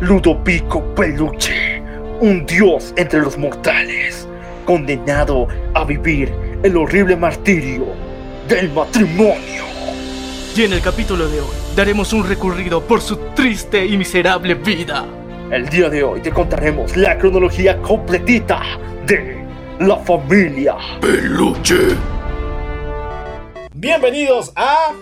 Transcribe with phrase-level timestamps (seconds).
[0.00, 1.80] Ludovico Peluche,
[2.20, 4.28] un dios entre los mortales,
[4.66, 6.30] condenado a vivir
[6.62, 7.86] el horrible martirio
[8.46, 9.64] del matrimonio.
[10.54, 15.06] Y en el capítulo de hoy daremos un recorrido por su triste y miserable vida.
[15.50, 18.60] El día de hoy te contaremos la cronología completita
[19.06, 19.42] de
[19.80, 21.96] la familia Peluche.
[23.74, 24.92] Bienvenidos a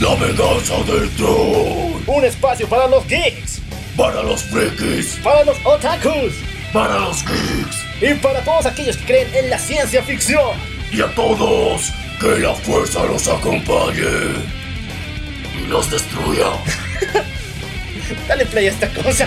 [0.00, 2.02] La venganza del troll.
[2.06, 3.62] un espacio para los geeks,
[3.98, 5.18] Para los frikis.
[5.24, 6.32] para los otakus
[6.72, 7.84] Para los geeks.
[8.00, 10.56] y para todos aquellos que creen en la ciencia ficción.
[10.92, 14.36] Y a todos, que la fuerza los acompañe.
[15.60, 16.46] Y los destruya.
[18.28, 19.26] Dale play a esta cosa.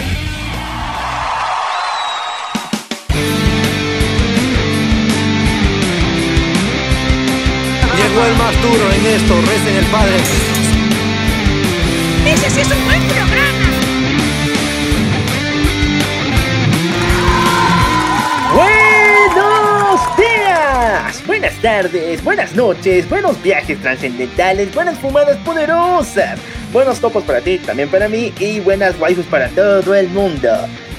[7.97, 10.17] Llegó el más duro en esto, recen el Padre.
[12.25, 13.60] ¡Ese sí es un buen programa!
[21.42, 26.39] Buenas tardes, buenas noches, buenos viajes trascendentales, buenas fumadas poderosas,
[26.72, 30.50] buenos topos para ti, también para mí y buenas waifus para todo el mundo.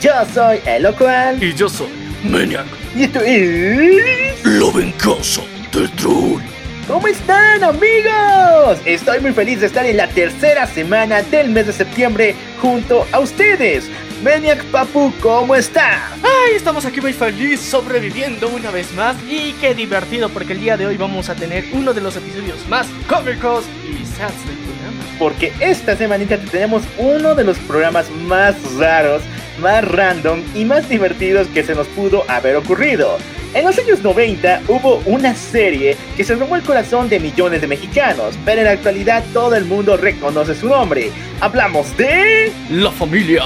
[0.01, 1.87] Yo soy el Locual Y yo soy
[2.25, 2.67] Maniac.
[2.97, 4.45] y esto es...
[4.45, 6.43] La venganza del troll.
[6.89, 8.81] ¿Cómo están amigos?
[8.85, 13.21] Estoy muy feliz de estar en la tercera semana del mes de septiembre junto a
[13.21, 13.89] ustedes.
[14.23, 16.13] Maniac Papu, ¿cómo está?
[16.23, 20.77] Ay, estamos aquí muy feliz sobreviviendo una vez más y qué divertido porque el día
[20.77, 25.05] de hoy vamos a tener uno de los episodios más cómicos y sads del programa.
[25.19, 29.23] porque esta semanita te tenemos uno de los programas más raros,
[29.61, 33.19] más random y más divertidos que se nos pudo haber ocurrido.
[33.55, 37.67] En los años 90 hubo una serie que se robó el corazón de millones de
[37.67, 41.11] mexicanos, pero en la actualidad todo el mundo reconoce su nombre.
[41.41, 42.53] Hablamos de...
[42.71, 43.43] La familia.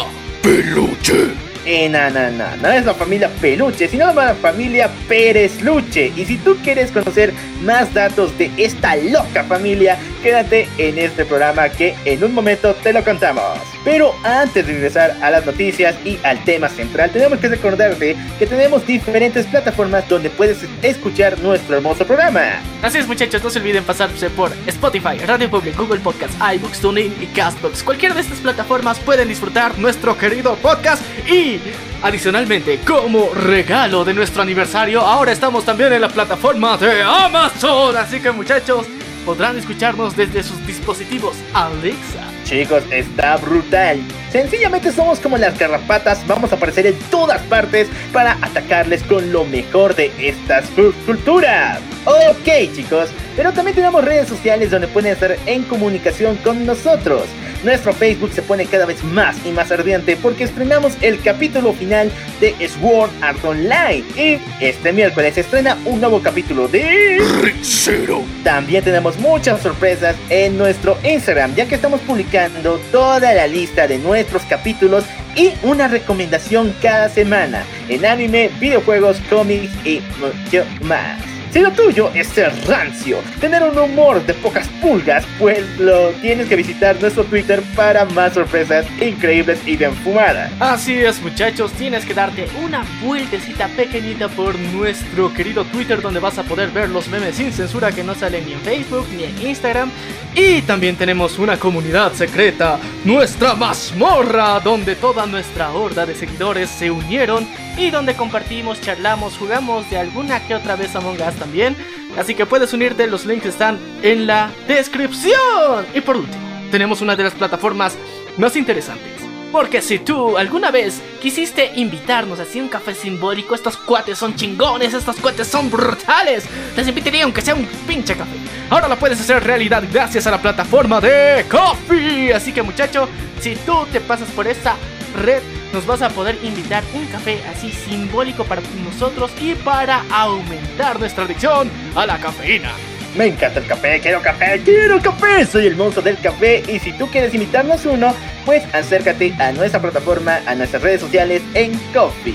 [0.46, 1.34] Peluche.
[1.64, 6.12] Eh, no, no es la familia Peluche, sino la familia Pérez Luche.
[6.14, 7.32] Y si tú quieres conocer
[7.64, 12.92] más datos de esta loca familia, quédate en este programa que en un momento te
[12.92, 13.75] lo contamos.
[13.86, 18.44] Pero antes de regresar a las noticias y al tema central, tenemos que recordarte que
[18.44, 22.60] tenemos diferentes plataformas donde puedes escuchar nuestro hermoso programa.
[22.82, 27.14] Así es muchachos, no se olviden pasarse por Spotify, Radio Public, Google Podcasts, iBooks, TuneIn
[27.20, 27.84] y Castbox.
[27.84, 31.60] Cualquiera de estas plataformas pueden disfrutar nuestro querido podcast y
[32.02, 37.96] adicionalmente como regalo de nuestro aniversario ahora estamos también en la plataforma de Amazon.
[37.96, 38.84] Así que muchachos
[39.24, 42.25] podrán escucharnos desde sus dispositivos Alexa.
[42.46, 43.98] Chicos, está brutal.
[44.30, 49.44] Sencillamente somos como las garrapatas, vamos a aparecer en todas partes para atacarles con lo
[49.44, 51.80] mejor de estas cu- culturas.
[52.04, 57.24] Ok, chicos, pero también tenemos redes sociales donde pueden estar en comunicación con nosotros.
[57.62, 62.10] Nuestro Facebook se pone cada vez más y más ardiente porque estrenamos el capítulo final
[62.40, 67.18] de Sword Art Online y este miércoles se estrena un nuevo capítulo de...
[67.40, 68.22] Ricero.
[68.44, 73.98] También tenemos muchas sorpresas en nuestro Instagram, ya que estamos publicando toda la lista de
[73.98, 75.04] nuestros capítulos
[75.34, 81.35] y una recomendación cada semana en anime, videojuegos, cómics y mucho más.
[81.56, 86.50] Si lo tuyo es ser rancio, tener un humor de pocas pulgas, pues lo tienes
[86.50, 90.52] que visitar nuestro Twitter para más sorpresas increíbles y bien fumadas.
[90.60, 96.36] Así es muchachos, tienes que darte una vueltecita pequeñita por nuestro querido Twitter donde vas
[96.36, 99.46] a poder ver los memes sin censura que no salen ni en Facebook ni en
[99.48, 99.90] Instagram.
[100.34, 106.90] Y también tenemos una comunidad secreta, nuestra mazmorra, donde toda nuestra horda de seguidores se
[106.90, 111.76] unieron y donde compartimos, charlamos, jugamos de alguna que otra vez Among Us también.
[112.18, 115.86] Así que puedes unirte, los links están en la descripción.
[115.94, 117.96] Y por último, tenemos una de las plataformas
[118.38, 119.12] más interesantes.
[119.52, 124.92] Porque si tú alguna vez quisiste invitarnos así un café simbólico, estos cuates son chingones,
[124.92, 126.44] estos cuates son brutales,
[126.76, 128.32] les invitaría aunque sea un pinche café.
[128.68, 132.34] Ahora lo puedes hacer realidad gracias a la plataforma de Coffee.
[132.34, 133.08] Así que muchacho,
[133.40, 134.76] si tú te pasas por esa
[135.16, 140.98] red, nos vas a poder invitar un café así simbólico para nosotros y para aumentar
[141.00, 142.72] nuestra adicción a la cafeína.
[143.16, 145.46] Me encanta el café, quiero café, quiero café.
[145.46, 148.14] Soy el monstruo del café y si tú quieres invitarnos uno,
[148.44, 152.34] pues acércate a nuestra plataforma, a nuestras redes sociales en Coffee.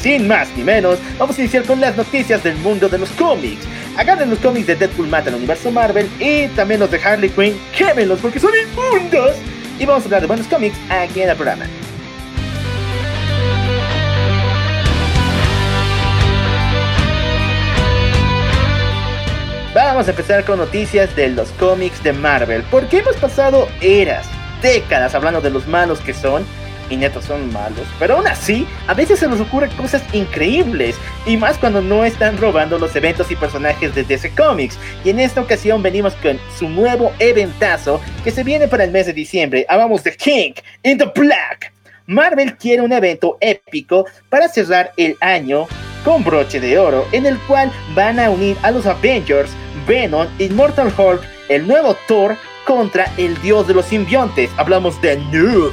[0.00, 3.66] Sin más ni menos, vamos a iniciar con las noticias del mundo de los cómics.
[3.98, 7.58] Agarren los cómics de Deadpool mata el universo Marvel y también los de Harley Quinn,
[7.76, 9.36] quémenlos porque son inmundos.
[9.78, 11.66] Y vamos a hablar de buenos cómics aquí en el programa.
[19.76, 24.26] Vamos a empezar con noticias de los cómics de Marvel, porque hemos pasado eras,
[24.62, 26.46] décadas hablando de los malos que son,
[26.88, 30.96] y netos son malos, pero aún así, a veces se nos ocurren cosas increíbles,
[31.26, 34.78] y más cuando no están robando los eventos y personajes de DC Comics.
[35.04, 39.04] Y en esta ocasión venimos con su nuevo eventazo que se viene para el mes
[39.04, 39.66] de diciembre.
[39.68, 40.52] Hablamos de King
[40.84, 41.70] in the Black.
[42.06, 45.66] Marvel quiere un evento épico para cerrar el año
[46.02, 49.50] con broche de oro, en el cual van a unir a los Avengers,
[49.86, 54.50] Venom, Immortal Hulk, el nuevo Thor contra el dios de los simbiontes.
[54.56, 55.72] Hablamos de Noob.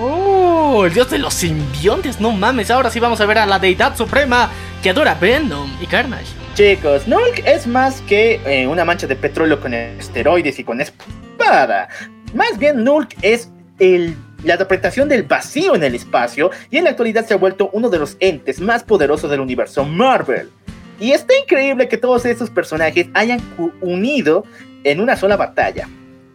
[0.00, 3.58] Oh, el dios de los simbiontes, no mames, ahora sí vamos a ver a la
[3.58, 4.50] deidad suprema
[4.82, 6.26] que adora Venom y Carnage.
[6.54, 11.88] Chicos, Nulk es más que eh, una mancha de petróleo con esteroides y con espada.
[12.34, 16.90] Más bien, Nulk es el la interpretación del vacío en el espacio y en la
[16.90, 20.50] actualidad se ha vuelto uno de los entes más poderosos del universo Marvel.
[21.00, 23.40] Y está increíble que todos estos personajes hayan
[23.80, 24.44] unido
[24.84, 25.88] en una sola batalla.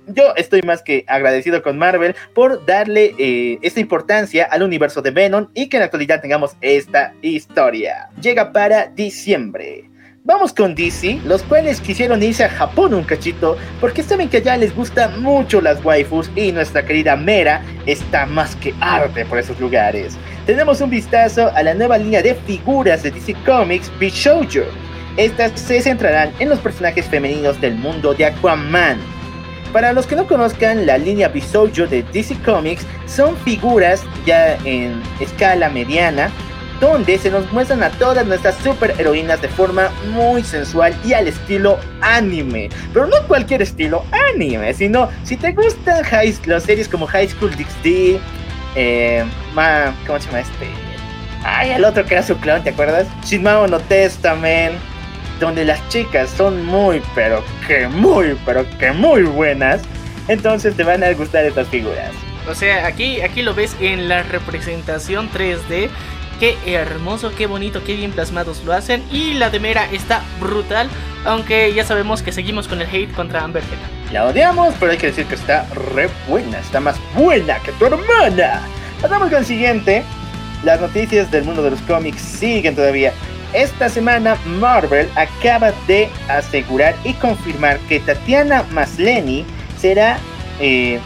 [0.08, 5.12] Yo estoy más que agradecido con Marvel por darle eh, esta importancia al universo de
[5.12, 8.10] Venom y que en la actualidad tengamos esta historia.
[8.20, 9.89] Llega para diciembre.
[10.26, 14.58] Vamos con DC, los cuales quisieron irse a Japón un cachito porque saben que allá
[14.58, 19.58] les gustan mucho las waifus y nuestra querida Mera está más que arte por esos
[19.62, 20.18] lugares.
[20.46, 24.66] Tenemos un vistazo a la nueva línea de figuras de DC Comics Bishoujo.
[25.16, 28.98] Estas se centrarán en los personajes femeninos del mundo de Aquaman.
[29.72, 35.02] Para los que no conozcan, la línea Bishoujo de DC Comics son figuras ya en
[35.22, 36.30] escala mediana
[36.80, 41.78] donde se nos muestran a todas nuestras superheroínas de forma muy sensual y al estilo
[42.02, 42.70] anime.
[42.94, 47.52] Pero no cualquier estilo anime, sino si te gustan high, las series como High School
[47.52, 48.20] DxD,
[48.76, 49.26] eh,
[50.08, 50.68] ¿cómo se llama este?
[51.44, 53.08] Ay, el otro que era su clown, ¿te acuerdas?
[53.26, 54.76] Shinmao no Testament,
[55.40, 59.82] donde las chicas son muy, pero que muy, pero que muy buenas.
[60.28, 62.12] Entonces te van a gustar estas figuras.
[62.48, 65.90] O sea, aquí, aquí lo ves en la representación 3D
[66.40, 69.04] Qué hermoso, qué bonito, qué bien plasmados lo hacen.
[69.12, 70.90] Y la de Mera está brutal,
[71.26, 73.62] aunque ya sabemos que seguimos con el hate contra Amber.
[74.14, 77.88] La odiamos, pero hay que decir que está re buena, está más buena que tu
[77.88, 78.62] hermana.
[79.02, 80.04] Pasamos con el siguiente.
[80.64, 83.12] Las noticias del mundo de los cómics siguen todavía.
[83.52, 89.44] Esta semana Marvel acaba de asegurar y confirmar que Tatiana Masleny
[89.78, 90.18] será
[90.62, 91.02] eh,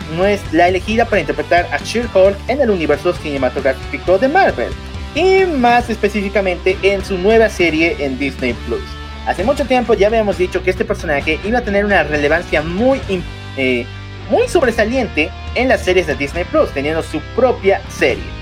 [0.51, 4.73] la elegida para interpretar a She-Hulk en el universo cinematográfico de Marvel
[5.15, 8.83] y más específicamente en su nueva serie en Disney Plus.
[9.25, 12.99] Hace mucho tiempo ya habíamos dicho que este personaje iba a tener una relevancia muy,
[13.55, 13.85] eh,
[14.29, 18.32] muy sobresaliente en las series de Disney Plus, teniendo su propia serie.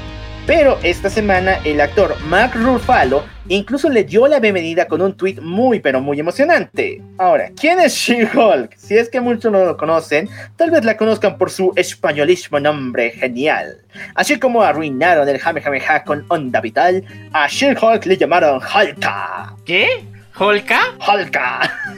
[0.54, 5.40] Pero esta semana el actor Mark Ruffalo incluso le dio la bienvenida con un tweet
[5.42, 7.02] muy pero muy emocionante.
[7.18, 8.76] Ahora, ¿quién es She-Hulk?
[8.76, 10.28] Si es que muchos no lo conocen,
[10.58, 13.78] tal vez la conozcan por su españolismo nombre genial.
[14.14, 17.02] Así como arruinaron el Ha con Onda Vital,
[17.32, 19.56] a She-Hulk le llamaron Hulka.
[19.66, 20.04] ¿Qué?
[20.38, 20.82] ¿Hulka?
[21.08, 21.96] Hulka.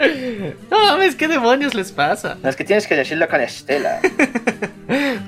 [0.70, 2.38] No mames, ¿qué demonios les pasa?
[2.42, 4.00] No, es que tienes que decirlo con Estela.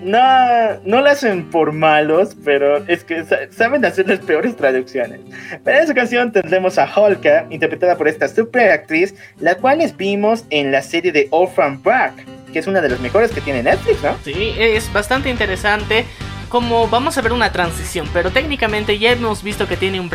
[0.03, 5.21] no, no lo hacen por malos, pero es que saben hacer las peores traducciones.
[5.65, 10.45] Pero en esta ocasión tendremos a Holka, interpretada por esta super actriz, la cual vimos
[10.51, 12.13] en la serie de Orphan Black,
[12.53, 14.17] que es una de las mejores que tiene Netflix, ¿no?
[14.25, 16.05] Sí, es bastante interesante
[16.53, 20.11] como vamos a ver una transición, pero técnicamente ya hemos visto que tiene un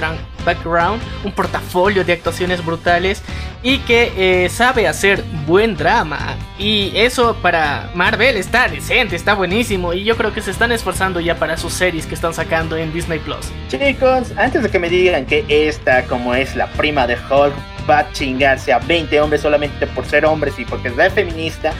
[0.46, 3.24] background, un portafolio de actuaciones brutales
[3.64, 6.36] y que eh, sabe hacer buen drama.
[6.60, 11.20] Y eso para Marvel está decente, está buenísimo y yo creo que se están esforzando
[11.20, 13.52] ya para sus series que están sacando en Disney Plus.
[13.70, 17.56] Chicos, antes de que me digan que esta, como es la prima de Hulk,
[17.90, 21.74] va a chingarse a 20 hombres solamente por ser hombres y porque es feminista,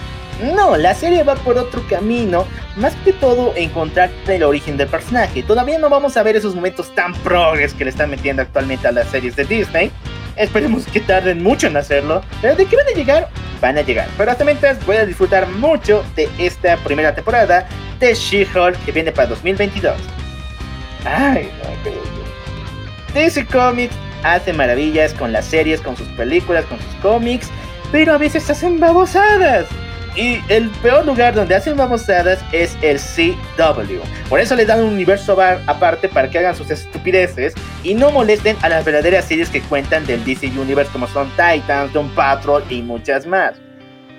[0.44, 5.44] no, la serie va por otro camino, más que todo encontrar el origen del personaje.
[5.44, 8.92] Todavía no vamos a ver esos momentos tan progres que le están metiendo actualmente a
[8.92, 9.92] las series de Disney.
[10.36, 13.30] Esperemos que tarden mucho en hacerlo, pero de qué van a llegar,
[13.60, 14.08] van a llegar.
[14.18, 17.68] Pero hasta mientras voy a disfrutar mucho de esta primera temporada
[18.00, 19.96] de She-Hulk que viene para 2022.
[21.04, 21.78] Ay, no,
[23.14, 27.50] DC Comics hace maravillas con las series, con sus películas, con sus cómics,
[27.92, 29.66] pero a veces hacen babosadas.
[30.18, 34.02] Y el peor lugar donde hacen babosadas es el CW.
[34.28, 38.58] Por eso les dan un universo aparte para que hagan sus estupideces y no molesten
[38.64, 42.82] a las verdaderas series que cuentan del DC Universe como son Titans, Doom Patrol y
[42.82, 43.54] muchas más.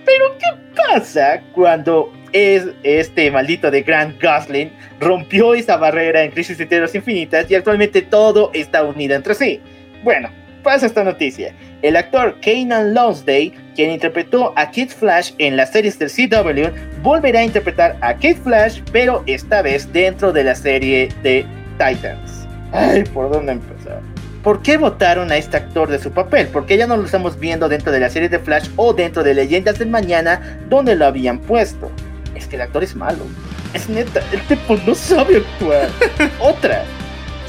[0.07, 6.59] Pero ¿qué pasa cuando es este maldito de Grant Gosling rompió esa barrera en Crisis
[6.59, 9.61] de Tierras Infinitas y actualmente todo está unido entre sí?
[10.05, 10.31] Bueno,
[10.69, 11.55] pasa esta noticia?
[11.81, 17.41] El actor Kanan Lonsdale, quien interpretó a Kid Flash en las series del CW, volverá
[17.41, 21.47] a interpretar a Kid Flash, pero esta vez dentro de la serie de
[21.79, 22.47] Titans.
[22.73, 24.03] Ay, ¿por dónde empezar?
[24.45, 26.49] ¿Por qué votaron a este actor de su papel?
[26.49, 29.33] Porque ya no lo estamos viendo dentro de la serie de Flash o dentro de
[29.33, 31.91] Leyendas del Mañana donde lo habían puesto.
[32.35, 33.25] Es que el actor es malo.
[33.73, 35.89] Es neta, el tipo no sabe actuar.
[36.41, 36.85] Otra.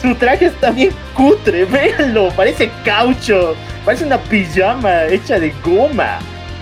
[0.01, 6.19] Su traje está bien cutre, véanlo, parece caucho, parece una pijama hecha de goma.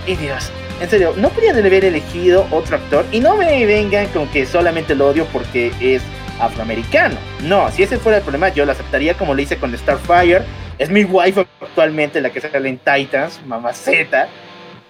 [0.07, 0.51] Y Dios,
[0.81, 4.95] en serio, no podían haber elegido otro actor y no me vengan con que solamente
[4.95, 6.01] lo odio porque es
[6.39, 7.15] afroamericano.
[7.43, 10.41] No, si ese fuera el problema, yo lo aceptaría como lo hice con Starfire.
[10.79, 14.29] Es mi wife actualmente la que sale en Titans, mamaceta.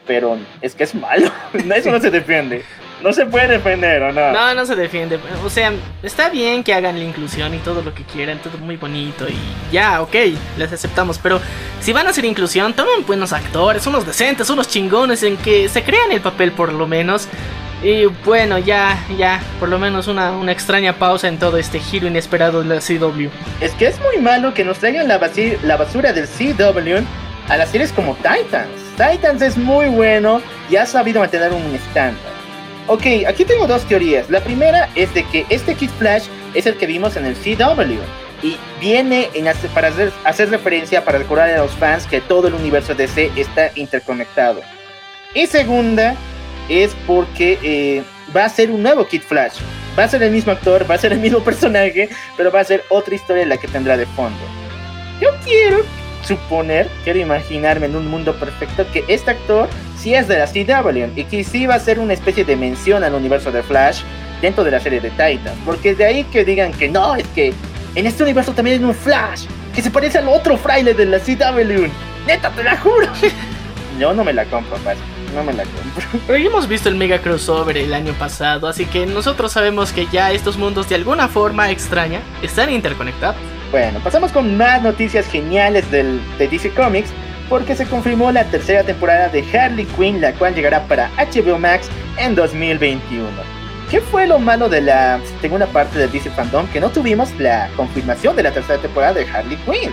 [0.06, 1.30] Pero es que es malo.
[1.76, 2.64] Eso no se defiende.
[3.02, 4.32] No se puede defender, ¿o no?
[4.32, 5.20] No, no se defiende.
[5.46, 8.76] O sea, está bien que hagan la inclusión y todo lo que quieran, todo muy
[8.76, 9.38] bonito y
[9.72, 10.16] ya, ok,
[10.58, 11.20] les aceptamos.
[11.20, 11.40] Pero
[11.80, 15.84] si van a hacer inclusión, tomen buenos actores, unos decentes, unos chingones en que se
[15.84, 17.28] crean el papel por lo menos.
[17.84, 22.08] Y bueno, ya, ya, por lo menos una, una extraña pausa en todo este giro
[22.08, 23.30] inesperado de la CW.
[23.62, 25.20] Es que es muy malo que nos traigan la,
[25.64, 27.06] la basura del CW
[27.50, 28.70] a las series como Titans.
[28.98, 32.37] Titans es muy bueno y ha sabido mantener un estándar.
[32.90, 34.30] Ok, aquí tengo dos teorías.
[34.30, 38.00] La primera es de que este Kid Flash es el que vimos en el CW
[38.42, 42.54] y viene en para hacer, hacer, referencia, para recordar a los fans que todo el
[42.54, 44.62] universo DC está interconectado.
[45.34, 46.16] Y segunda
[46.70, 48.04] es porque eh,
[48.34, 49.60] va a ser un nuevo Kid Flash.
[50.00, 52.64] Va a ser el mismo actor, va a ser el mismo personaje, pero va a
[52.64, 54.40] ser otra historia la que tendrá de fondo.
[55.20, 55.84] Yo quiero
[56.24, 61.20] suponer, quiero imaginarme en un mundo perfecto que este actor si es de la CW
[61.20, 64.02] y que sí va a ser una especie de mención al universo de Flash
[64.42, 65.58] dentro de la serie de Titans.
[65.66, 67.54] Porque de ahí que digan que no, es que
[67.96, 71.20] en este universo también hay un Flash que se parece al otro fraile de la
[71.20, 71.88] CW.
[72.26, 73.08] Neta, te la juro.
[74.00, 75.00] Yo no me la compro, padre.
[75.36, 76.20] No me la compro.
[76.28, 80.08] Pero ya hemos visto el mega crossover el año pasado, así que nosotros sabemos que
[80.12, 83.38] ya estos mundos de alguna forma extraña están interconectados.
[83.72, 87.10] Bueno, pasamos con más noticias geniales del, de DC Comics
[87.50, 91.90] porque se confirmó la tercera temporada de Harley Quinn, la cual llegará para HBO Max
[92.18, 93.28] en 2021.
[93.90, 96.68] ¿Qué fue lo malo de la segunda parte de DC Fandom?
[96.68, 99.92] Que no tuvimos la confirmación de la tercera temporada de Harley Quinn.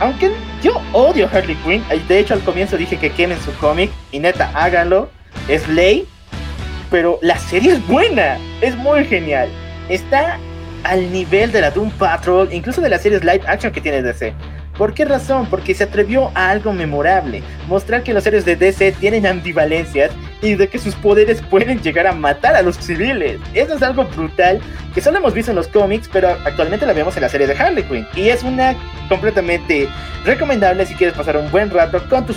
[0.00, 4.18] Aunque yo odio Harley Quinn, de hecho al comienzo dije que quemen su cómic, y
[4.18, 5.08] neta, háganlo,
[5.48, 6.06] es ley,
[6.90, 9.48] pero la serie es buena, es muy genial.
[9.88, 10.38] Está
[10.82, 14.34] al nivel de la Doom Patrol, incluso de las series live action que tiene DC.
[14.76, 15.46] ¿Por qué razón?
[15.46, 20.10] Porque se atrevió a algo memorable, mostrar que los héroes de DC tienen ambivalencias
[20.44, 23.40] y de que sus poderes pueden llegar a matar a los civiles.
[23.54, 24.60] Eso es algo brutal
[24.94, 27.54] que solo hemos visto en los cómics, pero actualmente la vemos en la serie de
[27.54, 28.06] Harley Quinn.
[28.14, 28.76] Y es una
[29.08, 29.88] completamente
[30.24, 32.36] recomendable si quieres pasar un buen rato con tus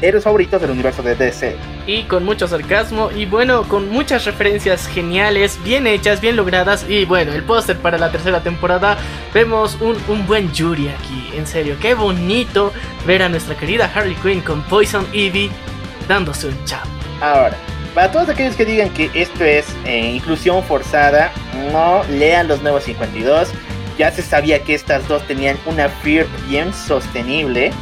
[0.00, 1.56] héroes favoritos del universo de DC.
[1.86, 6.86] Y con mucho sarcasmo y bueno, con muchas referencias geniales, bien hechas, bien logradas.
[6.88, 8.96] Y bueno, el póster para la tercera temporada,
[9.34, 12.72] vemos un, un buen Yuri aquí, en serio, qué bonito
[13.06, 15.50] ver a nuestra querida Harley Quinn con Poison Ivy
[16.08, 16.97] dándose un chap.
[17.20, 17.56] Ahora,
[17.94, 21.32] para todos aquellos que digan que esto es eh, inclusión forzada,
[21.72, 23.50] no lean los nuevos 52.
[23.98, 27.72] Ya se sabía que estas dos tenían una fear bien sostenible.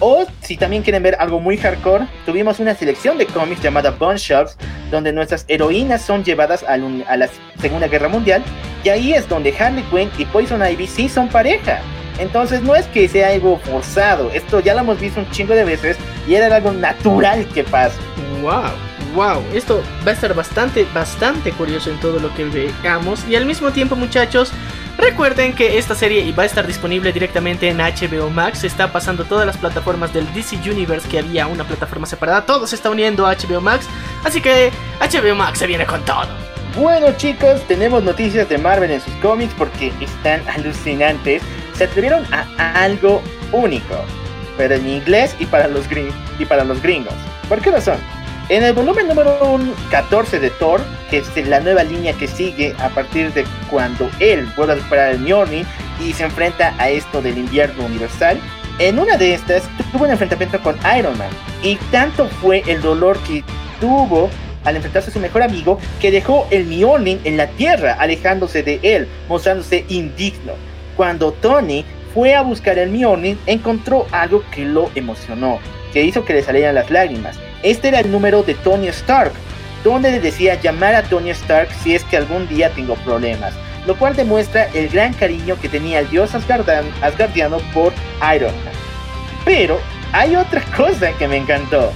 [0.00, 4.18] O si también quieren ver algo muy hardcore, tuvimos una selección de cómics llamada Bone
[4.18, 4.56] Shops,
[4.90, 7.28] donde nuestras heroínas son llevadas a, a la
[7.60, 8.42] Segunda Guerra Mundial.
[8.82, 11.80] Y ahí es donde Harley Quinn y Poison Ivy sí son pareja.
[12.18, 15.64] Entonces no es que sea algo forzado, esto ya lo hemos visto un chingo de
[15.64, 17.96] veces y era algo natural que pasa.
[18.42, 18.72] Wow,
[19.14, 23.24] wow, esto va a ser bastante, bastante curioso en todo lo que veamos.
[23.28, 24.52] Y al mismo tiempo muchachos,
[24.98, 29.24] recuerden que esta serie va a estar disponible directamente en HBO Max, se está pasando
[29.24, 33.26] todas las plataformas del DC Universe que había una plataforma separada, todo se está uniendo
[33.26, 33.86] a HBO Max,
[34.24, 36.28] así que HBO Max se viene con todo.
[36.76, 41.40] Bueno chicos, tenemos noticias de Marvel en sus cómics porque están alucinantes.
[41.74, 43.94] Se atrevieron a algo único,
[44.56, 45.84] pero en inglés y para los,
[46.38, 47.14] y para los gringos.
[47.48, 47.98] ¿Por qué razón?
[48.50, 49.58] En el volumen número
[49.90, 54.46] 14 de Thor, que es la nueva línea que sigue a partir de cuando él
[54.54, 55.66] vuelve a superar el Mjolnir
[55.98, 58.38] y se enfrenta a esto del invierno universal,
[58.78, 61.30] en una de estas tuvo un enfrentamiento con Iron Man
[61.62, 63.42] y tanto fue el dolor que
[63.80, 64.28] tuvo
[64.64, 68.80] al enfrentarse a su mejor amigo que dejó el Mjolnir en la tierra alejándose de
[68.82, 70.52] él, mostrándose indigno.
[70.96, 71.84] Cuando Tony
[72.14, 75.58] fue a buscar el Mjolnir, encontró algo que lo emocionó,
[75.92, 77.36] que hizo que le salieran las lágrimas.
[77.64, 79.32] Este era el número de Tony Stark,
[79.82, 83.52] donde le decía llamar a Tony Stark si es que algún día tengo problemas,
[83.86, 87.92] lo cual demuestra el gran cariño que tenía el dios asgardiano por
[88.34, 88.74] Iron Man.
[89.44, 89.80] Pero
[90.12, 91.92] hay otra cosa que me encantó.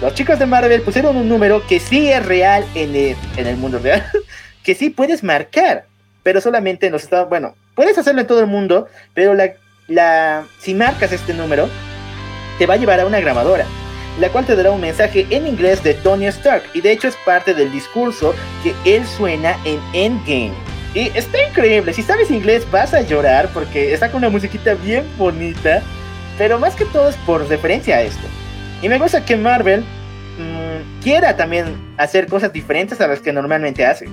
[0.00, 3.56] Los chicos de Marvel pusieron un número que sí es real en el, en el
[3.56, 4.04] mundo real,
[4.62, 5.86] que sí puedes marcar,
[6.22, 9.34] pero solamente en los Estados Bueno, puedes hacerlo en todo el mundo, pero
[9.88, 11.68] la, si marcas este número,
[12.58, 13.66] te va a llevar a una grabadora,
[14.20, 17.16] la cual te dará un mensaje en inglés de Tony Stark, y de hecho es
[17.24, 20.52] parte del discurso que él suena en Endgame.
[20.94, 25.06] Y está increíble, si sabes inglés vas a llorar porque está con una musiquita bien
[25.16, 25.82] bonita,
[26.36, 28.26] pero más que todo es por referencia a esto.
[28.82, 33.86] Y me gusta que Marvel mmm, quiera también hacer cosas diferentes a las que normalmente
[33.86, 34.06] hace.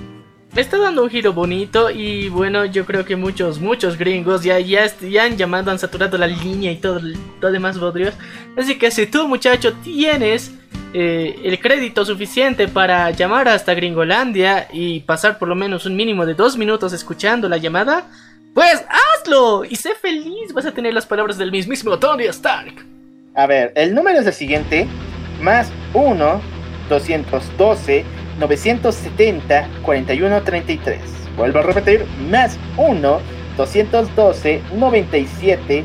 [0.56, 4.86] Está dando un giro bonito y bueno, yo creo que muchos, muchos gringos ya, ya,
[4.98, 7.00] ya han llamado, han saturado la línea y todo,
[7.40, 8.14] todo demás bodrios.
[8.56, 10.52] Así que si tú muchacho tienes
[10.92, 16.26] eh, el crédito suficiente para llamar hasta Gringolandia y pasar por lo menos un mínimo
[16.26, 18.08] de dos minutos escuchando la llamada,
[18.52, 22.74] pues hazlo y sé feliz, vas a tener las palabras del mismísimo Tony Stark.
[23.36, 24.88] A ver, el número es el siguiente,
[25.40, 26.40] más 1,
[26.88, 28.04] 212,
[28.40, 31.00] 970, 4133.
[31.36, 33.20] Vuelvo a repetir, más 1,
[33.56, 35.84] 212, 97,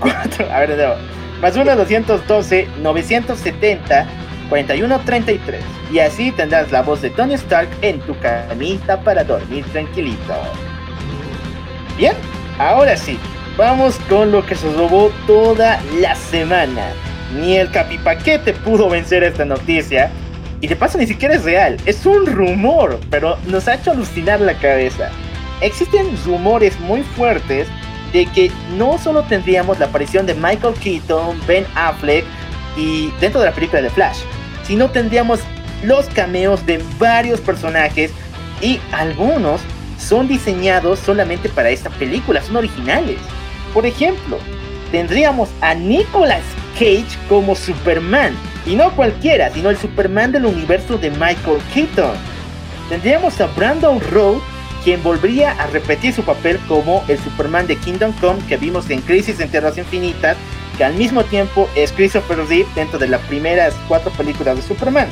[0.00, 0.52] 04.
[0.52, 0.96] A ver.
[1.40, 4.06] Más 1, 212, 970,
[4.48, 5.60] 4133.
[5.92, 10.34] Y así tendrás la voz de Tony Stark en tu camita para dormir tranquilito.
[11.96, 12.14] Bien,
[12.58, 13.18] ahora sí,
[13.56, 16.88] vamos con lo que se robó toda la semana.
[17.40, 20.10] Ni el capipaquete pudo vencer esta noticia.
[20.60, 24.40] Y de paso ni siquiera es real, es un rumor, pero nos ha hecho alucinar
[24.40, 25.10] la cabeza.
[25.60, 27.68] Existen rumores muy fuertes
[28.12, 32.24] de que no solo tendríamos la aparición de Michael Keaton, Ben Affleck
[32.76, 34.18] y dentro de la película de Flash,
[34.64, 35.40] sino tendríamos
[35.82, 38.12] los cameos de varios personajes
[38.60, 39.60] y algunos
[39.98, 43.18] son diseñados solamente para esta película, son originales.
[43.72, 44.38] Por ejemplo,
[44.90, 46.42] tendríamos a Nicolas
[46.74, 48.34] Cage como Superman,
[48.66, 52.16] y no cualquiera, sino el Superman del universo de Michael Keaton.
[52.88, 54.40] Tendríamos a Brandon Rowe,
[54.82, 59.00] quien volvería a repetir su papel como el Superman de Kingdom Come que vimos en
[59.00, 60.36] Crisis en Tierras Infinitas,
[60.76, 65.08] que al mismo tiempo es Christopher Reeve dentro de las primeras cuatro películas de Superman.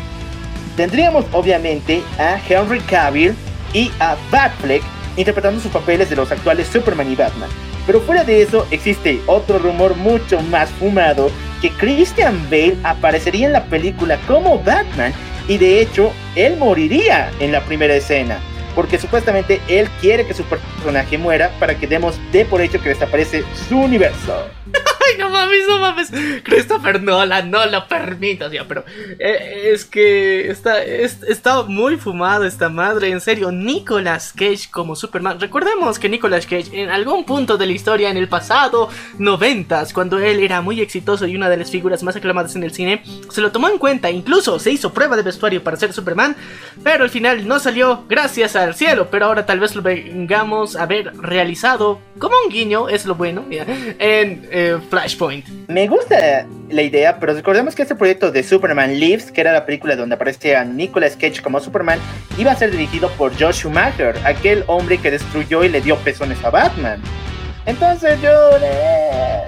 [0.77, 3.35] Tendríamos obviamente a Henry Cavill
[3.73, 4.83] y a Batfleck
[5.17, 7.51] interpretando sus papeles de los actuales Superman y Batman.
[7.87, 13.53] Pero fuera de eso existe otro rumor mucho más fumado que Christian Bale aparecería en
[13.53, 15.13] la película como Batman
[15.49, 18.39] y de hecho él moriría en la primera escena.
[18.75, 22.91] Porque supuestamente él quiere que su personaje muera para que demos de por hecho que
[22.91, 24.49] desaparece su universo.
[25.05, 26.11] Ay, no mames, no mames.
[26.45, 28.65] Christopher Nolan, no lo permito, tío.
[28.69, 28.85] Pero
[29.19, 33.11] eh, es que está, es- está muy fumado esta madre.
[33.11, 35.41] En serio, Nicolas Cage como Superman.
[35.41, 38.89] Recordemos que Nicolas Cage, en algún punto de la historia, en el pasado,
[39.19, 42.73] noventas, cuando él era muy exitoso y una de las figuras más aclamadas en el
[42.73, 44.11] cine, se lo tomó en cuenta.
[44.11, 46.37] Incluso se hizo prueba de vestuario para ser Superman.
[46.83, 49.09] Pero al final no salió, gracias al cielo.
[49.11, 53.45] Pero ahora tal vez lo vengamos a ver realizado como un guiño, es lo bueno,
[53.51, 55.49] en eh, Flashpoint.
[55.69, 59.65] Me gusta la idea, pero recordemos que este proyecto de Superman Lives, que era la
[59.65, 61.99] película donde aparecía Nicolas Cage como Superman,
[62.37, 66.45] iba a ser dirigido por Josh Schumacher, aquel hombre que destruyó y le dio pezones
[66.45, 67.01] a Batman.
[67.65, 68.29] Entonces yo...
[68.61, 69.41] eh,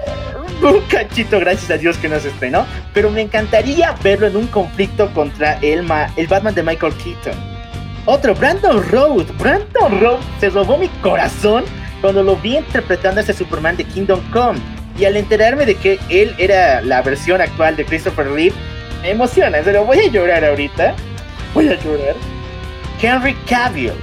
[0.63, 4.47] un cachito, gracias a Dios que no se estrenó, pero me encantaría verlo en un
[4.47, 7.39] conflicto contra el, el Batman de Michael Keaton.
[8.07, 9.27] Otro, Brandon Road.
[9.37, 11.65] Brandon Road se robó mi corazón
[12.01, 14.59] cuando lo vi interpretando a ese Superman de Kingdom Come.
[14.97, 18.55] Y al enterarme de que él era la versión actual de Christopher Reeve,
[19.01, 20.95] me emociona, en serio, voy a llorar ahorita.
[21.53, 22.15] Voy a llorar.
[23.01, 23.93] Henry Cavill.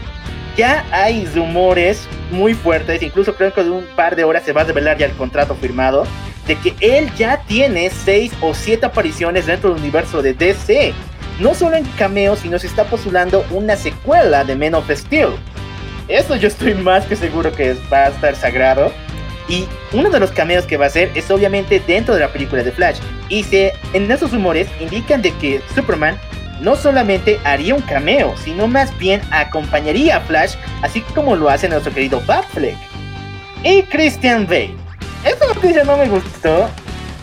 [0.56, 4.62] Ya hay rumores muy fuertes, incluso creo que de un par de horas se va
[4.62, 6.04] a revelar ya el contrato firmado,
[6.46, 10.92] de que él ya tiene seis o siete apariciones dentro del universo de DC.
[11.40, 15.30] No solo en cameos, sino se está postulando una secuela de Men of Steel.
[16.08, 18.92] Eso yo estoy más que seguro que va a estar sagrado.
[19.48, 22.62] Y uno de los cameos que va a hacer es obviamente dentro de la película
[22.62, 22.98] de Flash.
[23.28, 26.16] Y se, en esos rumores indican de que Superman
[26.60, 31.68] no solamente haría un cameo, sino más bien acompañaría a Flash, así como lo hace
[31.68, 32.76] nuestro querido Batfleck.
[33.64, 34.74] Y Christian Bale.
[35.24, 36.68] Esta noticia no me gustó.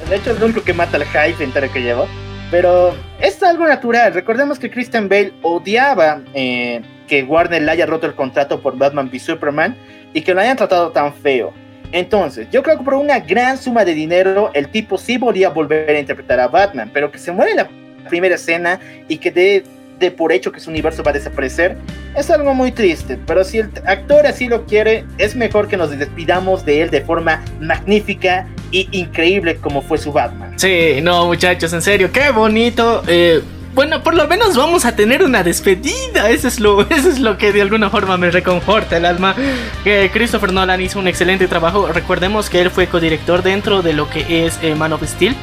[0.10, 2.08] De hecho es lo único que mata el hype entero que llevo.
[2.52, 4.14] Pero es algo natural.
[4.14, 9.10] Recordemos que Christian Bale odiaba eh, que Warner le haya roto el contrato por Batman
[9.12, 9.78] v Superman
[10.14, 11.54] y que lo hayan tratado tan feo.
[11.92, 15.90] Entonces, yo creo que por una gran suma de dinero, el tipo sí podría volver
[15.90, 17.70] a interpretar a Batman, pero que se muere en la
[18.10, 19.64] primera escena y que dé
[20.00, 21.76] de por hecho que su universo va a desaparecer,
[22.16, 23.18] es algo muy triste.
[23.26, 27.02] Pero si el actor así lo quiere, es mejor que nos despidamos de él de
[27.02, 30.58] forma magnífica y increíble como fue su Batman.
[30.58, 33.04] Sí, no muchachos, en serio, qué bonito.
[33.08, 33.42] Eh,
[33.74, 36.30] bueno, por lo menos vamos a tener una despedida.
[36.30, 39.36] Eso es lo, eso es lo que de alguna forma me reconforta el alma.
[39.84, 41.88] Que Christopher Nolan hizo un excelente trabajo.
[41.88, 45.36] Recordemos que él fue codirector dentro de lo que es eh, Man of Steel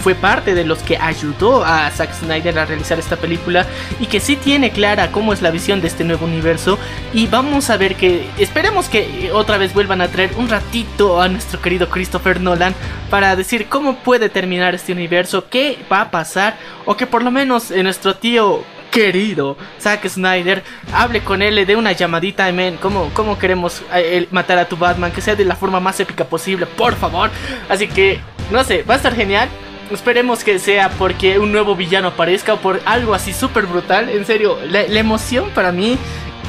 [0.00, 3.66] fue parte de los que ayudó a Zack Snyder a realizar esta película
[4.00, 6.78] y que sí tiene clara cómo es la visión de este nuevo universo
[7.12, 11.28] y vamos a ver que esperemos que otra vez vuelvan a traer un ratito a
[11.28, 12.74] nuestro querido Christopher Nolan
[13.10, 17.30] para decir cómo puede terminar este universo, qué va a pasar o que por lo
[17.30, 22.76] menos en nuestro tío querido Zack Snyder, hable con él, le dé una llamadita, men,
[22.76, 25.10] ¿cómo, cómo queremos eh, matar a tu Batman?
[25.10, 27.30] Que sea de la forma más épica posible, por favor.
[27.68, 28.20] Así que,
[28.52, 29.48] no sé, va a estar genial.
[29.92, 34.08] Esperemos que sea porque un nuevo villano aparezca o por algo así súper brutal.
[34.08, 35.98] En serio, la, emoción para mí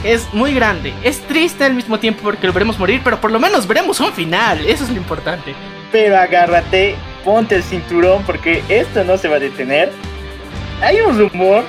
[0.03, 0.93] es muy grande.
[1.03, 4.13] Es triste al mismo tiempo porque lo veremos morir, pero por lo menos veremos un
[4.13, 4.65] final.
[4.65, 5.53] Eso es lo importante.
[5.91, 9.91] Pero agárrate, ponte el cinturón porque esto no se va a detener.
[10.81, 11.65] Hay un rumor,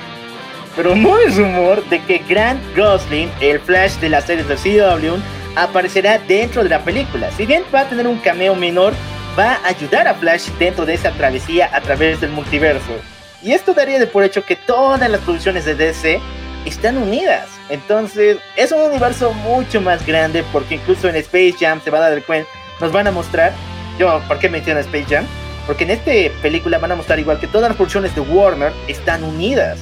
[0.75, 5.15] pero muy rumor, de que Grant Gosling, el Flash de la serie de CW,
[5.55, 7.31] aparecerá dentro de la película.
[7.31, 8.93] Si bien va a tener un cameo menor,
[9.37, 12.93] va a ayudar a Flash dentro de esa travesía a través del multiverso.
[13.41, 16.19] Y esto daría de por hecho que todas las producciones de DC
[16.65, 17.47] están unidas.
[17.69, 22.09] Entonces es un universo mucho más grande porque incluso en Space Jam se van a
[22.09, 23.53] dar cuenta, nos van a mostrar,
[23.99, 25.25] yo, ¿por qué menciono Space Jam?
[25.67, 29.23] Porque en esta película van a mostrar igual que todas las producciones de Warner están
[29.23, 29.79] unidas.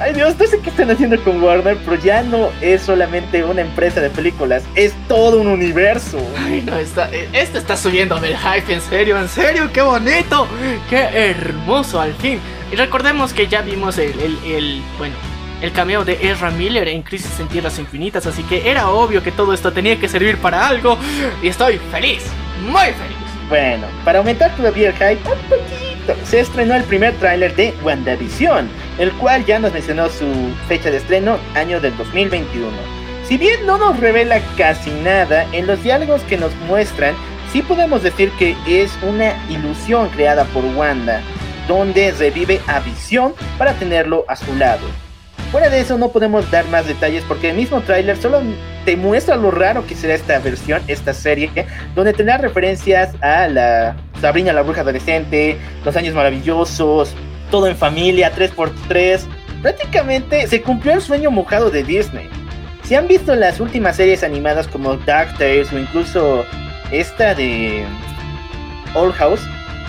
[0.00, 3.60] Ay Dios, no sé qué están haciendo con Warner, pero ya no es solamente una
[3.60, 6.18] empresa de películas, es todo un universo.
[6.38, 10.48] Ay, no, está, eh, esto está subiendo el hype, en serio, en serio, qué bonito,
[10.88, 12.40] qué hermoso al fin.
[12.72, 15.14] Y recordemos que ya vimos el, el, el bueno,
[15.60, 19.32] el cameo de Ezra Miller en Crisis en Tierras Infinitas, así que era obvio que
[19.32, 20.96] todo esto tenía que servir para algo
[21.42, 22.24] y estoy feliz,
[22.64, 23.18] muy feliz.
[23.50, 25.89] Bueno, para aumentar todavía el hype un poquito,
[26.24, 28.68] se estrenó el primer tráiler de WandaVision
[29.00, 30.26] el cual ya nos mencionó su
[30.68, 32.70] fecha de estreno, año del 2021.
[33.26, 37.14] Si bien no nos revela casi nada, en los diálogos que nos muestran,
[37.50, 41.22] sí podemos decir que es una ilusión creada por Wanda,
[41.66, 44.86] donde revive a Visión para tenerlo a su lado.
[45.50, 48.42] Fuera de eso no podemos dar más detalles porque el mismo tráiler solo
[48.84, 51.50] te muestra lo raro que será esta versión, esta serie,
[51.94, 57.14] donde tendrá referencias a la Sabrina la bruja adolescente, los años maravillosos,
[57.50, 59.20] todo en familia, 3x3.
[59.62, 62.28] Prácticamente se cumplió el sueño mojado de Disney.
[62.82, 66.44] Si han visto las últimas series animadas como Dark Tales o incluso
[66.90, 67.84] esta de
[68.94, 69.42] Old House,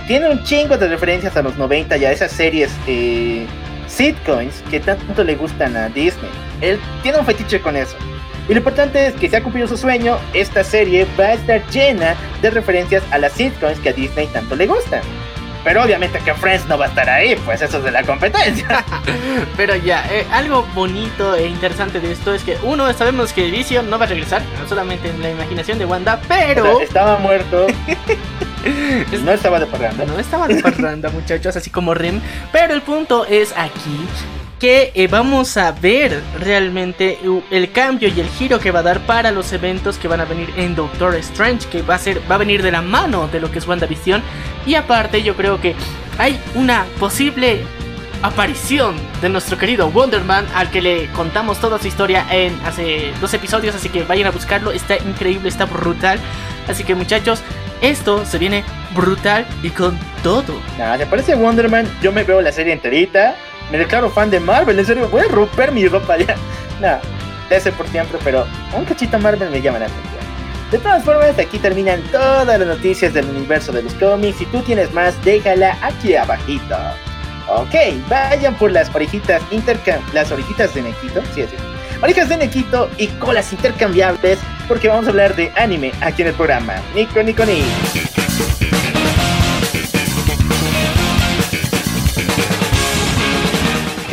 [0.07, 3.45] tiene un chingo de referencias a los 90 y a esas series eh,
[3.87, 6.29] sitcoms que tanto le gustan a Disney.
[6.61, 7.95] Él tiene un fetiche con eso.
[8.47, 11.65] Y lo importante es que se ha cumplido su sueño, esta serie va a estar
[11.69, 15.01] llena de referencias a las sitcoms que a Disney tanto le gustan.
[15.63, 18.83] Pero obviamente que Friends no va a estar ahí, pues eso es de la competencia.
[19.57, 23.89] Pero ya, eh, algo bonito e interesante de esto es que uno, sabemos que Vision
[23.89, 26.81] no va a regresar, solamente en la imaginación de Wanda, pero...
[26.81, 27.67] estaba muerto.
[29.23, 30.05] no estaba de parranda.
[30.05, 32.21] No estaba de parranda, muchachos, así como Rim.
[32.51, 34.07] Pero el punto es aquí
[34.61, 37.17] que eh, vamos a ver realmente
[37.49, 40.25] el cambio y el giro que va a dar para los eventos que van a
[40.25, 43.39] venir en Doctor Strange, que va a ser va a venir de la mano de
[43.39, 44.21] lo que es WandaVision
[44.67, 45.73] y aparte yo creo que
[46.19, 47.63] hay una posible
[48.21, 53.33] aparición de nuestro querido Wonderman al que le contamos toda su historia en hace dos
[53.33, 56.19] episodios, así que vayan a buscarlo, está increíble, está brutal.
[56.67, 57.41] Así que muchachos,
[57.81, 60.61] esto se viene brutal y con todo.
[60.77, 63.35] Nada, si aparece Wonderman, yo me veo la serie enterita
[63.71, 66.35] me declaro fan de Marvel, en serio, voy a romper mi ropa ya.
[66.81, 67.01] Nada,
[67.49, 70.11] ese por siempre, pero un cachito Marvel me llama la atención.
[70.71, 74.37] De todas formas, aquí terminan todas las noticias del universo de los cómics.
[74.37, 76.77] Si tú tienes más, déjala aquí abajito.
[77.49, 77.75] Ok,
[78.07, 79.99] vayan por las orejitas intercam...
[80.13, 81.57] Las orejitas de Nequito, sí, sí.
[82.01, 86.33] Orejas de Nequito y colas intercambiables, porque vamos a hablar de anime aquí en el
[86.35, 86.75] programa.
[86.95, 88.20] Nico, Nico, Nico.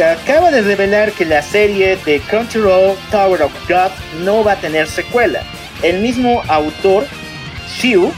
[0.03, 3.91] Acaba de revelar que la serie de Crunchyroll Tower of God
[4.25, 5.43] no va a tener secuela.
[5.83, 7.07] El mismo autor,
[7.69, 8.13] Shiu,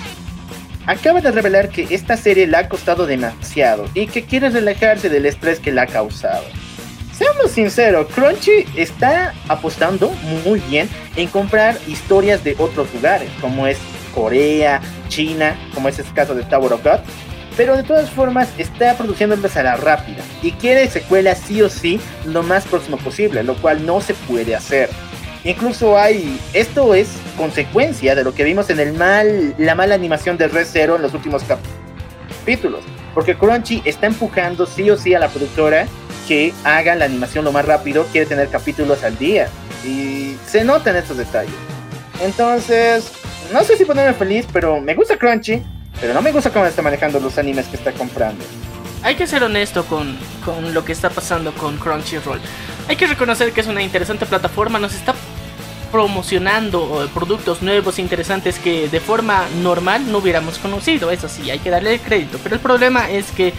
[0.87, 5.27] acaba de revelar que esta serie le ha costado demasiado y que quiere relajarse del
[5.27, 6.45] estrés que le ha causado.
[7.13, 10.11] Seamos sinceros, Crunchy está apostando
[10.45, 13.79] muy bien en comprar historias de otros lugares, como es
[14.15, 17.01] Corea, China, como es el caso de Tower of God,
[17.61, 22.01] pero de todas formas está produciendo a la rápida y quiere secuela sí o sí
[22.25, 24.89] lo más próximo posible, lo cual no se puede hacer.
[25.45, 30.39] Incluso hay, esto es consecuencia de lo que vimos en el mal, la mala animación
[30.39, 32.83] de Red Zero en los últimos capítulos.
[33.13, 35.87] Porque Crunchy está empujando sí o sí a la productora
[36.27, 39.51] que haga la animación lo más rápido, quiere tener capítulos al día.
[39.85, 41.53] Y se notan estos detalles.
[42.23, 43.13] Entonces,
[43.53, 45.63] no sé si ponerme feliz, pero me gusta Crunchy,
[46.01, 48.45] pero no me gusta cómo está manejando los animes que está comprando.
[49.03, 52.41] Hay que ser honesto con, con lo que está pasando con Crunchyroll.
[52.89, 55.15] Hay que reconocer que es una interesante plataforma, nos está
[55.91, 61.11] promocionando productos nuevos e interesantes que de forma normal no hubiéramos conocido.
[61.11, 62.39] Eso sí, hay que darle el crédito.
[62.43, 63.53] Pero el problema es que,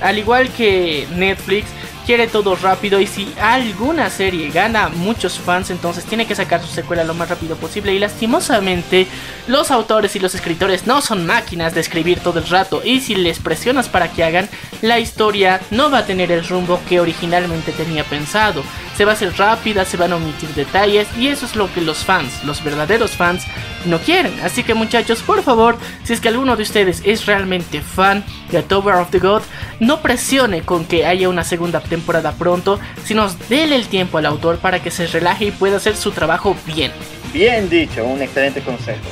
[0.00, 1.68] al igual que Netflix,
[2.06, 6.68] quiere todo rápido y si alguna serie gana muchos fans, entonces tiene que sacar su
[6.68, 9.06] secuela lo más rápido posible y lastimosamente
[9.46, 13.14] los autores y los escritores no son máquinas de escribir todo el rato y si
[13.14, 14.48] les presionas para que hagan,
[14.82, 18.62] la historia no va a tener el rumbo que originalmente tenía pensado.
[18.96, 21.80] Se va a hacer rápida, se van a omitir detalles y eso es lo que
[21.80, 23.44] los fans, los verdaderos fans,
[23.86, 24.32] no quieren.
[24.42, 28.62] Así que muchachos, por favor, si es que alguno de ustedes es realmente fan de
[28.62, 29.42] Tower of the God,
[29.80, 34.58] no presione con que haya una segunda temporada pronto, sino déle el tiempo al autor
[34.58, 36.92] para que se relaje y pueda hacer su trabajo bien.
[37.32, 39.02] Bien dicho, un excelente consejo.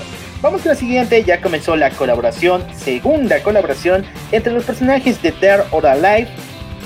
[0.43, 5.65] Vamos con la siguiente, ya comenzó la colaboración, segunda colaboración entre los personajes de Dead
[5.71, 6.29] or Alive,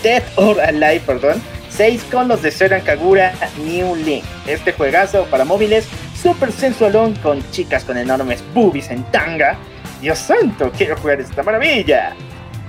[0.02, 1.42] Dead or Alive, perdón,
[1.76, 3.34] 6 con los de Seran Kagura
[3.64, 4.24] New Link.
[4.46, 5.86] Este juegazo para móviles,
[6.20, 9.58] super sensualón con chicas con enormes boobies en tanga.
[10.00, 12.14] Dios santo, quiero jugar esta maravilla.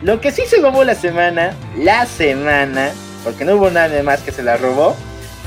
[0.02, 2.92] Lo que sí se robó la semana, la semana,
[3.24, 4.96] porque no hubo nadie más que se la robó,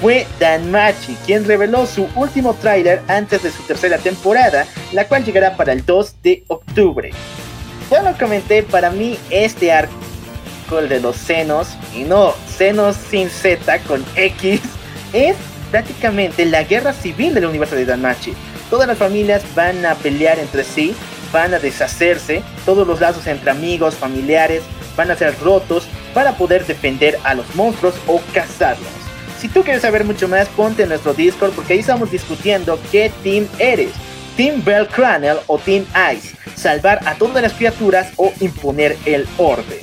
[0.00, 5.24] fue Dan Machi, quien reveló su último tráiler antes de su tercera temporada, la cual
[5.24, 7.10] llegará para el 2 de octubre.
[7.90, 9.92] Ya lo comenté, para mí este arco,
[10.78, 14.60] el de los senos, y no senos sin Z con X,
[15.12, 15.36] es
[15.70, 18.34] prácticamente la guerra civil del universo de Dan Machi.
[18.70, 20.94] Todas las familias van a pelear entre sí,
[21.32, 24.62] van a deshacerse, todos los lazos entre amigos, familiares,
[24.96, 28.88] van a ser rotos para poder defender a los monstruos o cazarlos.
[29.40, 33.10] Si tú quieres saber mucho más, ponte en nuestro Discord porque ahí estamos discutiendo qué
[33.22, 33.90] team eres.
[34.36, 36.36] Team Bell Cranel o Team Ice.
[36.54, 39.78] Salvar a todas las criaturas o imponer el orden.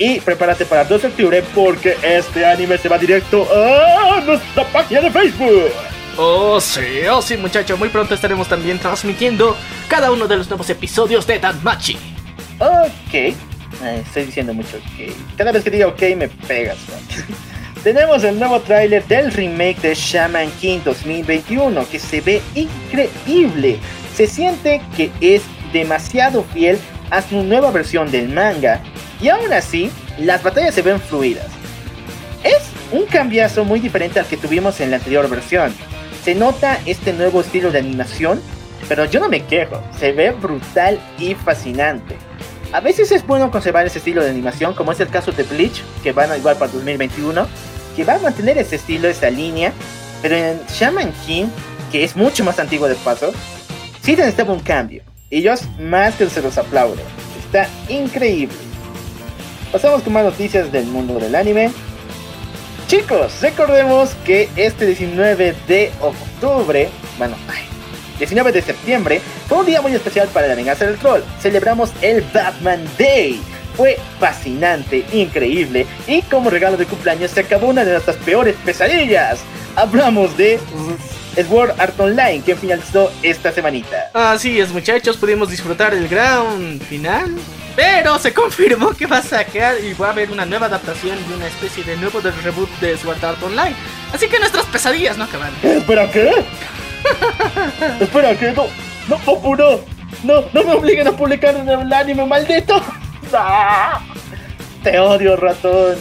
[0.00, 4.64] Y prepárate para el 2 de octubre porque este anime se va directo a nuestra
[4.72, 5.70] página de Facebook.
[6.16, 9.54] Oh sí, oh sí muchachos, muy pronto estaremos también transmitiendo
[9.88, 11.98] cada uno de los nuevos episodios de Danmachi.
[12.60, 13.34] Ok, eh,
[14.06, 15.14] estoy diciendo mucho ok.
[15.36, 16.78] Cada vez que diga ok me pegas.
[17.84, 23.78] tenemos el nuevo tráiler del remake de Shaman King 2021 que se ve increíble.
[24.14, 25.42] Se siente que es
[25.74, 26.78] demasiado fiel
[27.10, 28.82] a su nueva versión del manga
[29.20, 31.46] y aún así las batallas se ven fluidas.
[32.42, 35.74] Es un cambiazo muy diferente al que tuvimos en la anterior versión.
[36.24, 38.40] Se nota este nuevo estilo de animación,
[38.88, 42.16] pero yo no me quejo, se ve brutal y fascinante.
[42.72, 45.82] A veces es bueno conservar ese estilo de animación, como es el caso de Bleach,
[46.02, 47.46] que van a igual para 2021,
[47.96, 49.72] que va a mantener ese estilo, esa línea,
[50.22, 51.46] pero en Shaman King,
[51.90, 53.32] que es mucho más antiguo de paso,
[54.02, 55.02] sí necesitaba un cambio.
[55.30, 57.02] Y yo más que se los aplaudo.
[57.44, 58.69] Está increíble.
[59.72, 61.70] Pasamos con más noticias del mundo del anime.
[62.88, 67.62] Chicos, recordemos que este 19 de octubre, bueno, ay,
[68.18, 71.20] 19 de septiembre, fue un día muy especial para la venganza del troll.
[71.40, 73.40] Celebramos el Batman Day
[73.76, 79.40] fue fascinante, increíble y como regalo de cumpleaños se acabó una de nuestras peores pesadillas.
[79.76, 80.58] Hablamos de
[81.48, 84.10] Sword Art Online que finalizó esta semanita.
[84.12, 87.36] Así es muchachos, pudimos disfrutar del gran final.
[87.76, 91.32] Pero se confirmó que va a sacar y va a haber una nueva adaptación y
[91.32, 93.74] una especie de nuevo de reboot de Sword Art Online.
[94.12, 95.52] Así que nuestras pesadillas no acaban.
[95.62, 96.30] ¿Espera qué?
[98.00, 98.52] ¿Espera qué?
[98.52, 98.66] No,
[99.08, 99.80] no, no,
[100.22, 102.82] no, no me obliguen a publicar en el anime, maldito.
[104.82, 105.96] Te odio, ratón.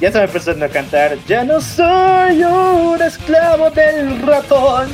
[0.00, 1.16] Ya se me empezó a cantar.
[1.26, 4.88] Ya no soy un esclavo del ratón.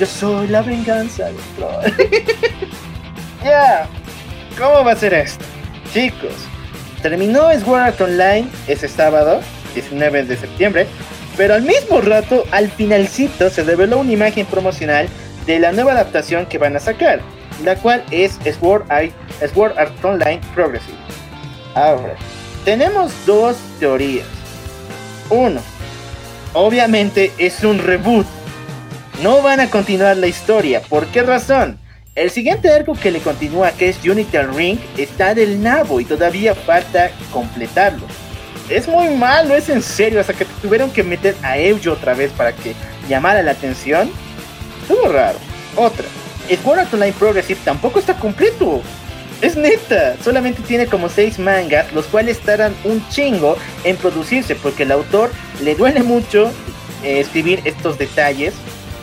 [0.00, 2.08] Yo soy la venganza del troll.
[3.44, 3.86] ya.
[4.58, 5.44] ¿Cómo va a ser esto?
[5.92, 6.34] Chicos,
[7.00, 9.40] terminó Sword Art Online ese sábado,
[9.74, 10.86] 19 de septiembre,
[11.36, 15.08] pero al mismo rato, al finalcito, se reveló una imagen promocional
[15.46, 17.20] de la nueva adaptación que van a sacar,
[17.64, 20.98] la cual es Sword Art Online Progressive.
[21.74, 22.14] Ahora,
[22.64, 24.26] tenemos dos teorías.
[25.30, 25.60] Uno,
[26.52, 28.26] obviamente es un reboot.
[29.22, 30.82] No van a continuar la historia.
[30.82, 31.78] ¿Por qué razón?
[32.14, 36.54] El siguiente arco que le continúa, que es Unital Ring, está del nabo y todavía
[36.54, 38.06] falta completarlo.
[38.68, 42.30] Es muy malo, es en serio, hasta que tuvieron que meter a Eujo otra vez
[42.32, 42.74] para que
[43.08, 44.10] llamara la atención.
[44.82, 45.38] Estuvo raro.
[45.74, 46.04] Otra.
[46.62, 48.82] Sword Art Online Progressive tampoco está completo.
[49.40, 54.82] Es neta, solamente tiene como 6 mangas, los cuales tardan un chingo en producirse, porque
[54.82, 55.30] el autor
[55.62, 56.52] le duele mucho
[57.02, 58.52] eh, escribir estos detalles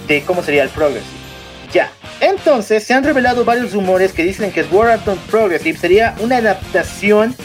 [0.07, 1.18] de cómo sería el Progressive.
[1.73, 7.35] Ya, entonces se han revelado varios rumores que dicen que Sword Progressive sería una adaptación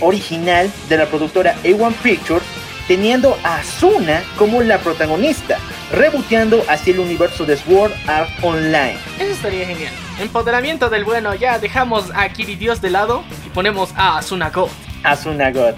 [0.00, 2.44] original de la productora A1 Pictures,
[2.88, 5.58] teniendo a Asuna como la protagonista,
[5.92, 8.96] reboteando hacia el universo de Sword Art Online.
[9.18, 9.92] Eso estaría genial.
[10.18, 14.68] Empoderamiento del bueno, ya dejamos a Kiri Dios de lado y ponemos a Asuna God.
[15.02, 15.74] Asuna God.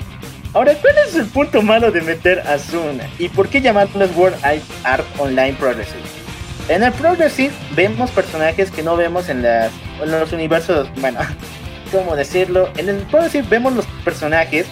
[0.55, 3.09] Ahora, ¿cuál es el punto malo de meter a Asuna?
[3.19, 4.35] ¿Y por qué llamarlo Sword
[4.85, 6.26] Art Online Progressive?
[6.69, 9.43] En el Progressive vemos personajes que no vemos en,
[10.05, 11.21] los universos, bueno,
[11.93, 12.69] ¿cómo decirlo?
[12.77, 14.67] En el Progressive vemos los personajes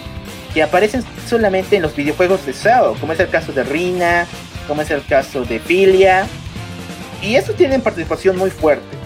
[0.53, 4.27] que aparecen solamente en los videojuegos de SAO, como es el caso de Rina,
[4.67, 6.27] como es el caso de Filia,
[7.21, 8.97] y estos tienen participación muy fuerte.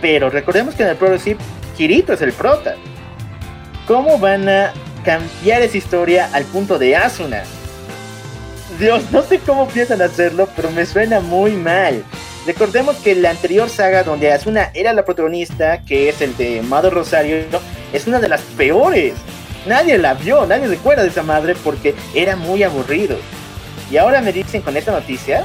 [0.00, 1.40] Pero recordemos que en el Progressive,
[1.76, 2.76] Kirito es el prota.
[3.88, 4.72] ¿Cómo van a
[5.04, 7.42] cambiar esa historia al punto de Asuna?
[8.80, 12.02] Dios, no sé cómo piensan hacerlo, pero me suena muy mal.
[12.46, 16.88] Recordemos que la anterior saga donde Asuna era la protagonista, que es el de Mado
[16.88, 17.44] Rosario,
[17.92, 19.12] es una de las peores.
[19.66, 23.18] Nadie la vio, nadie recuerda de esa madre porque era muy aburrido.
[23.90, 25.44] Y ahora me dicen con esta noticia,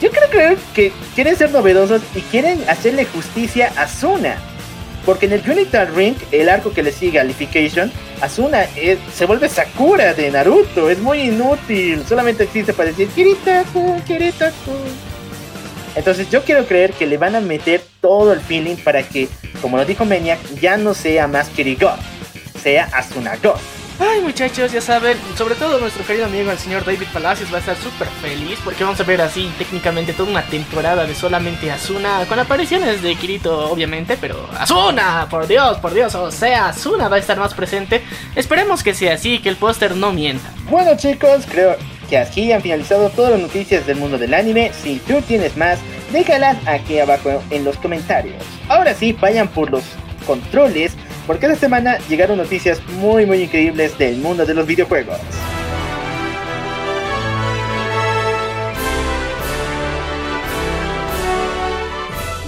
[0.00, 4.38] yo creo que, que quieren ser novedosos y quieren hacerle justicia a Asuna.
[5.04, 9.24] Porque en el Unital Ring, el arco que le sigue a Lification, Asuna es- se
[9.26, 10.90] vuelve Sakura de Naruto.
[10.90, 12.04] Es muy inútil.
[12.08, 14.72] Solamente existe para decir Kiritaku, Kiritaku.
[15.96, 19.28] Entonces yo quiero creer que le van a meter todo el feeling para que,
[19.60, 21.90] como lo dijo Maniac, ya no sea más Kirigo,
[22.62, 23.56] sea Asuna God.
[24.00, 27.60] Ay muchachos, ya saben, sobre todo nuestro querido amigo el señor David Palacios va a
[27.60, 32.24] estar súper feliz porque vamos a ver así técnicamente toda una temporada de solamente Asuna,
[32.26, 37.16] con apariciones de Kirito obviamente, pero Asuna, por Dios, por Dios, o sea, Asuna va
[37.16, 38.02] a estar más presente.
[38.34, 40.50] Esperemos que sea así, que el póster no mienta.
[40.70, 41.76] Bueno chicos, creo
[42.08, 44.72] que así han finalizado todas las noticias del mundo del anime.
[44.72, 45.78] Si tú tienes más,
[46.10, 48.42] déjalas aquí abajo en los comentarios.
[48.68, 49.84] Ahora sí, vayan por los
[50.26, 55.18] controles, porque esta semana llegaron noticias muy muy increíbles del mundo de los videojuegos.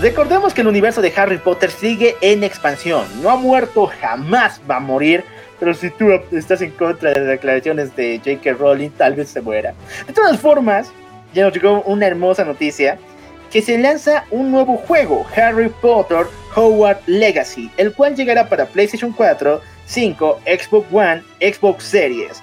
[0.03, 3.07] Recordemos que el universo de Harry Potter sigue en expansión.
[3.23, 5.23] No ha muerto, jamás va a morir.
[5.61, 8.55] Pero si tú estás en contra de las declaraciones de J.K.
[8.55, 9.75] Rowling, tal vez se muera.
[10.09, 10.91] De todas formas,
[11.33, 12.99] ya nos llegó una hermosa noticia.
[13.53, 19.13] Que se lanza un nuevo juego, Harry Potter Howard Legacy, el cual llegará para PlayStation
[19.13, 22.43] 4, 5, Xbox One, Xbox Series.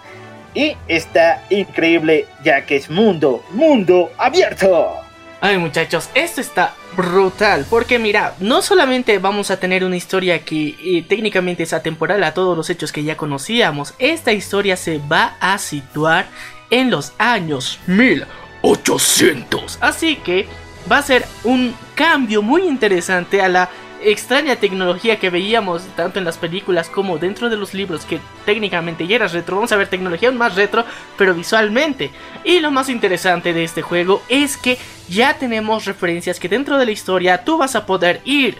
[0.53, 4.95] Y está increíble ya que es mundo, mundo abierto.
[5.41, 11.05] Ay muchachos, esto está brutal, porque mira, no solamente vamos a tener una historia que
[11.07, 15.57] técnicamente es atemporal a todos los hechos que ya conocíamos, esta historia se va a
[15.59, 16.25] situar
[16.69, 20.45] en los años 1800, así que
[20.91, 23.69] va a ser un cambio muy interesante a la
[24.01, 29.07] extraña tecnología que veíamos tanto en las películas como dentro de los libros que técnicamente
[29.07, 29.55] ya era retro.
[29.55, 30.85] Vamos a ver tecnología aún más retro,
[31.17, 32.11] pero visualmente.
[32.43, 36.85] Y lo más interesante de este juego es que ya tenemos referencias que dentro de
[36.85, 38.57] la historia tú vas a poder ir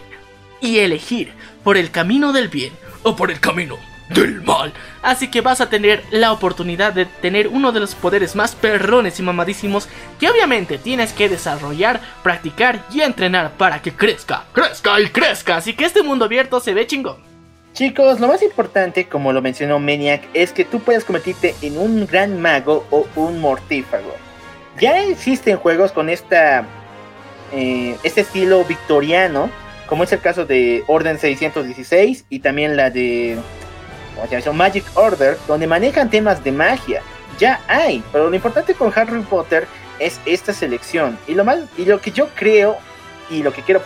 [0.60, 1.32] y elegir
[1.64, 2.72] por el camino del bien
[3.02, 4.72] o por el camino del mal.
[5.02, 9.18] Así que vas a tener la oportunidad de tener uno de los poderes más perrones
[9.18, 15.08] y mamadísimos que obviamente tienes que desarrollar, practicar y entrenar para que crezca, crezca y
[15.08, 15.56] crezca.
[15.56, 17.30] Así que este mundo abierto se ve chingón.
[17.72, 22.06] Chicos, lo más importante, como lo mencionó Maniac, es que tú puedes convertirte en un
[22.06, 24.14] gran mago o un mortífago.
[24.80, 26.66] Ya existen juegos con esta
[27.52, 29.50] eh, este estilo victoriano,
[29.86, 33.38] como es el caso de Orden 616 y también la de
[34.52, 37.02] Magic Order, donde manejan temas de magia.
[37.38, 39.66] Ya hay, pero lo importante con Harry Potter
[39.98, 41.18] es esta selección.
[41.26, 42.78] Y lo más, y lo que yo creo
[43.30, 43.82] y lo que quiero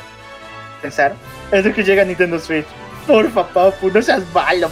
[0.80, 1.14] pensar
[1.52, 2.66] es de que llega Nintendo Switch.
[3.06, 4.70] Porfa, papu, no seas malo.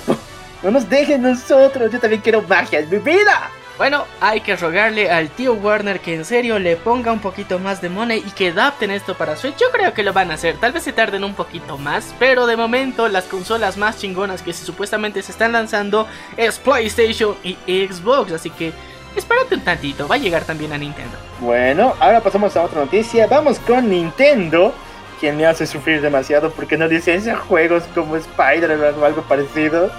[0.63, 1.91] No nos dejen nosotros.
[1.91, 3.51] Yo también quiero magia, es mi vida.
[3.83, 7.83] Bueno, hay que rogarle al tío Warner que en serio le ponga un poquito más
[7.83, 9.57] de money y que adapten esto para Switch.
[9.57, 10.57] Yo creo que lo van a hacer.
[10.59, 14.53] Tal vez se tarden un poquito más, pero de momento las consolas más chingonas que
[14.53, 16.07] supuestamente se están lanzando
[16.37, 18.31] es PlayStation y Xbox.
[18.31, 18.73] Así que
[19.17, 21.17] espérate un tantito, va a llegar también a Nintendo.
[21.41, 23.27] Bueno, ahora pasamos a otra noticia.
[23.27, 24.73] Vamos con Nintendo,
[25.19, 29.91] quien me hace sufrir demasiado porque no licencia juegos como Spider-Man o algo parecido.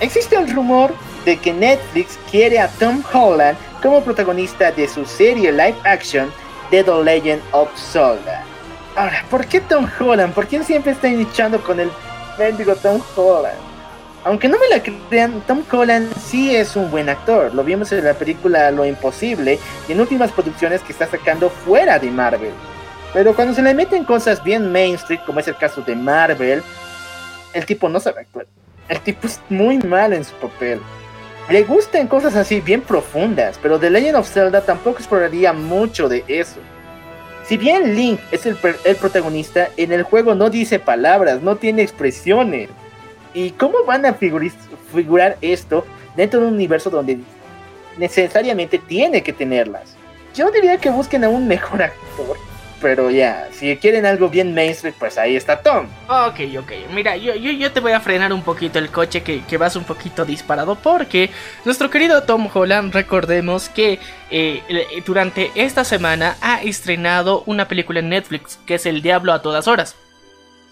[0.00, 0.92] Existe el rumor
[1.24, 6.32] de que Netflix quiere a Tom Holland como protagonista de su serie live action
[6.70, 8.44] de The Legend of Zelda.
[8.96, 10.34] Ahora, ¿por qué Tom Holland?
[10.34, 11.90] ¿Por qué siempre está echando con el
[12.38, 13.58] mendigo Tom Holland?
[14.24, 17.52] Aunque no me la crean, Tom Holland sí es un buen actor.
[17.54, 19.58] Lo vimos en la película Lo Imposible
[19.88, 22.52] y en últimas producciones que está sacando fuera de Marvel.
[23.12, 26.62] Pero cuando se le meten cosas bien mainstream, como es el caso de Marvel,
[27.52, 28.46] el tipo no sabe actuar.
[28.88, 30.80] El tipo es muy mal en su papel.
[31.50, 36.24] Le gustan cosas así bien profundas, pero The Legend of Zelda tampoco exploraría mucho de
[36.28, 36.60] eso.
[37.44, 42.70] Si bien Link es el, protagonista, en el juego no dice palabras, no tiene expresiones.
[43.34, 45.84] ¿Y cómo van a figurar esto
[46.16, 47.18] dentro de un universo donde
[47.98, 49.96] necesariamente tiene que tenerlas?
[50.34, 52.36] Yo diría que busquen a un mejor actor
[52.82, 55.86] pero ya, si quieren algo bien mainstream, pues ahí está Tom.
[56.08, 56.72] Ok, ok.
[56.92, 59.76] Mira, yo, yo, yo te voy a frenar un poquito el coche que, que, vas
[59.76, 60.74] un poquito disparado.
[60.74, 61.30] Porque
[61.64, 64.62] nuestro querido Tom Holland, recordemos que eh,
[65.06, 69.68] durante esta semana ha estrenado una película en Netflix que es El Diablo a todas
[69.68, 69.96] horas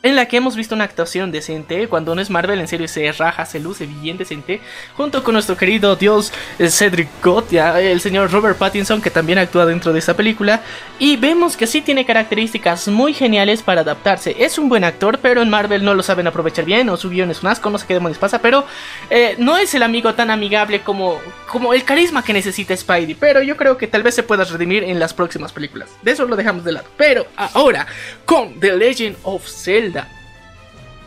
[0.03, 3.12] en la que hemos visto una actuación decente, cuando no es Marvel en serio se
[3.12, 4.61] raja, se luce bien decente,
[4.96, 9.66] junto con nuestro querido dios eh, Cedric Gotia, el señor Robert Pattinson que también actúa
[9.66, 10.62] dentro de esta película,
[10.98, 15.42] y vemos que sí tiene características muy geniales para adaptarse, es un buen actor, pero
[15.42, 17.86] en Marvel no lo saben aprovechar bien, o su guion es un asco, no sé
[17.86, 18.64] qué demonios pasa, pero
[19.11, 23.42] eh, no es el amigo tan amigable como, como el carisma que necesita Spidey, pero
[23.42, 26.36] yo creo que tal vez se pueda redimir en las próximas películas, de eso lo
[26.36, 27.86] dejamos de lado, pero ahora,
[28.24, 29.89] con The Legend of Zelda,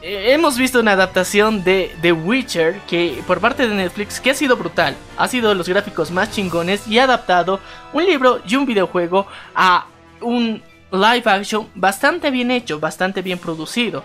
[0.06, 4.36] eh, hemos visto una adaptación de The Witcher que por parte de Netflix que ha
[4.36, 7.62] sido brutal, ha sido de los gráficos más chingones y ha adaptado
[7.94, 9.86] un libro y un videojuego a
[10.20, 10.62] un
[10.92, 14.04] live action bastante bien hecho, bastante bien producido.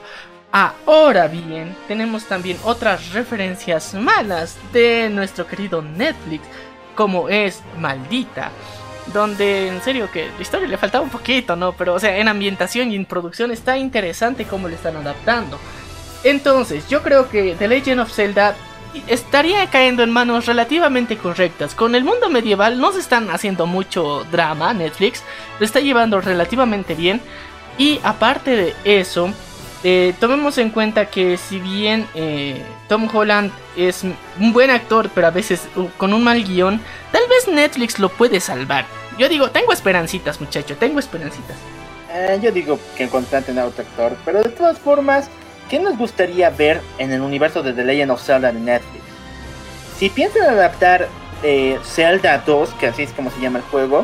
[0.51, 6.45] Ahora bien, tenemos también otras referencias malas de nuestro querido Netflix,
[6.95, 8.51] como es Maldita,
[9.13, 11.73] donde en serio que la historia le faltaba un poquito, ¿no?
[11.73, 15.59] Pero o sea, en ambientación y en producción está interesante cómo le están adaptando.
[16.25, 18.55] Entonces, yo creo que The Legend of Zelda
[19.07, 21.75] estaría cayendo en manos relativamente correctas.
[21.75, 25.23] Con el mundo medieval no se están haciendo mucho drama, Netflix
[25.59, 27.21] lo está llevando relativamente bien.
[27.77, 29.33] Y aparte de eso,
[29.85, 35.29] eh, tomemos en cuenta que si bien eh, Tom Holland es un buen actor, pero
[35.29, 36.81] a veces con un mal guion,
[37.13, 38.87] tal vez Netflix lo puede salvar.
[39.19, 41.57] Yo digo, tengo esperancitas, muchacho, tengo esperancitas.
[42.13, 45.29] Eh, yo digo que encontraste a otro actor, pero de todas formas,
[45.69, 49.05] ¿qué nos gustaría ver en el universo de The Legend of Zelda de Netflix?
[49.99, 51.09] Si piensan adaptar
[51.43, 54.03] eh, Zelda 2, que así es como se llama el juego,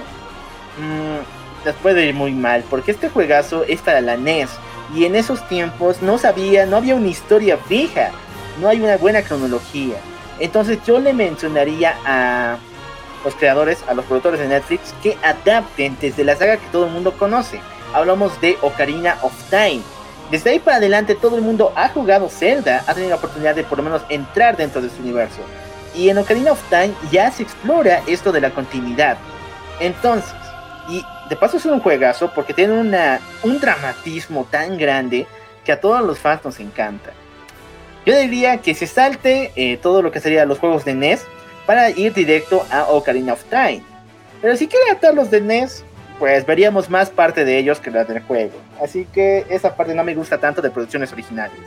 [0.78, 4.50] mmm, les puede ir muy mal, porque este juegazo es para la NES,
[4.92, 8.10] y en esos tiempos no sabía, no había una historia fija,
[8.60, 9.96] no hay una buena cronología.
[10.38, 12.56] Entonces yo le mencionaría a
[13.24, 16.92] los creadores, a los productores de Netflix, que adapten desde la saga que todo el
[16.92, 17.60] mundo conoce.
[17.92, 19.80] Hablamos de Ocarina of Time.
[20.30, 23.64] Desde ahí para adelante todo el mundo ha jugado Zelda, ha tenido la oportunidad de
[23.64, 25.40] por lo menos entrar dentro de su universo.
[25.94, 29.16] Y en Ocarina of Time ya se explora esto de la continuidad.
[29.80, 30.34] Entonces,
[30.88, 35.26] y de paso es un juegazo porque tiene una, un dramatismo tan grande
[35.64, 37.12] que a todos los fans nos encanta.
[38.04, 41.24] Yo diría que se salte eh, todo lo que sería los juegos de NES
[41.64, 43.82] para ir directo a Ocarina of Time.
[44.42, 45.84] Pero si quiere adaptar los de NES,
[46.18, 48.52] pues veríamos más parte de ellos que la del juego.
[48.82, 51.58] Así que esa parte no me gusta tanto de producciones originales.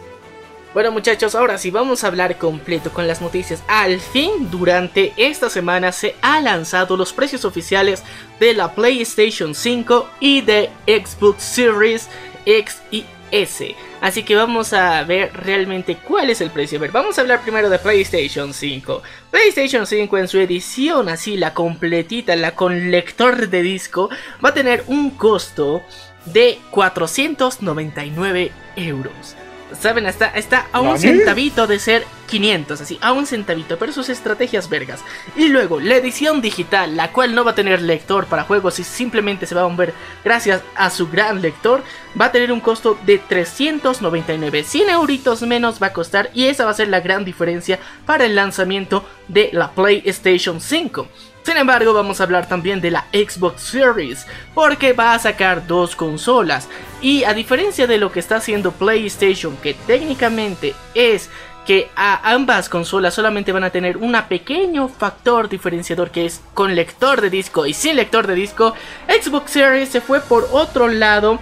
[0.78, 3.64] Bueno muchachos, ahora sí vamos a hablar completo con las noticias.
[3.68, 8.04] Al fin, durante esta semana se han lanzado los precios oficiales
[8.40, 12.08] de la PlayStation 5 y de Xbox Series
[12.46, 13.76] X y S.
[14.02, 16.78] Así que vamos a ver realmente cuál es el precio.
[16.78, 19.02] A ver, vamos a hablar primero de PlayStation 5.
[19.32, 24.12] PlayStation 5 en su edición así, la completita, la con lector de disco,
[24.46, 25.82] va a tener un costo
[26.26, 29.36] de 499 euros.
[29.80, 34.10] Saben, está, está a un centavito de ser 500, así, a un centavito, pero sus
[34.10, 35.02] estrategias vergas.
[35.36, 38.84] Y luego, la edición digital, la cual no va a tener lector para juegos y
[38.84, 39.94] simplemente se va a ver
[40.24, 41.84] gracias a su gran lector,
[42.20, 44.64] va a tener un costo de 399.
[44.64, 48.26] 100 euritos menos va a costar y esa va a ser la gran diferencia para
[48.26, 51.08] el lanzamiento de la PlayStation 5.
[51.48, 55.96] Sin embargo, vamos a hablar también de la Xbox Series, porque va a sacar dos
[55.96, 56.68] consolas.
[57.02, 61.30] Y a diferencia de lo que está haciendo PlayStation, que técnicamente es
[61.66, 66.76] que a ambas consolas solamente van a tener un pequeño factor diferenciador que es con
[66.76, 68.74] lector de disco y sin lector de disco,
[69.08, 71.40] Xbox Series se fue por otro lado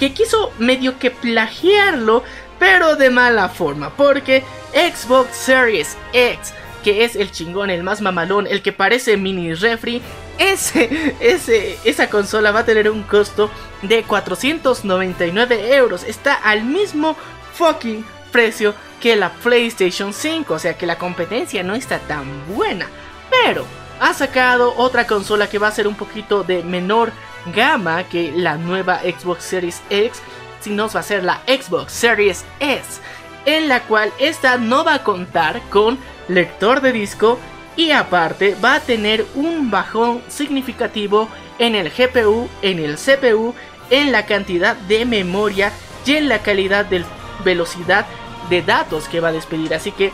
[0.00, 2.24] que quiso medio que plagiarlo,
[2.58, 8.46] pero de mala forma, porque Xbox Series X que es el chingón, el más mamalón,
[8.46, 10.02] el que parece mini refri,
[10.38, 13.50] ese, ese, esa consola va a tener un costo
[13.82, 16.04] de 499 euros.
[16.04, 17.16] Está al mismo
[17.54, 20.54] fucking precio que la PlayStation 5.
[20.54, 22.86] O sea que la competencia no está tan buena.
[23.30, 23.64] Pero
[24.00, 27.12] ha sacado otra consola que va a ser un poquito de menor
[27.54, 30.22] gama que la nueva Xbox Series X.
[30.60, 33.00] Si no va a ser la Xbox Series S.
[33.46, 35.98] En la cual esta no va a contar con
[36.30, 37.38] lector de disco
[37.76, 41.28] y aparte va a tener un bajón significativo
[41.58, 43.54] en el GPU, en el CPU,
[43.90, 45.72] en la cantidad de memoria
[46.06, 47.04] y en la calidad de
[47.44, 48.06] velocidad
[48.48, 49.74] de datos que va a despedir.
[49.74, 50.12] Así que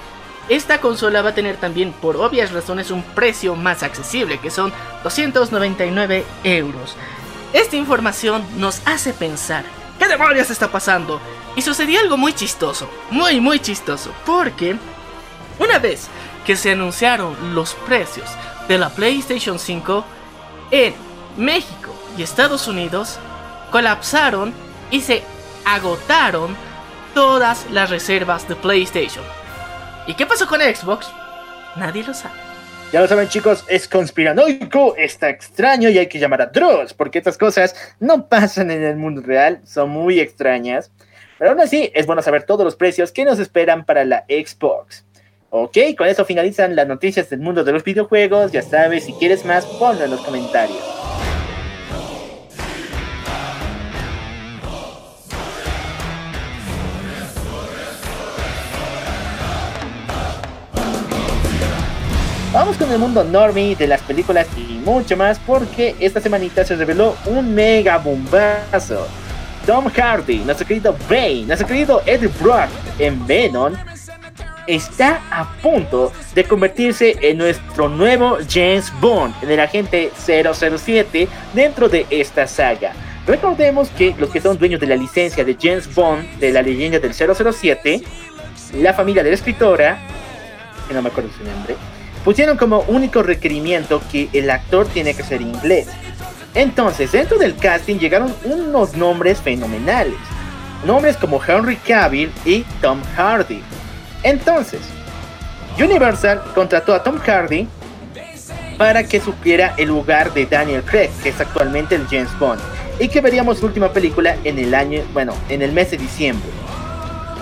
[0.49, 4.73] esta consola va a tener también por obvias razones un precio más accesible que son
[5.03, 6.97] 299 euros.
[7.53, 9.65] Esta información nos hace pensar,
[9.99, 11.21] ¿qué demonios está pasando?
[11.57, 14.77] Y sucedió algo muy chistoso, muy muy chistoso, porque
[15.59, 16.09] una vez
[16.45, 18.29] que se anunciaron los precios
[18.69, 20.05] de la PlayStation 5
[20.71, 20.95] en
[21.37, 23.19] México y Estados Unidos,
[23.71, 24.53] colapsaron
[24.91, 25.23] y se
[25.65, 26.57] agotaron
[27.15, 29.25] todas las reservas de PlayStation.
[30.07, 31.09] ¿Y qué pasó con Xbox?
[31.77, 32.35] Nadie lo sabe.
[32.93, 37.19] Ya lo saben chicos, es conspiranoico, está extraño y hay que llamar a Dross, porque
[37.19, 40.93] estas cosas no pasan en el mundo real, son muy extrañas.
[41.39, 45.06] Pero aún así, es bueno saber todos los precios que nos esperan para la Xbox.
[45.59, 48.53] Ok, con eso finalizan las noticias del mundo de los videojuegos.
[48.53, 50.77] Ya sabes, si quieres más, ponlo en los comentarios.
[62.53, 66.77] Vamos con el mundo normie de las películas y mucho más porque esta semanita se
[66.77, 69.09] reveló un mega bombazo.
[69.65, 73.73] Tom Hardy, nuestro querido Bane, nuestro querido Eddie Brock en Venom
[74.67, 81.89] está a punto de convertirse en nuestro nuevo James Bond, en el agente 007 dentro
[81.89, 82.93] de esta saga.
[83.27, 86.99] Recordemos que los que son dueños de la licencia de James Bond, de la leyenda
[86.99, 88.03] del 007,
[88.75, 89.99] la familia de la escritora,
[90.87, 91.77] que no me acuerdo su nombre,
[92.25, 95.89] pusieron como único requerimiento que el actor tiene que ser inglés.
[96.55, 100.17] Entonces, dentro del casting llegaron unos nombres fenomenales.
[100.85, 103.63] Nombres como Henry Cavill y Tom Hardy.
[104.23, 104.81] Entonces,
[105.79, 107.69] Universal contrató a Tom Hardy
[108.79, 112.61] para que supiera el lugar de Daniel Craig, que es actualmente el James Bond,
[112.99, 116.49] y que veríamos su última película en el año, bueno, en el mes de diciembre.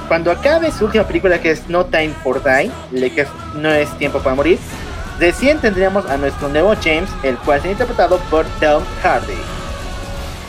[0.09, 2.71] Cuando acabe su última película que es No Time for Die,
[3.11, 4.59] que no es tiempo para morir,
[5.19, 9.33] recién tendríamos a nuestro nuevo James, el cual será interpretado por Tom Hardy.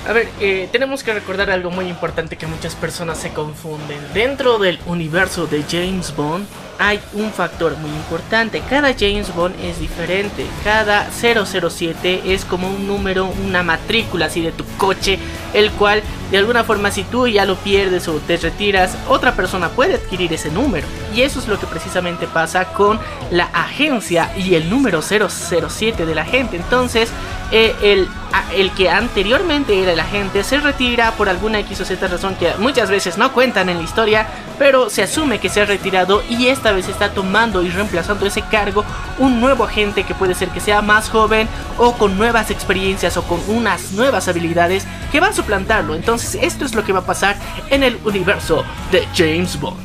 [0.08, 3.98] A ver, eh, tenemos que recordar algo muy importante que muchas personas se confunden.
[4.14, 6.46] Dentro del universo de James Bond
[6.80, 8.62] hay un factor muy importante.
[8.70, 10.46] Cada James Bond es diferente.
[10.64, 15.20] Cada 007 es como un número, una matrícula así de tu coche,
[15.54, 19.70] el cual de alguna forma si tú ya lo pierdes o te retiras, otra persona
[19.70, 20.88] puede adquirir ese número.
[21.14, 23.00] Y eso es lo que precisamente pasa con
[23.32, 26.58] la agencia y el número 007 de la gente.
[26.58, 27.10] Entonces,
[27.52, 28.08] eh, el,
[28.56, 32.52] el que anteriormente era el agente se retira por alguna X o Z razón que
[32.58, 36.48] muchas veces no cuentan en la historia, pero se asume que se ha retirado y
[36.66, 38.84] esta vez está tomando y reemplazando ese cargo
[39.20, 41.48] un nuevo agente que puede ser que sea más joven
[41.78, 45.94] o con nuevas experiencias o con unas nuevas habilidades que va a suplantarlo.
[45.94, 47.38] Entonces esto es lo que va a pasar
[47.70, 49.78] en el universo de James Bond.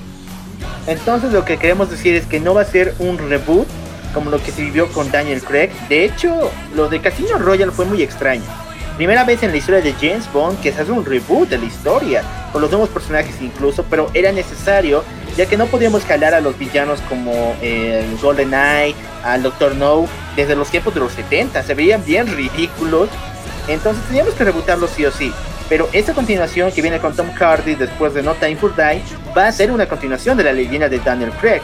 [0.86, 3.68] Entonces lo que queremos decir es que no va a ser un reboot
[4.14, 5.68] como lo que se vivió con Daniel Craig.
[5.90, 8.69] De hecho, lo de Casino Royale fue muy extraño.
[9.00, 11.64] Primera vez en la historia de James Bond que se hace un reboot de la
[11.64, 12.22] historia,
[12.52, 15.02] con los nuevos personajes incluso, pero era necesario
[15.38, 18.94] ya que no podíamos jalar a los villanos como el Golden Eye,
[19.24, 23.08] al Doctor No, desde los tiempos de los 70, se veían bien ridículos,
[23.68, 25.32] entonces teníamos que rebootarlos sí o sí.
[25.70, 29.02] Pero esta continuación que viene con Tom Hardy después de No Time for Die
[29.34, 31.62] va a ser una continuación de la leyenda de Daniel Craig.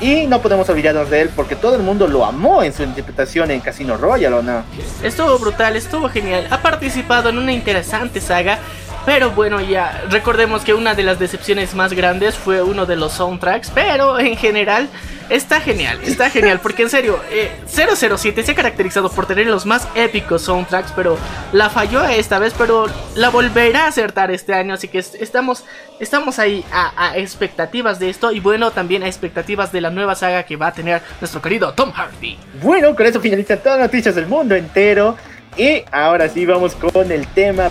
[0.00, 3.50] Y no podemos olvidarnos de él porque todo el mundo lo amó en su interpretación
[3.50, 4.62] en Casino Royale, ¿o no?
[5.02, 6.46] Estuvo brutal, estuvo genial.
[6.50, 8.58] Ha participado en una interesante saga.
[9.06, 13.12] Pero bueno, ya recordemos que una de las decepciones más grandes fue uno de los
[13.12, 13.70] soundtracks.
[13.70, 14.88] Pero en general
[15.30, 16.60] está genial, está genial.
[16.62, 17.18] Porque en serio,
[17.66, 20.92] 007 eh, se ha caracterizado por tener los más épicos soundtracks.
[20.92, 21.16] Pero
[21.52, 24.74] la falló esta vez, pero la volverá a acertar este año.
[24.74, 25.64] Así que estamos,
[25.98, 28.32] estamos ahí a, expectativas de esto.
[28.32, 31.72] Y bueno, también a expectativas de la nueva saga que va a tener nuestro querido
[31.72, 32.36] Tom Hardy.
[32.62, 35.16] Bueno, con eso finalizan todas las noticias del mundo entero.
[35.56, 37.70] Y ahora sí vamos con el tema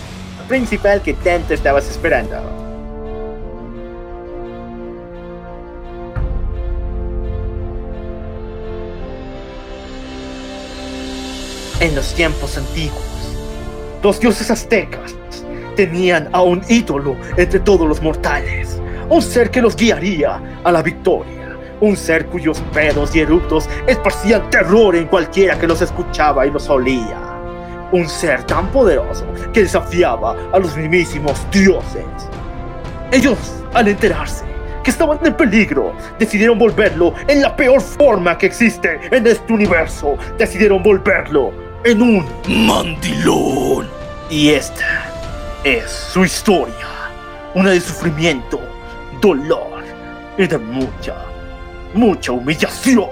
[0.50, 2.36] principal que tanto estabas esperando.
[11.80, 13.00] En los tiempos antiguos,
[14.04, 15.16] los dioses aztecas
[15.78, 20.82] tenían a un ídolo entre todos los mortales, un ser que los guiaría a la
[20.82, 26.52] victoria, un ser cuyos pedos y eructos esparcían terror en cualquiera que los escuchaba y
[26.52, 27.39] los olía,
[27.92, 32.06] un ser tan poderoso que desafiaba a los mismísimos dioses.
[33.12, 33.38] Ellos,
[33.74, 34.46] al enterarse
[34.84, 40.18] que estaban en peligro, decidieron volverlo en la peor forma que existe en este universo,
[40.38, 41.52] decidieron volverlo
[41.84, 43.88] en un Mandilón.
[44.30, 45.06] y esta
[45.64, 46.88] es su historia.
[47.56, 48.60] Una de sufrimiento,
[49.22, 49.84] dolor
[50.38, 51.16] y de mucha,
[51.94, 53.10] mucha humillación.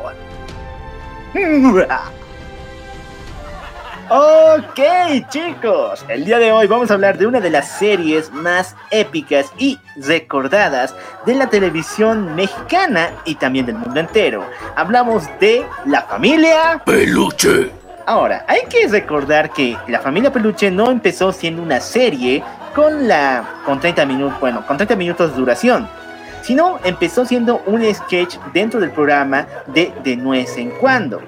[4.09, 4.79] Ok
[5.27, 9.51] chicos, el día de hoy vamos a hablar de una de las series más épicas
[9.57, 10.95] y recordadas
[11.25, 14.45] de la televisión mexicana y también del mundo entero.
[14.77, 17.69] Hablamos de La Familia Peluche.
[18.05, 22.41] Ahora, hay que recordar que La Familia Peluche no empezó siendo una serie
[22.73, 25.89] con la con 30 minutos, bueno, con 30 minutos de duración,
[26.43, 31.21] sino empezó siendo un sketch dentro del programa de de nuez en cuando.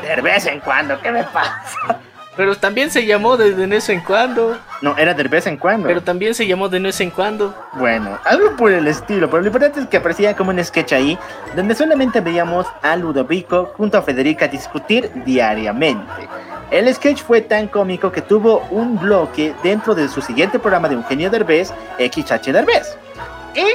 [0.00, 1.98] De vez en cuando, ¿qué me pasa?
[2.40, 4.56] Pero también se llamó de, de vez en cuando.
[4.80, 5.86] No, era de vez en cuando.
[5.86, 7.54] Pero también se llamó de vez en cuando.
[7.74, 11.18] Bueno, algo por el estilo, pero lo importante es que aparecía como un sketch ahí,
[11.54, 16.10] donde solamente veíamos a Ludovico junto a Federica discutir diariamente.
[16.70, 20.94] El sketch fue tan cómico que tuvo un bloque dentro de su siguiente programa de
[20.94, 22.96] Eugenio Derbez, XH Derbez.
[23.54, 23.66] Y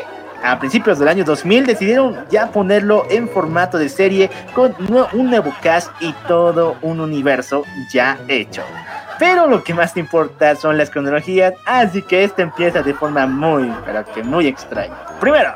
[0.46, 4.76] a principios del año 2000 decidieron ya ponerlo en formato de serie con
[5.14, 8.62] un nuevo cast y todo un universo ya hecho.
[9.18, 13.26] Pero lo que más te importa son las cronologías, así que este empieza de forma
[13.26, 14.94] muy, pero que muy extraña.
[15.20, 15.56] Primero,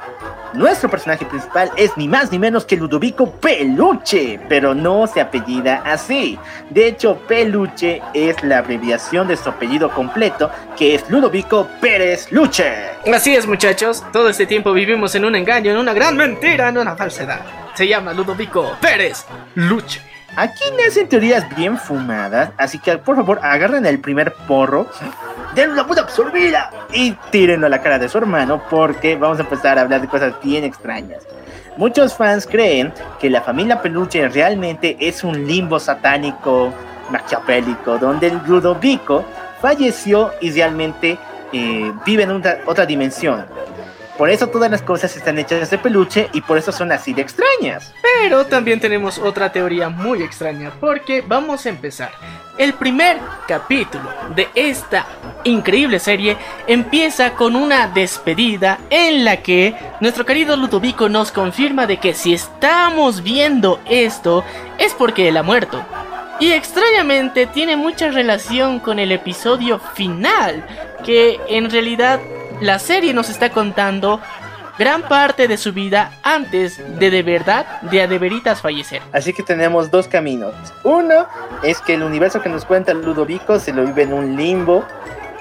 [0.53, 5.81] nuestro personaje principal es ni más ni menos que Ludovico Peluche, pero no se apellida
[5.85, 6.39] así.
[6.69, 12.73] De hecho, Peluche es la abreviación de su apellido completo, que es Ludovico Pérez Luche.
[13.13, 14.03] Así es, muchachos.
[14.13, 17.41] Todo este tiempo vivimos en un engaño, en una gran mentira, en una falsedad.
[17.73, 20.01] Se llama Ludovico Pérez Luche.
[20.35, 24.87] Aquí nacen teorías bien fumadas, así que por favor agarren el primer porro,
[25.55, 29.41] denle una puta absorbida y tírenlo a la cara de su hermano porque vamos a
[29.41, 31.23] empezar a hablar de cosas bien extrañas.
[31.77, 36.73] Muchos fans creen que la familia Peluche realmente es un limbo satánico
[37.09, 39.25] maquiavélico donde el Ludovico
[39.61, 41.17] falleció y realmente
[41.51, 43.45] eh, vive en otra, otra dimensión.
[44.17, 47.21] Por eso todas las cosas están hechas de peluche y por eso son así de
[47.21, 47.93] extrañas.
[48.21, 52.11] Pero también tenemos otra teoría muy extraña, porque vamos a empezar.
[52.57, 53.17] El primer
[53.47, 55.05] capítulo de esta
[55.45, 56.35] increíble serie
[56.67, 62.33] empieza con una despedida en la que nuestro querido Ludovico nos confirma de que si
[62.33, 64.43] estamos viendo esto
[64.77, 65.81] es porque él ha muerto.
[66.41, 70.65] Y extrañamente tiene mucha relación con el episodio final,
[71.05, 72.19] que en realidad
[72.59, 74.19] la serie nos está contando
[74.79, 79.01] gran parte de su vida antes de de verdad, de a de veritas fallecer.
[79.11, 80.55] Así que tenemos dos caminos.
[80.83, 81.27] Uno
[81.61, 84.85] es que el universo que nos cuenta Ludovico se lo vive en un limbo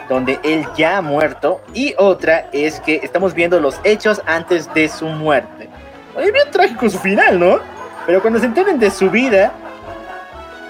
[0.09, 1.61] donde él ya ha muerto.
[1.72, 5.68] Y otra es que estamos viendo los hechos antes de su muerte.
[6.18, 7.61] Es bien trágico su final, ¿no?
[8.07, 9.53] Pero cuando se enteren de su vida,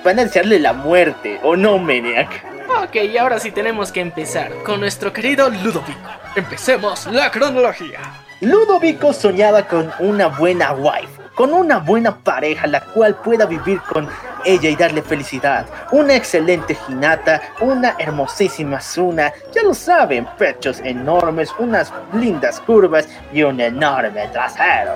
[0.04, 2.44] van a desearle la muerte, ¿o no, Maniac?
[2.82, 6.10] Ok, y ahora sí tenemos que empezar con nuestro querido Ludovico.
[6.36, 8.00] Empecemos la cronología.
[8.40, 14.08] Ludovico soñaba con una buena wife, con una buena pareja la cual pueda vivir con
[14.44, 15.66] ella y darle felicidad.
[15.90, 23.42] Una excelente jinata, una hermosísima Zuna, ya lo saben, pechos enormes, unas lindas curvas y
[23.42, 24.92] un enorme trasero.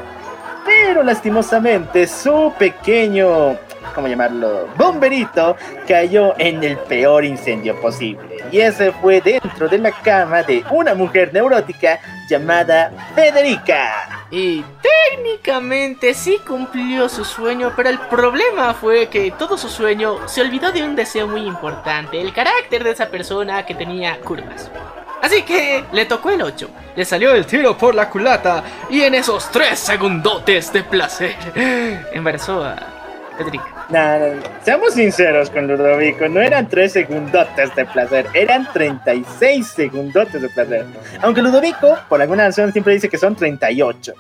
[0.65, 3.57] Pero lastimosamente su pequeño,
[3.95, 4.69] ¿cómo llamarlo?
[4.77, 5.57] Bomberito
[5.87, 8.39] cayó en el peor incendio posible.
[8.51, 14.27] Y ese fue dentro de la cama de una mujer neurótica llamada Federica.
[14.31, 20.41] Y técnicamente sí cumplió su sueño, pero el problema fue que todo su sueño se
[20.41, 24.71] olvidó de un deseo muy importante, el carácter de esa persona que tenía curvas.
[25.23, 29.15] Así que le tocó el 8, le salió el tiro por la culata y en
[29.15, 31.37] esos 3 segundotes de placer
[32.13, 32.92] embarazó a
[33.89, 34.43] No, no.
[34.63, 40.87] Seamos sinceros con Ludovico, no eran 3 segundotes de placer, eran 36 segundotes de placer.
[41.21, 44.15] Aunque Ludovico, por alguna razón, siempre dice que son 38.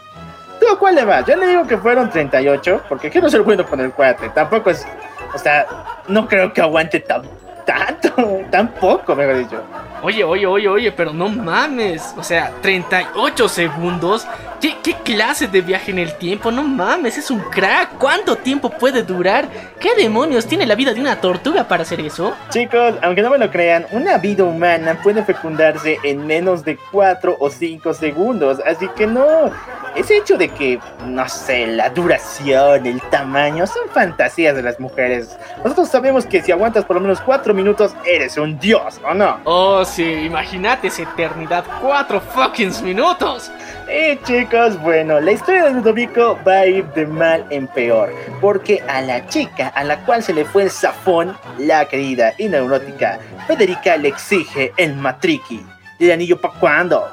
[0.60, 1.26] ¿Tú a cuál le vas?
[1.26, 4.28] Yo le digo que fueron 38, porque quiero ser bueno con el cuate.
[4.28, 4.86] Tampoco es.
[5.34, 5.66] O sea,
[6.08, 7.22] no creo que aguante tan,
[7.64, 9.60] tanto, tan poco, mejor dicho.
[10.02, 12.14] Oye, oye, oye, oye, pero no mames.
[12.16, 14.26] O sea, 38 segundos
[14.62, 16.52] ¿Qué, ¿Qué clase de viaje en el tiempo?
[16.52, 17.98] No mames, es un crack.
[17.98, 19.48] ¿Cuánto tiempo puede durar?
[19.80, 22.32] ¿Qué demonios tiene la vida de una tortuga para hacer eso?
[22.50, 27.38] Chicos, aunque no me lo crean, una vida humana puede fecundarse en menos de 4
[27.40, 28.60] o 5 segundos.
[28.64, 29.50] Así que no,
[29.96, 35.36] ese hecho de que, no sé, la duración, el tamaño, son fantasías de las mujeres.
[35.64, 39.40] Nosotros sabemos que si aguantas por lo menos 4 minutos, eres un dios, ¿o no?
[39.42, 41.64] Oh, sí, imagínate esa eternidad.
[41.80, 43.50] Cuatro fucking minutos.
[43.88, 48.82] Y chicos, bueno, la historia de Ludovico va a ir de mal en peor, porque
[48.88, 53.18] a la chica a la cual se le fue el zafón, la querida y neurótica
[53.46, 55.64] Federica le exige el matriqui.
[55.98, 57.08] ¿Y el anillo para cuándo?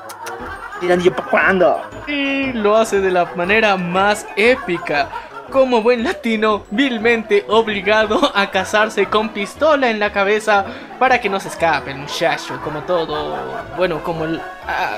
[0.82, 1.82] ¿Y el anillo para cuándo?
[2.08, 5.10] Y lo hace de la manera más épica.
[5.52, 10.66] Como buen latino, vilmente obligado a casarse con pistola en la cabeza
[11.00, 13.38] para que no se escape el muchacho, como todo,
[13.76, 14.40] bueno, como el-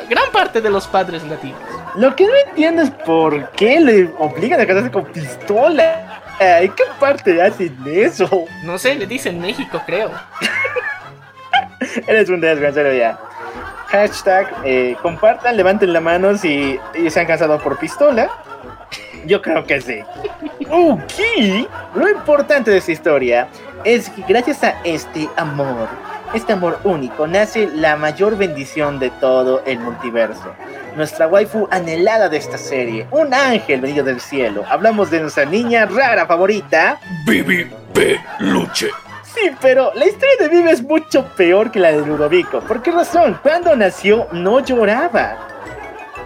[0.10, 1.60] gran parte de los padres latinos.
[1.96, 6.22] Lo que no entiendo es por qué le obligan a casarse con pistola.
[6.40, 8.28] ¿En qué parte hacen eso?
[8.64, 10.12] No sé, le dicen México, creo.
[12.08, 13.18] Eres un desgraciado ya.
[13.88, 16.80] Hashtag, eh, compartan, levanten la mano si
[17.10, 18.30] se han casado por pistola.
[19.26, 20.00] Yo creo que sí.
[20.70, 21.68] Ok.
[21.96, 23.48] Lo importante de esta historia
[23.84, 25.88] es que gracias a este amor,
[26.34, 30.54] este amor único, nace la mayor bendición de todo el multiverso.
[30.96, 34.64] Nuestra waifu anhelada de esta serie, un ángel venido del cielo.
[34.70, 38.90] Hablamos de nuestra niña rara favorita, Bibi Peluche.
[39.34, 42.60] Sí, pero la historia de Vive es mucho peor que la de Ludovico.
[42.60, 43.40] ¿Por qué razón?
[43.42, 45.38] Cuando nació no lloraba.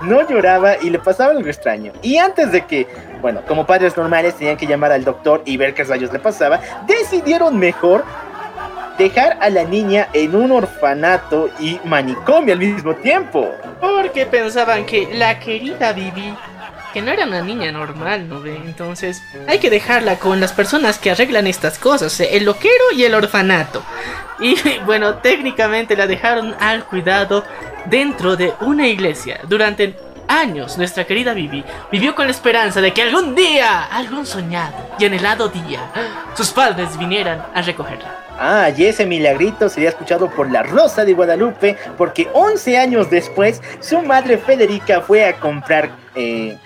[0.02, 1.92] No lloraba y le pasaba algo extraño.
[2.02, 2.88] Y antes de que,
[3.22, 6.60] bueno, como padres normales tenían que llamar al doctor y ver qué rayos le pasaba,
[6.88, 8.04] decidieron mejor
[8.98, 13.50] dejar a la niña en un orfanato y manicomio al mismo tiempo.
[13.82, 16.36] Porque pensaban que la querida Bibi,
[16.96, 18.56] que no era una niña normal, ¿no ve?
[18.56, 23.14] Entonces hay que dejarla con las personas que arreglan estas cosas, el loquero y el
[23.14, 23.84] orfanato.
[24.40, 27.44] Y bueno, técnicamente la dejaron al cuidado
[27.88, 29.42] dentro de una iglesia.
[29.50, 29.94] Durante
[30.30, 35.04] años, nuestra querida Bibi vivió con la esperanza de que algún día, algún soñado y
[35.04, 35.92] anhelado día,
[36.34, 38.22] sus padres vinieran a recogerla.
[38.40, 43.62] Ah, y ese milagrito sería escuchado por la Rosa de Guadalupe, porque 11 años después,
[43.82, 46.58] su madre Federica fue a comprar eh,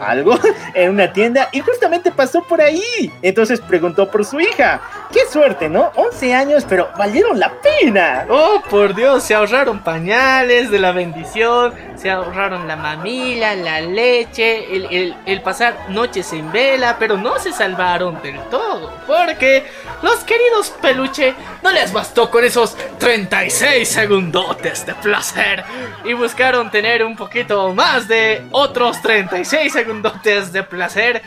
[0.00, 0.38] algo
[0.74, 2.82] en una tienda y justamente pasó por ahí.
[3.22, 4.80] Entonces preguntó por su hija.
[5.12, 5.92] Qué suerte, ¿no?
[5.94, 8.26] 11 años, pero valieron la pena.
[8.28, 14.74] Oh, por Dios, se ahorraron pañales de la bendición, se ahorraron la mamila, la leche,
[14.76, 19.64] el, el- el pasar noches en vela, pero no se salvaron del todo, porque
[20.02, 25.64] los queridos peluche no les bastó con esos 36 segundotes de placer
[26.04, 31.20] y buscaron tener un poquito más de otros 36 segundotes de placer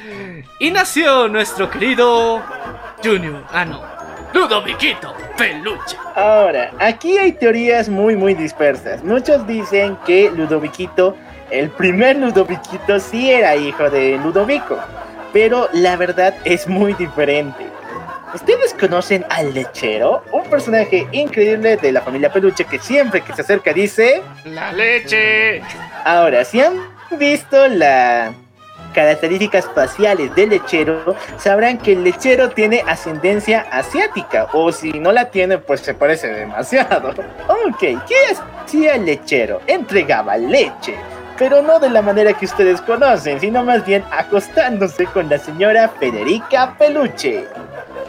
[0.57, 2.41] y nació nuestro querido
[3.03, 3.83] Junior, ah no,
[4.33, 5.95] Ludoviquito Peluche.
[6.15, 9.03] Ahora, aquí hay teorías muy, muy dispersas.
[9.03, 11.15] Muchos dicen que Ludoviquito,
[11.51, 14.79] el primer Ludoviquito, sí era hijo de Ludovico.
[15.31, 17.67] Pero la verdad es muy diferente.
[18.33, 20.23] ¿Ustedes conocen al lechero?
[20.31, 24.23] Un personaje increíble de la familia Peluche que siempre que se acerca dice...
[24.43, 25.61] La leche.
[26.03, 28.33] Ahora, si han visto las
[28.93, 35.29] características faciales del lechero, sabrán que el lechero tiene ascendencia asiática, o si no la
[35.29, 37.13] tiene, pues se parece demasiado.
[37.67, 38.15] Ok, ¿qué
[38.63, 39.61] hacía el lechero?
[39.67, 40.95] Entregaba leche.
[41.39, 45.87] Pero no de la manera que ustedes conocen, sino más bien acostándose con la señora
[45.87, 47.47] Federica Peluche.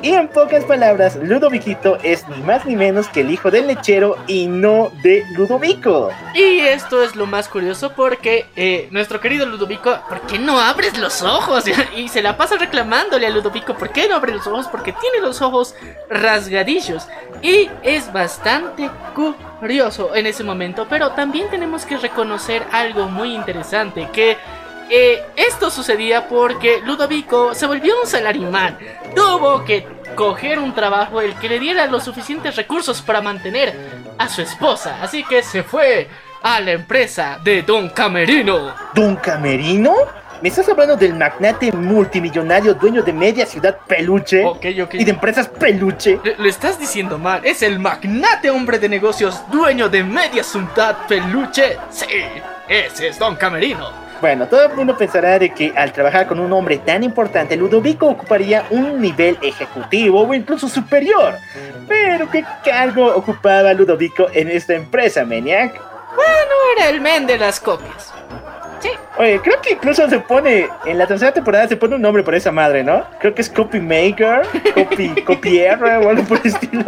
[0.03, 4.17] Y en pocas palabras, Ludoviquito es ni más ni menos que el hijo del lechero
[4.27, 6.11] y no de Ludovico.
[6.35, 10.99] Y esto es lo más curioso porque eh, nuestro querido Ludovico, ¿por qué no abres
[10.99, 11.65] los ojos?
[11.97, 14.67] Y se la pasa reclamándole a Ludovico, ¿por qué no abre los ojos?
[14.69, 15.75] Porque tiene los ojos
[16.09, 17.07] rasgadillos.
[17.43, 19.50] Y es bastante curioso
[20.15, 24.37] en ese momento, pero también tenemos que reconocer algo muy interesante, que
[24.89, 28.79] eh, esto sucedía porque Ludovico se volvió un salarimán.
[29.15, 29.87] Tuvo que
[30.17, 33.75] coger un trabajo el que le diera los suficientes recursos para mantener
[34.19, 34.99] a su esposa.
[35.03, 36.09] Así que se fue
[36.43, 38.75] a la empresa de Don Camerino.
[38.95, 39.95] ¿Don Camerino?
[40.43, 44.43] ¿Me estás hablando del magnate multimillonario dueño de media ciudad peluche?
[44.45, 44.95] Ok, ok.
[44.95, 46.19] ¿Y de empresas peluche?
[46.25, 47.43] Le- Lo estás diciendo mal.
[47.45, 51.77] Es el magnate hombre de negocios, dueño de media ciudad peluche.
[51.91, 52.07] Sí,
[52.69, 53.91] ese es Don Camerino.
[54.23, 58.07] Bueno, todo el mundo pensará de que al trabajar con un hombre tan importante, Ludovico
[58.07, 61.35] ocuparía un nivel ejecutivo o incluso superior.
[61.87, 65.75] Pero ¿qué cargo ocupaba Ludovico en esta empresa, Maniac?
[65.75, 68.13] No era el men de las copias.
[68.81, 72.23] Sí, Oye, creo que incluso se pone, en la tercera temporada se pone un nombre
[72.23, 73.05] por esa madre, ¿no?
[73.19, 76.85] Creo que es Copymaker, Copy, Copier o algo por el estilo.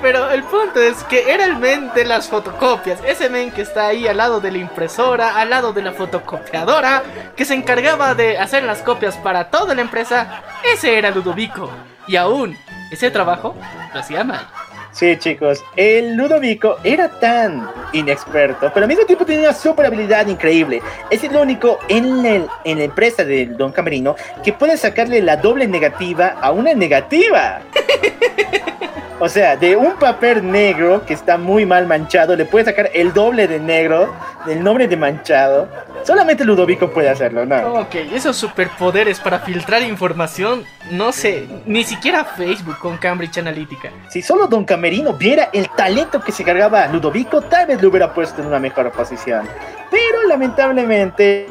[0.00, 3.00] Pero el punto es que era el men de las fotocopias.
[3.04, 7.02] Ese men que está ahí al lado de la impresora, al lado de la fotocopiadora,
[7.36, 10.42] que se encargaba de hacer las copias para toda la empresa.
[10.64, 11.70] Ese era Ludovico.
[12.06, 12.56] Y aún,
[12.90, 13.54] ese trabajo
[13.92, 14.46] lo hacía mal.
[14.92, 20.26] Sí, chicos, el Ludovico era tan inexperto, pero al mismo tiempo tenía una super habilidad
[20.26, 20.82] increíble.
[21.10, 25.36] Es el único en, el, en la empresa del Don Camerino que puede sacarle la
[25.36, 27.60] doble negativa a una negativa.
[29.20, 33.12] O sea, de un papel negro que está muy mal manchado, le puede sacar el
[33.12, 34.14] doble de negro,
[34.46, 35.68] del nombre de manchado.
[36.04, 37.80] Solamente Ludovico puede hacerlo, ¿no?
[37.80, 43.90] Ok, esos superpoderes para filtrar información, no sé, ni siquiera Facebook con Cambridge Analytica.
[44.08, 48.14] Si solo Don Camerino viera el talento que se cargaba Ludovico, tal vez lo hubiera
[48.14, 49.44] puesto en una mejor posición.
[49.90, 51.48] Pero lamentablemente,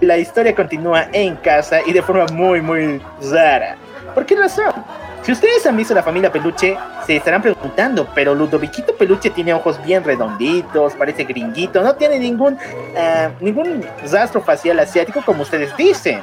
[0.00, 2.98] la historia continúa en casa y de forma muy, muy
[3.30, 3.76] rara.
[4.14, 4.72] ¿Por qué razón?
[5.20, 9.78] Si ustedes han visto la familia Peluche, se estarán preguntando, pero Ludoviquito Peluche tiene ojos
[9.84, 16.22] bien redonditos, parece gringuito, no tiene ningún, uh, ningún rastro facial asiático como ustedes dicen.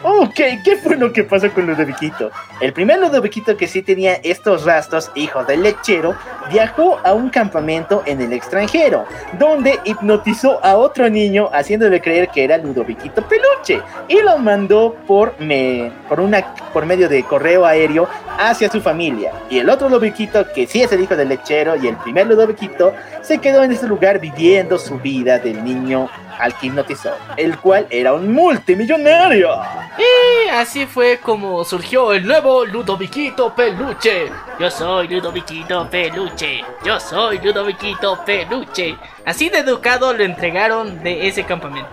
[0.00, 0.34] Ok,
[0.64, 2.30] ¿qué fue lo que pasó con Ludoviquito?
[2.60, 6.14] El primer Ludoviquito que sí tenía estos rastros, hijo del lechero,
[6.52, 9.06] viajó a un campamento en el extranjero,
[9.40, 15.34] donde hipnotizó a otro niño haciéndole creer que era Ludoviquito Peluche y lo mandó por,
[15.40, 19.32] me, por, una, por medio de correo aéreo hacia su familia.
[19.50, 22.94] Y el otro Ludoviquito, que sí es el hijo del lechero y el primer Ludoviquito,
[23.20, 27.86] se quedó en ese lugar viviendo su vida del niño al que hipnotizó, el cual
[27.90, 29.50] era un multimillonario.
[29.98, 34.30] Y así fue como surgió el nuevo Ludoviquito Peluche.
[34.58, 36.64] Yo soy Ludoviquito Peluche.
[36.84, 38.96] Yo soy Ludoviquito Peluche.
[39.24, 41.90] Así de educado lo entregaron de ese campamento.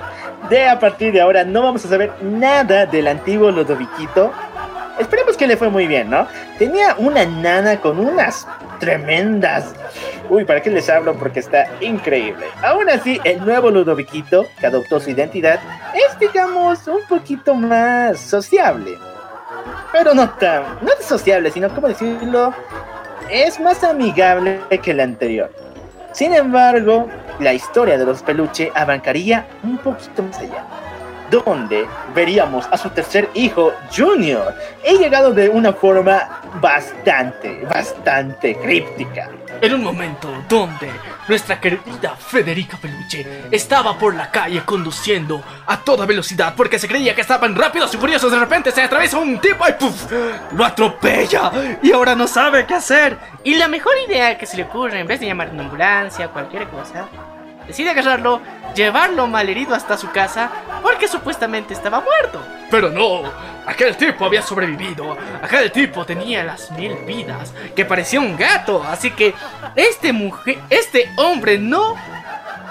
[0.49, 4.31] De a partir de ahora no vamos a saber nada del antiguo Ludoviquito.
[4.99, 6.27] Esperemos que le fue muy bien, ¿no?
[6.57, 8.47] Tenía una nana con unas
[8.79, 9.73] tremendas.
[10.29, 11.13] Uy, ¿para qué les hablo?
[11.15, 12.45] Porque está increíble.
[12.63, 15.59] Aún así, el nuevo Ludoviquito, que adoptó su identidad,
[15.93, 18.97] es, digamos, un poquito más sociable.
[19.91, 22.53] Pero no tan, no es sociable, sino, ¿cómo decirlo?
[23.29, 25.51] Es más amigable que el anterior.
[26.11, 27.07] Sin embargo,
[27.39, 30.65] la historia de los peluche avancaría un poquito más allá
[31.29, 39.29] donde veríamos a su tercer hijo, Junior, he llegado de una forma bastante, bastante críptica.
[39.61, 40.91] En un momento donde
[41.27, 47.15] nuestra querida Federica Peluche estaba por la calle conduciendo a toda velocidad porque se creía
[47.15, 50.11] que estaban rápidos y furiosos, de repente se atraviesa un tipo y ¡puf!
[50.51, 51.51] lo atropella
[51.81, 53.17] y ahora no sabe qué hacer.
[53.43, 56.27] Y la mejor idea que se le ocurre, en vez de llamar a una ambulancia,
[56.29, 57.07] cualquier cosa,
[57.67, 58.41] decide agarrarlo,
[58.75, 60.49] llevarlo malherido hasta su casa
[60.81, 62.41] porque supuestamente estaba muerto.
[62.69, 63.23] Pero no,
[63.65, 69.11] aquel tipo había sobrevivido, aquel tipo tenía las mil vidas, que parecía un gato, así
[69.11, 69.33] que
[69.75, 71.95] este mujer, este hombre no,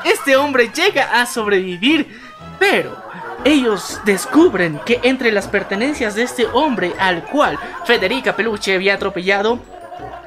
[0.05, 2.21] este hombre llega a sobrevivir,
[2.59, 3.03] pero
[3.45, 9.59] ellos descubren que entre las pertenencias de este hombre al cual Federica Peluche había atropellado,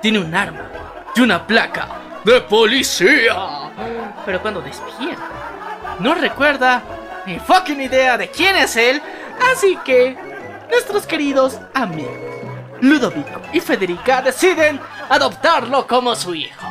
[0.01, 0.69] tiene un arma
[1.15, 3.35] y una placa de policía.
[4.25, 5.29] Pero cuando despierta,
[5.99, 6.83] no recuerda
[7.25, 9.01] ni fucking idea de quién es él,
[9.51, 10.17] así que
[10.69, 12.11] nuestros queridos amigos
[12.81, 16.67] Ludovico y Federica deciden adoptarlo como su hijo.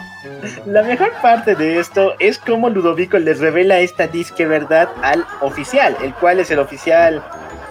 [0.66, 5.96] La mejor parte de esto es cómo Ludovico les revela esta disque verdad al oficial,
[6.02, 7.24] el cual es el oficial.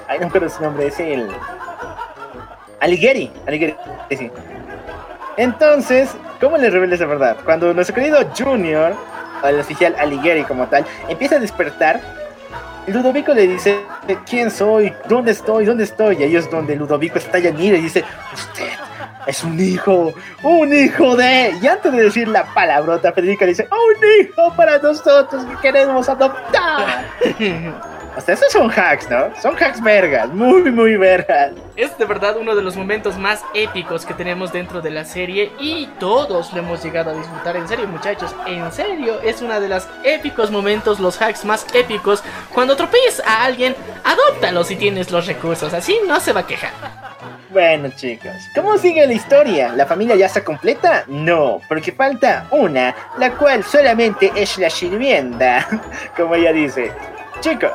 [0.07, 1.29] Ay, no recuerdo su nombre, es el.
[2.79, 3.31] Alighieri.
[3.47, 3.75] Alighieri,
[4.09, 4.31] sí.
[5.37, 6.09] Entonces,
[6.39, 7.37] ¿cómo les revela esa verdad?
[7.43, 8.95] Cuando nuestro querido Junior,
[9.43, 11.99] el oficial Alighieri como tal, empieza a despertar,
[12.87, 13.79] Ludovico le dice,
[14.29, 14.93] ¿quién soy?
[15.07, 15.65] ¿Dónde estoy?
[15.65, 16.17] ¿Dónde estoy?
[16.19, 18.69] Y ahí es donde Ludovico está y y dice, usted
[19.25, 20.13] es un hijo,
[20.43, 21.57] un hijo de...
[21.61, 27.05] Y antes de decir la palabrota, Federica dice, un hijo para nosotros que queremos adoptar.
[28.15, 29.29] Hasta esos son hacks, ¿no?
[29.41, 31.51] Son hacks vergas, muy, muy vergas.
[31.75, 35.51] Es de verdad uno de los momentos más épicos que tenemos dentro de la serie
[35.59, 37.57] y todos lo hemos llegado a disfrutar.
[37.57, 42.23] En serio, muchachos, en serio, es uno de los épicos momentos, los hacks más épicos.
[42.53, 46.71] Cuando atropelles a alguien, adóptalo si tienes los recursos, así no se va a quejar.
[47.49, 49.69] Bueno chicos, ¿cómo sigue la historia?
[49.73, 51.05] ¿La familia ya está completa?
[51.07, 55.67] No, porque falta una, la cual solamente es la sirvienta,
[56.17, 56.91] como ella dice.
[57.45, 57.73] Chicos,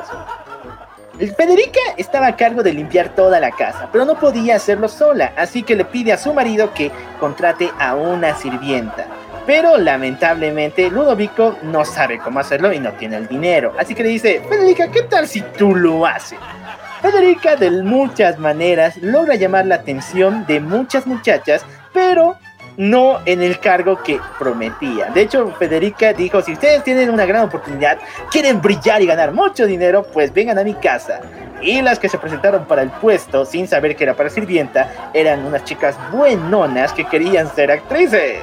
[1.37, 5.63] Federica estaba a cargo de limpiar toda la casa, pero no podía hacerlo sola, así
[5.63, 6.91] que le pide a su marido que
[7.21, 9.05] contrate a una sirvienta.
[9.45, 13.73] Pero lamentablemente Ludovico no sabe cómo hacerlo y no tiene el dinero.
[13.79, 16.37] Así que le dice, Federica, ¿qué tal si tú lo haces?
[17.01, 22.37] Federica de muchas maneras logra llamar la atención de muchas muchachas, pero
[22.81, 25.11] no en el cargo que prometía.
[25.13, 27.99] De hecho, Federica dijo, si ustedes tienen una gran oportunidad,
[28.31, 31.21] quieren brillar y ganar mucho dinero, pues vengan a mi casa.
[31.61, 35.45] Y las que se presentaron para el puesto, sin saber que era para sirvienta, eran
[35.45, 38.39] unas chicas buenonas que querían ser actrices.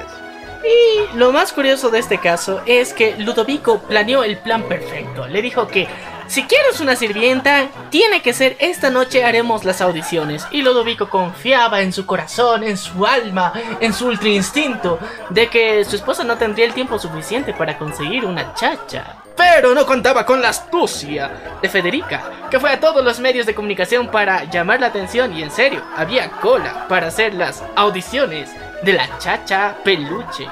[0.63, 5.27] Y lo más curioso de este caso es que Ludovico planeó el plan perfecto.
[5.27, 5.87] Le dijo que
[6.29, 10.45] si quieres una sirvienta, tiene que ser esta noche haremos las audiciones.
[10.51, 14.99] Y Ludovico confiaba en su corazón, en su alma, en su ultra instinto,
[15.31, 19.15] de que su esposa no tendría el tiempo suficiente para conseguir una chacha.
[19.35, 22.21] Pero no contaba con la astucia de Federica,
[22.51, 25.81] que fue a todos los medios de comunicación para llamar la atención y en serio,
[25.95, 28.51] había cola para hacer las audiciones
[28.83, 30.45] de la chacha peluche.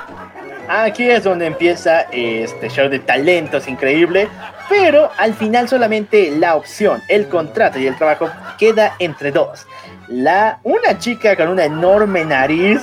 [0.67, 4.27] Aquí es donde empieza este show de talentos increíble,
[4.69, 9.65] pero al final solamente la opción, el contrato y el trabajo queda entre dos.
[10.07, 12.81] La, una chica con una enorme nariz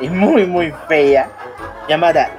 [0.00, 1.28] y muy muy fea,
[1.88, 2.30] llamada,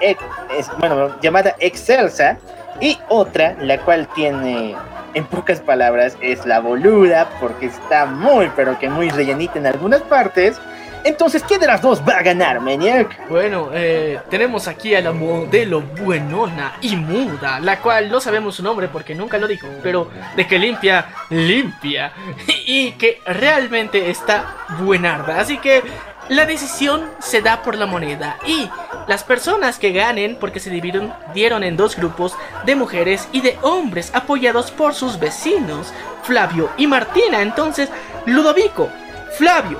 [0.80, 2.38] bueno, llamada Excelsa,
[2.82, 4.76] y otra, la cual tiene,
[5.14, 10.02] en pocas palabras, es la boluda, porque está muy, pero que muy rellenita en algunas
[10.02, 10.60] partes
[11.06, 13.30] entonces, ¿quién de las dos va a ganar, Maniac?
[13.30, 18.64] Bueno, eh, tenemos aquí a la modelo buenona y muda, la cual no sabemos su
[18.64, 22.12] nombre porque nunca lo dijo, pero de que limpia, limpia.
[22.68, 25.40] Y que realmente está buenarda.
[25.40, 25.84] Así que
[26.30, 28.68] la decisión se da por la moneda y
[29.08, 32.36] las personas que ganen, porque se dividieron dieron en dos grupos
[32.66, 35.94] de mujeres y de hombres apoyados por sus vecinos,
[36.24, 37.44] Flavio y Martina.
[37.44, 37.90] Entonces,
[38.26, 38.90] Ludovico,
[39.38, 39.80] Flavio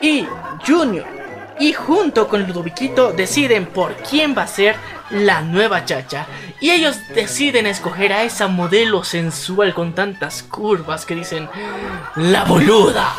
[0.00, 0.26] y
[0.66, 1.06] Junior.
[1.60, 4.76] Y junto con Ludoviquito deciden por quién va a ser
[5.10, 6.26] la nueva chacha.
[6.60, 11.48] Y ellos deciden escoger a esa modelo sensual con tantas curvas que dicen
[12.14, 13.12] la boluda.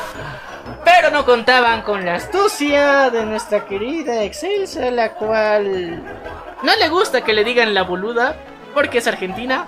[0.86, 6.02] Pero no contaban con la astucia de nuestra querida Excelsa, la cual
[6.64, 8.36] no le gusta que le digan la boluda
[8.74, 9.66] porque es argentina.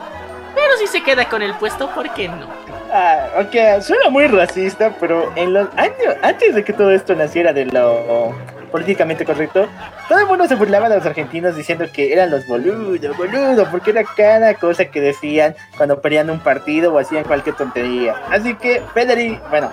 [0.55, 2.47] Pero si se queda con el puesto, ¿por qué no?
[2.93, 7.53] Ah, ok, suena muy racista, pero en los años, antes de que todo esto naciera
[7.53, 8.35] de lo
[8.69, 9.67] políticamente correcto,
[10.09, 13.91] todo el mundo se burlaba de los argentinos diciendo que eran los boludos, boludos, porque
[13.91, 18.15] era cada cosa que decían cuando perdían un partido o hacían cualquier tontería.
[18.29, 19.69] Así que Federico, bueno,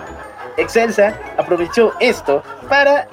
[0.55, 3.07] Excelsa aprovechó esto para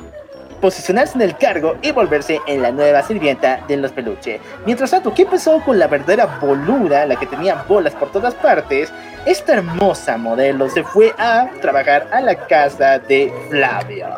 [0.60, 4.40] posicionarse en el cargo y volverse en la nueva sirvienta de los peluches.
[4.64, 8.92] Mientras tanto, ¿qué pasó con la verdadera boluda, la que tenía bolas por todas partes?
[9.24, 14.08] Esta hermosa modelo se fue a trabajar a la casa de Flavio.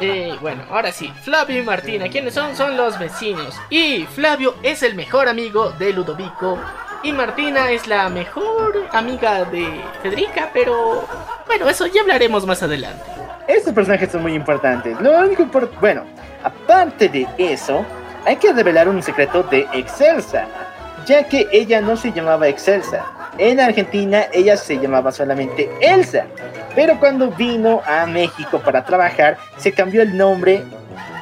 [0.00, 2.54] Eh, bueno, ahora sí, Flavio y Martina, ¿quiénes son?
[2.56, 3.54] Son los vecinos.
[3.68, 6.58] Y Flavio es el mejor amigo de Ludovico.
[7.02, 11.06] Y Martina es la mejor amiga de Federica, pero
[11.46, 13.17] bueno, eso ya hablaremos más adelante.
[13.48, 15.00] Estos personajes son muy importantes.
[15.00, 15.48] Lo único
[15.80, 16.04] bueno,
[16.44, 17.84] aparte de eso,
[18.26, 20.46] hay que revelar un secreto de Excelsa,
[21.06, 23.06] ya que ella no se llamaba Excelsa.
[23.38, 26.26] En Argentina ella se llamaba solamente Elsa,
[26.74, 30.62] pero cuando vino a México para trabajar se cambió el nombre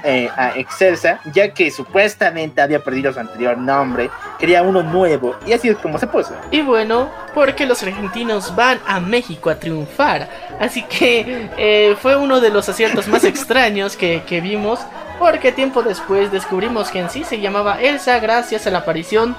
[0.09, 5.53] eh, a Excelsa, ya que supuestamente había perdido su anterior nombre, quería uno nuevo, y
[5.53, 6.33] así es como se puso.
[6.53, 10.29] Y bueno, porque los argentinos van a México a triunfar,
[10.61, 14.79] así que eh, fue uno de los aciertos más extraños que, que vimos,
[15.19, 19.35] porque tiempo después descubrimos que en sí se llamaba Elsa gracias a la aparición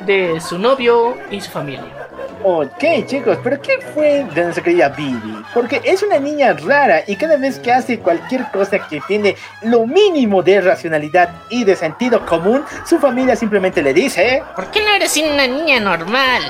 [0.00, 2.05] de su novio y su familia.
[2.48, 5.42] Ok, chicos, pero ¿qué fue de nuestra querida Bibi?
[5.52, 9.84] Porque es una niña rara y cada vez que hace cualquier cosa que tiene lo
[9.84, 14.92] mínimo de racionalidad y de sentido común, su familia simplemente le dice: ¿Por qué no
[14.94, 16.40] eres una niña normal?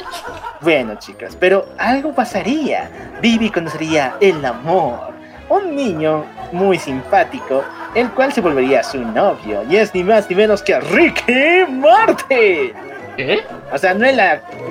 [0.61, 2.90] Bueno, chicas, pero algo pasaría.
[3.22, 5.14] Bibi conocería el amor.
[5.49, 9.64] Un niño muy simpático, el cual se volvería su novio.
[9.66, 12.74] Y es ni más ni menos que Ricky Martin.
[13.16, 13.42] ¿Eh?
[13.72, 14.20] O sea, no el,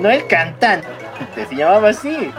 [0.00, 0.86] no el cantante
[1.48, 2.30] se llamaba así.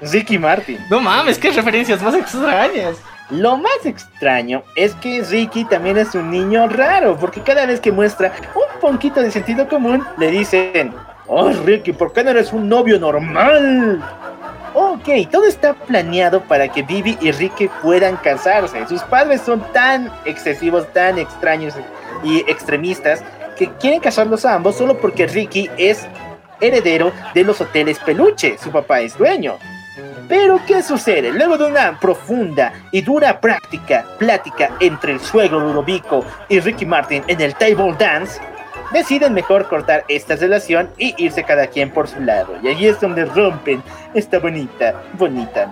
[0.00, 0.78] Ricky Martin.
[0.90, 2.96] No mames, qué referencias más extrañas.
[3.30, 7.90] Lo más extraño es que Ricky también es un niño raro, porque cada vez que
[7.90, 10.94] muestra un poquito de sentido común, le dicen,
[11.26, 14.00] oh Ricky, ¿por qué no eres un novio normal?
[14.74, 18.86] Ok, todo está planeado para que Vivi y Ricky puedan casarse.
[18.86, 21.74] Sus padres son tan excesivos, tan extraños
[22.22, 23.24] y extremistas
[23.56, 26.06] que quieren casarlos a ambos solo porque Ricky es
[26.60, 29.58] heredero de los hoteles Peluche, su papá es dueño.
[30.28, 31.32] Pero, ¿qué sucede?
[31.32, 37.22] Luego de una profunda y dura práctica, plática entre el suegro Ludovico y Ricky Martin
[37.28, 38.40] en el table dance,
[38.92, 42.56] deciden mejor cortar esta relación y irse cada quien por su lado.
[42.62, 43.82] Y ahí es donde rompen
[44.14, 45.70] esta bonita, bonita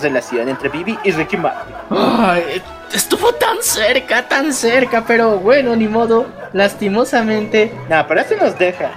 [0.00, 1.74] relación entre Bibi y Ricky Martin.
[1.90, 2.62] Ay,
[2.92, 6.26] estuvo tan cerca, tan cerca, pero bueno, ni modo.
[6.52, 7.72] Lastimosamente.
[7.88, 8.90] No, pero eso nos deja.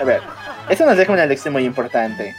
[0.00, 0.20] A ver,
[0.68, 2.34] eso nos deja una lección muy importante.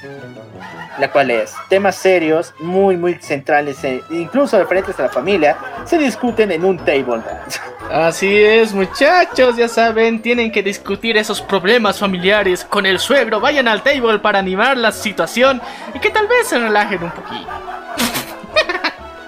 [1.00, 5.98] La cual es, temas serios, muy, muy centrales, e incluso referentes a la familia, se
[5.98, 7.60] discuten en un table dance.
[7.90, 13.40] Así es, muchachos, ya saben, tienen que discutir esos problemas familiares con el suegro.
[13.40, 15.62] Vayan al table para animar la situación
[15.94, 17.50] y que tal vez se relajen un poquito.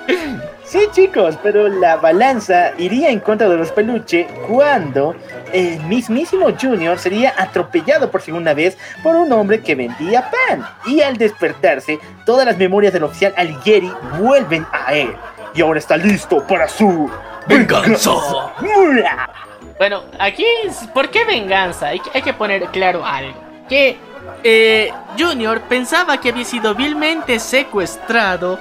[0.72, 5.14] Sí, chicos, pero la balanza iría en contra de los peluche cuando
[5.52, 10.66] el mismísimo Junior sería atropellado por segunda vez por un hombre que vendía pan.
[10.86, 15.14] Y al despertarse, todas las memorias del oficial Alighieri vuelven a él.
[15.54, 17.12] Y ahora está listo para su
[17.48, 18.12] venganza.
[19.78, 20.46] Bueno, aquí,
[20.94, 21.88] ¿por qué venganza?
[21.88, 23.38] Hay, hay que poner claro algo.
[23.68, 23.98] Que
[24.42, 28.58] eh, Junior pensaba que había sido vilmente secuestrado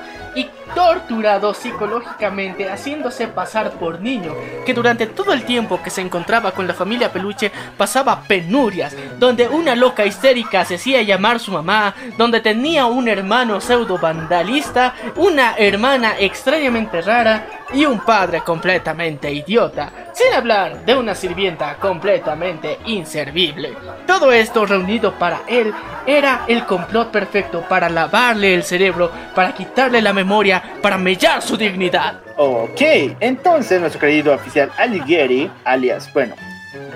[0.74, 6.66] torturado psicológicamente haciéndose pasar por niño, que durante todo el tiempo que se encontraba con
[6.66, 12.40] la familia Peluche pasaba penurias, donde una loca histérica se hacía llamar su mamá, donde
[12.40, 20.34] tenía un hermano pseudo vandalista, una hermana extrañamente rara y un padre completamente idiota, sin
[20.34, 23.74] hablar de una sirvienta completamente inservible.
[24.06, 25.72] Todo esto reunido para él
[26.06, 31.56] era el complot perfecto para lavarle el cerebro, para quitarle la memoria, para mellar su
[31.56, 32.20] dignidad.
[32.36, 32.80] Ok,
[33.20, 36.34] entonces nuestro querido oficial Alighieri, alias, bueno,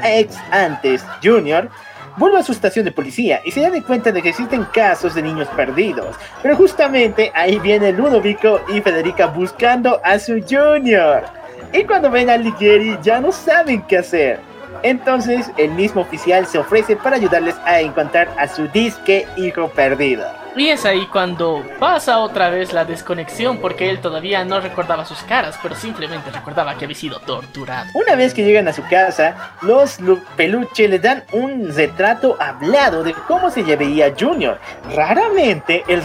[0.03, 1.69] ex antes Junior,
[2.17, 5.15] vuelve a su estación de policía y se da de cuenta de que existen casos
[5.15, 6.17] de niños perdidos.
[6.43, 11.25] Pero justamente ahí viene Ludovico y Federica buscando a su Junior.
[11.73, 14.41] Y cuando ven a Alighieri ya no saben qué hacer.
[14.83, 20.44] Entonces el mismo oficial se ofrece para ayudarles a encontrar a su disque hijo perdido.
[20.57, 25.19] Y es ahí cuando pasa otra vez la desconexión porque él todavía no recordaba sus
[25.25, 27.91] caras, pero simplemente recordaba que había sido torturado.
[27.95, 29.99] Una vez que llegan a su casa, los
[30.37, 34.61] peluche le dan un retrato hablado de cómo se veía Junior.
[34.95, 36.01] Raramente el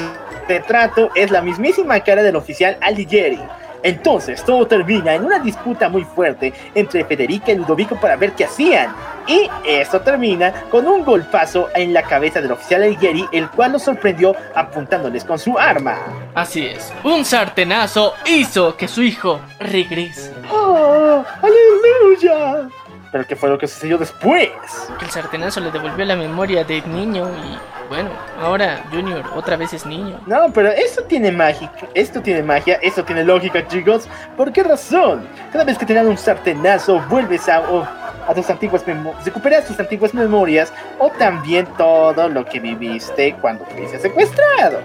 [0.48, 3.40] retrato es la mismísima cara del oficial Alighieri.
[3.84, 8.46] Entonces todo termina en una disputa muy fuerte entre Federica y Ludovico para ver qué
[8.46, 8.94] hacían.
[9.28, 13.84] Y esto termina con un golpazo en la cabeza del oficial Alighieri, el cual los
[13.84, 15.98] sorprendió apuntándoles con su arma.
[16.34, 20.34] Así es, un sartenazo hizo que su hijo regrese.
[20.52, 21.24] ¡Oh!
[21.42, 22.70] ¡Aleluya!
[23.12, 24.50] Pero ¿qué fue lo que sucedió después?
[25.00, 27.58] Que el sartenazo le devolvió la memoria de niño y
[27.90, 30.20] bueno, ahora Junior otra vez es niño.
[30.28, 34.08] No, pero esto tiene magia, esto tiene magia, esto tiene lógica, chicos.
[34.38, 35.28] ¿Por qué razón?
[35.52, 37.64] Cada vez que te dan un sartenazo, vuelves a,
[38.28, 43.66] a tus antiguas memorias, recuperas tus antiguas memorias o también todo lo que viviste cuando
[43.66, 44.82] fuiste secuestrado.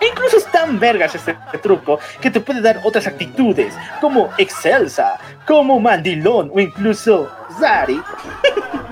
[0.00, 5.18] E incluso es tan vergas este, truco que te puede dar otras actitudes, como Excelsa,
[5.46, 8.00] como Mandilón o incluso Zari.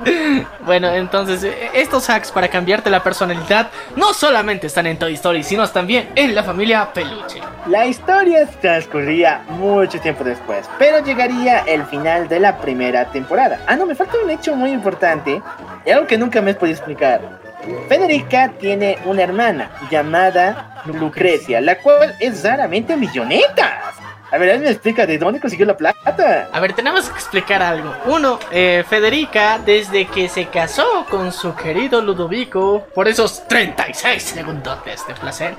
[0.65, 5.43] bueno, entonces e, estos hacks para cambiarte la personalidad no solamente están en Toy Story,
[5.43, 7.41] sino también en la familia Peluche.
[7.67, 13.61] La historia transcurría mucho tiempo después, pero llegaría el final de la primera temporada.
[13.67, 15.43] Ah, no, me falta un hecho muy importante
[15.85, 17.46] y algo que nunca me he podido explicar.
[17.89, 23.93] Federica tiene una hermana llamada Lucrecia, la cual es raramente milloneta.
[24.37, 26.51] A ver, me explica de dónde consiguió la plata.
[26.53, 27.95] A ver, tenemos que explicar algo.
[28.05, 34.79] Uno, eh, Federica, desde que se casó con su querido Ludovico, por esos 36 segundos
[34.85, 35.55] de placer,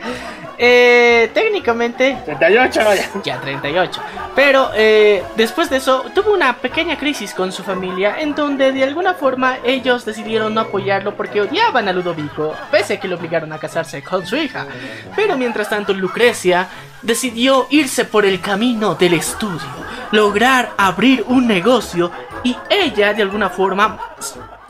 [0.59, 2.19] eh, técnicamente...
[2.23, 2.81] 38,
[3.23, 3.41] ya.
[3.41, 3.99] 38.
[4.35, 8.83] Pero eh, después de eso, tuvo una pequeña crisis con su familia, en donde de
[8.83, 13.51] alguna forma ellos decidieron no apoyarlo porque odiaban a Ludovico, pese a que lo obligaron
[13.53, 14.67] a casarse con su hija.
[15.15, 16.67] Pero mientras tanto, Lucrecia
[17.01, 19.67] decidió irse por el camino del estudio,
[20.11, 22.11] lograr abrir un negocio
[22.43, 23.99] y ella de alguna forma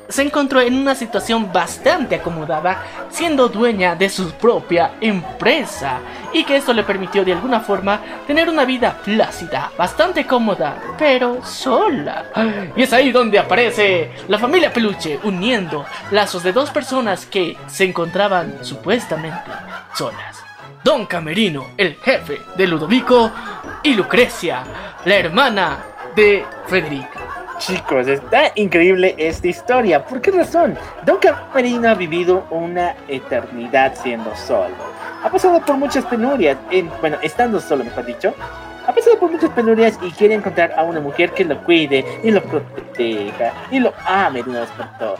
[0.09, 5.99] se encontró en una situación bastante acomodada siendo dueña de su propia empresa
[6.33, 11.43] y que esto le permitió de alguna forma tener una vida plácida, bastante cómoda, pero
[11.43, 12.25] sola.
[12.75, 17.83] Y es ahí donde aparece la familia Peluche uniendo lazos de dos personas que se
[17.83, 19.51] encontraban supuestamente
[19.93, 20.46] solas.
[20.87, 23.29] Don Camerino, el jefe de Ludovico,
[23.83, 24.63] y Lucrecia,
[25.03, 25.79] la hermana
[26.15, 27.19] de Federica.
[27.57, 30.05] Chicos, está increíble esta historia.
[30.05, 30.77] ¿Por qué razón?
[31.05, 34.73] Don Camerino ha vivido una eternidad siendo solo.
[35.25, 38.33] Ha pasado por muchas penurias, en, bueno, estando solo, mejor dicho.
[38.87, 42.31] Ha pasado por muchas penurias y quiere encontrar a una mujer que lo cuide y
[42.31, 45.19] lo proteja y lo ame de una vez por todas.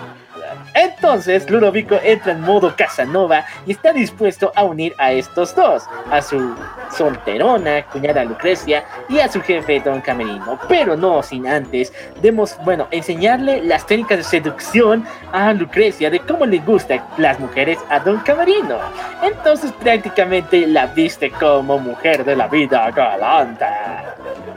[0.74, 6.22] Entonces, Ludovico entra en modo Casanova y está dispuesto a unir a estos dos, a
[6.22, 6.56] su
[6.96, 12.88] solterona, cuñada Lucrecia, y a su jefe Don Camerino, pero no sin antes, demos, bueno,
[12.92, 18.20] enseñarle las técnicas de seducción a Lucrecia de cómo le gustan las mujeres a Don
[18.20, 18.78] Camerino.
[19.24, 23.66] Entonces prácticamente la viste como mujer de la vida galante.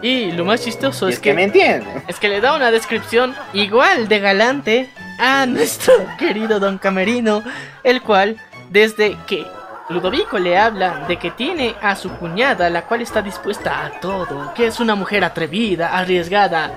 [0.03, 1.87] Y lo más chistoso es, es que me entiende.
[2.09, 4.89] es que le da una descripción igual de galante
[5.21, 7.43] a nuestro querido Don Camerino,
[7.85, 8.37] el cual,
[8.71, 9.47] desde que
[9.91, 14.55] Ludovico le habla de que tiene a su cuñada, la cual está dispuesta a todo,
[14.55, 16.73] que es una mujer atrevida, arriesgada.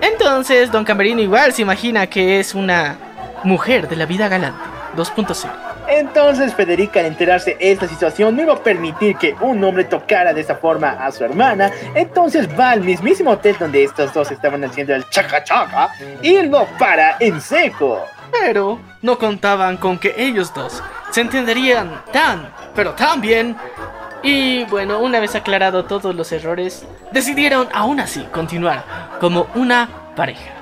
[0.00, 2.96] Entonces, Don Camerino igual se imagina que es una
[3.42, 4.60] mujer de la vida galante.
[4.96, 5.65] 2.0.
[5.88, 10.32] Entonces Federica al enterarse de esta situación no iba a permitir que un hombre tocara
[10.32, 14.64] de esa forma a su hermana, entonces va al mismísimo hotel donde estos dos estaban
[14.64, 15.90] haciendo el chaca chaca
[16.22, 18.04] y lo para en seco.
[18.32, 23.56] Pero no contaban con que ellos dos se entenderían tan, pero tan bien.
[24.22, 28.84] Y bueno, una vez aclarado todos los errores, decidieron aún así continuar
[29.20, 30.55] como una pareja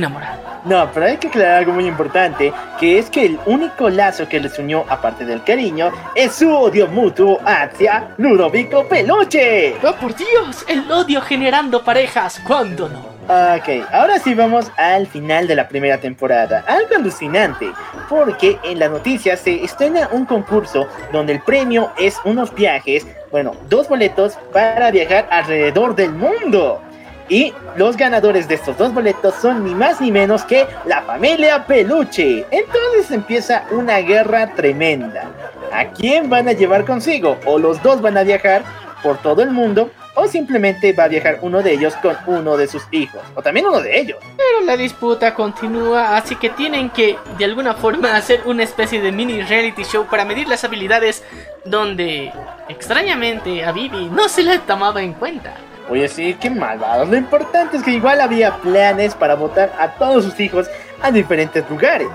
[0.00, 0.54] de.
[0.64, 2.50] No, pero hay que aclarar algo muy importante,
[2.80, 6.86] que es que el único lazo que les unió, aparte del cariño, es su odio
[6.86, 9.74] mutuo hacia Ludovico Peluche.
[9.82, 10.64] ¡Oh, por Dios!
[10.66, 13.14] El odio generando parejas, ¿cuándo no?
[13.24, 16.64] Ok, ahora sí vamos al final de la primera temporada.
[16.66, 17.70] Algo alucinante,
[18.08, 23.52] porque en las noticias se estrena un concurso donde el premio es unos viajes, bueno,
[23.68, 26.82] dos boletos para viajar alrededor del mundo.
[27.28, 31.64] Y los ganadores de estos dos boletos son ni más ni menos que la familia
[31.66, 32.46] Peluche.
[32.50, 35.30] Entonces empieza una guerra tremenda.
[35.72, 37.38] ¿A quién van a llevar consigo?
[37.46, 38.62] O los dos van a viajar
[39.04, 42.66] por todo el mundo, o simplemente va a viajar uno de ellos con uno de
[42.66, 44.18] sus hijos, o también uno de ellos.
[44.36, 49.12] Pero la disputa continúa, así que tienen que de alguna forma hacer una especie de
[49.12, 51.22] mini reality show para medir las habilidades
[51.66, 52.32] donde
[52.70, 55.54] extrañamente a Vivi no se la tomaba en cuenta.
[55.88, 57.08] Oye, sí, qué malvados.
[57.08, 60.68] Lo importante es que igual había planes para votar a todos sus hijos
[61.02, 62.08] a diferentes lugares.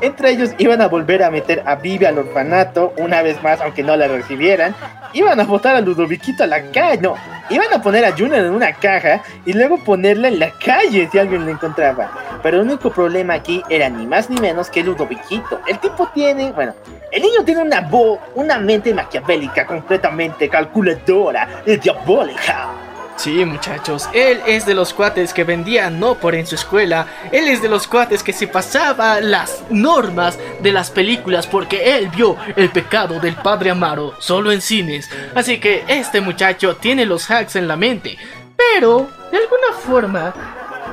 [0.00, 3.82] Entre ellos iban a volver a meter a Vivi al orfanato una vez más, aunque
[3.82, 4.74] no la recibieran.
[5.12, 7.00] Iban a votar a Ludoviquito a la calle.
[7.00, 7.16] No,
[7.48, 11.18] iban a poner a Junior en una caja y luego ponerla en la calle si
[11.18, 12.10] alguien la encontraba.
[12.42, 15.60] Pero el único problema aquí era ni más ni menos que Ludoviquito.
[15.66, 16.74] El tipo tiene, bueno,
[17.10, 22.68] el niño tiene una voz, una mente maquiavélica, completamente calculadora y diabólica.
[23.16, 27.48] Sí, muchachos, él es de los cuates que vendía no por en su escuela, él
[27.48, 32.36] es de los cuates que se pasaba las normas de las películas porque él vio
[32.54, 35.10] el pecado del padre Amaro solo en cines.
[35.34, 38.18] Así que este muchacho tiene los hacks en la mente,
[38.54, 40.34] pero de alguna forma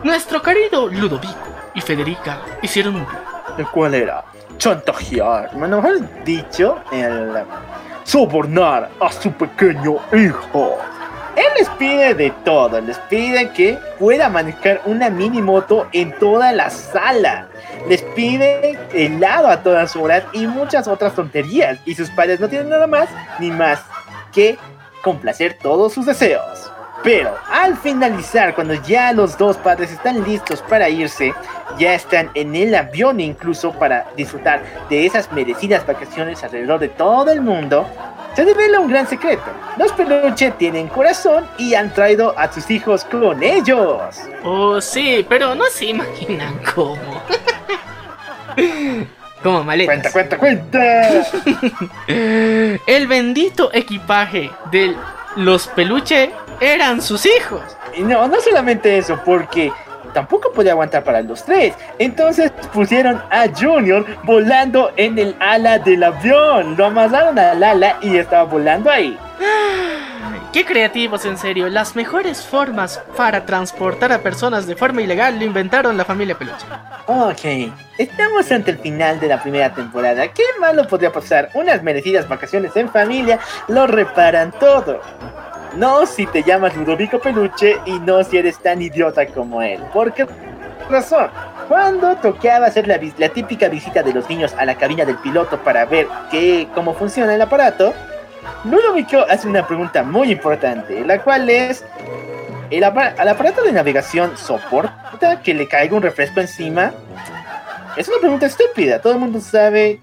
[0.03, 1.35] nuestro querido Ludovico
[1.75, 3.23] y Federica hicieron un plan.
[3.57, 4.23] ¿El cuál era?
[4.57, 7.43] Chantajear, mejor dicho, el
[8.03, 10.77] sobornar a su pequeño hijo.
[11.57, 16.69] Les pide de todo, les pide que pueda manejar una mini moto en toda la
[16.69, 17.47] sala.
[17.87, 21.79] Les pide helado a todas horas y muchas otras tonterías.
[21.85, 23.09] Y sus padres no tienen nada más
[23.39, 23.81] ni más
[24.31, 24.57] que
[25.03, 26.71] complacer todos sus deseos.
[27.03, 31.33] Pero al finalizar, cuando ya los dos padres están listos para irse,
[31.77, 37.29] ya están en el avión incluso para disfrutar de esas merecidas vacaciones alrededor de todo
[37.29, 37.85] el mundo,
[38.35, 39.43] se revela un gran secreto.
[39.77, 43.99] Los peluche tienen corazón y han traído a sus hijos con ellos.
[44.43, 47.21] Oh, sí, pero no se imaginan cómo.
[49.41, 50.13] Como maletas.
[50.13, 51.25] Cuenta, cuenta, cuenta.
[52.07, 54.95] El bendito equipaje de
[55.35, 56.31] los peluche
[56.61, 57.61] eran sus hijos.
[57.95, 59.71] Y no, no solamente eso, porque
[60.13, 61.73] tampoco podía aguantar para los tres.
[61.99, 66.77] Entonces pusieron a Junior volando en el ala del avión.
[66.77, 69.17] Lo amarraron al ala y estaba volando ahí.
[70.53, 71.67] Qué creativos, en serio.
[71.67, 76.67] Las mejores formas para transportar a personas de forma ilegal lo inventaron la familia Peluche.
[77.07, 80.27] Ok, estamos ante el final de la primera temporada.
[80.27, 81.49] ¿Qué malo podría pasar?
[81.55, 85.01] Unas merecidas vacaciones en familia lo reparan todo.
[85.75, 89.81] No si te llamas Ludovico Peluche y no si eres tan idiota como él.
[89.91, 90.27] ¿Por qué
[90.89, 91.29] razón?
[91.67, 95.85] Cuando tocaba hacer la, típica visita de los niños a la cabina del piloto para
[95.85, 97.93] ver qué, cómo funciona el aparato,
[98.65, 101.83] Ludovico hace una pregunta muy importante, la cual es,
[102.69, 106.91] ¿el ¿al aparato de navegación soporta que le caiga un refresco encima?
[107.97, 108.99] Es una pregunta estúpida.
[108.99, 110.01] Todo el mundo sabe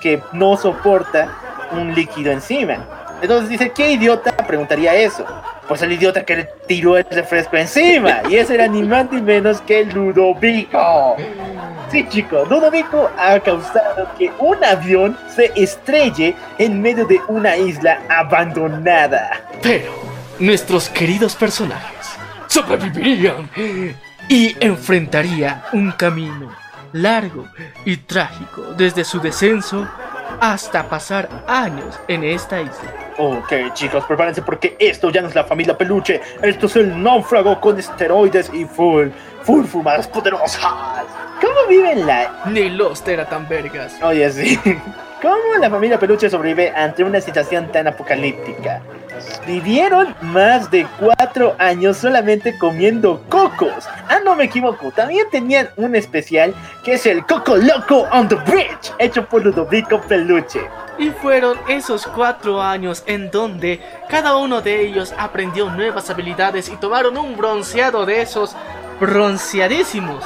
[0.00, 1.28] que no soporta
[1.72, 3.03] un líquido encima.
[3.24, 5.24] Entonces dice, ¿qué idiota preguntaría eso?
[5.66, 8.20] Pues el idiota que le tiró el refresco encima.
[8.28, 11.16] Y ese era ni más ni menos que Ludovico.
[11.90, 18.02] Sí, chicos, Ludovico ha causado que un avión se estrelle en medio de una isla
[18.10, 19.48] abandonada.
[19.62, 19.90] Pero
[20.38, 22.06] nuestros queridos personajes
[22.48, 23.48] sobrevivirían
[24.28, 26.54] y enfrentarían un camino
[26.92, 27.48] largo
[27.86, 29.88] y trágico desde su descenso
[30.40, 32.92] hasta pasar años en esta isla.
[33.18, 36.20] Ok, chicos, prepárense porque esto ya no es la familia peluche.
[36.42, 39.08] Esto es el náufrago con esteroides y full,
[39.42, 40.62] full fumadas poderosas.
[41.40, 43.02] ¿Cómo viven la Ni los
[43.48, 44.00] vergas.
[44.02, 44.60] Oye, sí.
[45.24, 48.82] ¿Cómo la familia Peluche sobrevive ante una situación tan apocalíptica?
[49.46, 53.88] Vivieron más de cuatro años solamente comiendo cocos.
[54.06, 54.90] Ah, no me equivoco.
[54.90, 59.98] También tenían un especial que es el Coco Loco on the Bridge, hecho por Ludovico
[60.02, 60.60] Peluche.
[60.98, 63.80] Y fueron esos cuatro años en donde
[64.10, 68.54] cada uno de ellos aprendió nuevas habilidades y tomaron un bronceado de esos
[69.00, 70.24] bronceadísimos.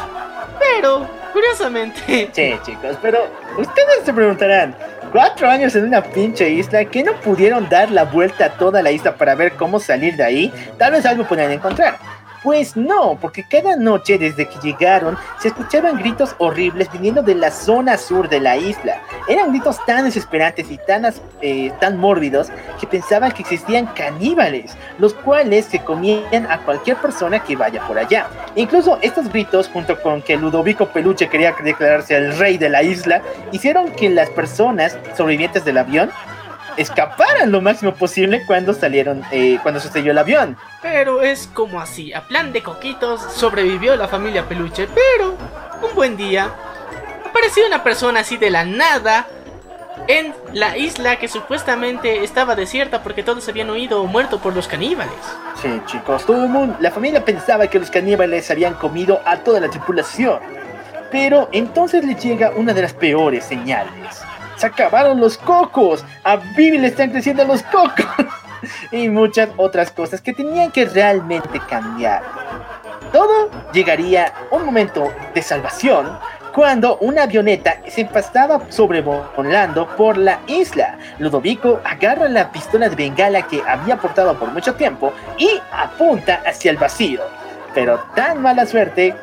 [0.59, 3.19] Pero, curiosamente, Sí, chicos, pero
[3.57, 4.75] ustedes se preguntarán,
[5.13, 8.91] cuatro años en una pinche isla, que no pudieron dar la vuelta a toda la
[8.91, 10.53] isla para ver cómo salir de ahí?
[10.79, 11.99] Tal vez algo podrían encontrar.
[12.49, 17.51] Pues no, porque cada noche desde que llegaron se escuchaban gritos horribles viniendo de la
[17.51, 19.03] zona sur de la isla.
[19.29, 21.05] Eran gritos tan desesperantes y tan,
[21.43, 22.49] eh, tan mórbidos
[22.81, 27.99] que pensaban que existían caníbales, los cuales se comían a cualquier persona que vaya por
[27.99, 28.29] allá.
[28.55, 33.21] Incluso estos gritos, junto con que Ludovico Peluche quería declararse el rey de la isla,
[33.53, 36.11] hicieron que las personas sobrevivientes del avión
[36.79, 40.57] escaparan lo máximo posible cuando salieron, eh, cuando se estrelló el avión.
[40.81, 45.37] pero es como así, a plan de coquitos sobrevivió la familia peluche, pero
[45.83, 46.51] un buen día
[47.27, 49.27] apareció una persona así de la nada
[50.07, 54.69] en la isla que supuestamente estaba desierta porque todos habían huido o muerto por los
[54.69, 55.15] caníbales.
[55.61, 59.61] Sí, chicos, todo el mundo, la familia pensaba que los caníbales habían comido a toda
[59.61, 60.39] la tripulación.
[61.11, 64.23] Pero entonces le llega una de las peores señales.
[64.59, 66.05] Se acabaron los cocos.
[66.25, 68.07] A Vivi le están creciendo los cocos.
[68.93, 72.23] y muchas otras cosas que tenían que realmente cambiar.
[73.13, 76.19] Todo llegaría un momento de salvación
[76.53, 80.99] cuando una avioneta se pasaba sobrevolando por la isla.
[81.19, 86.73] Ludovico agarra la pistola de bengala que había portado por mucho tiempo y apunta hacia
[86.73, 87.23] el vacío.
[87.75, 89.15] Pero tan mala suerte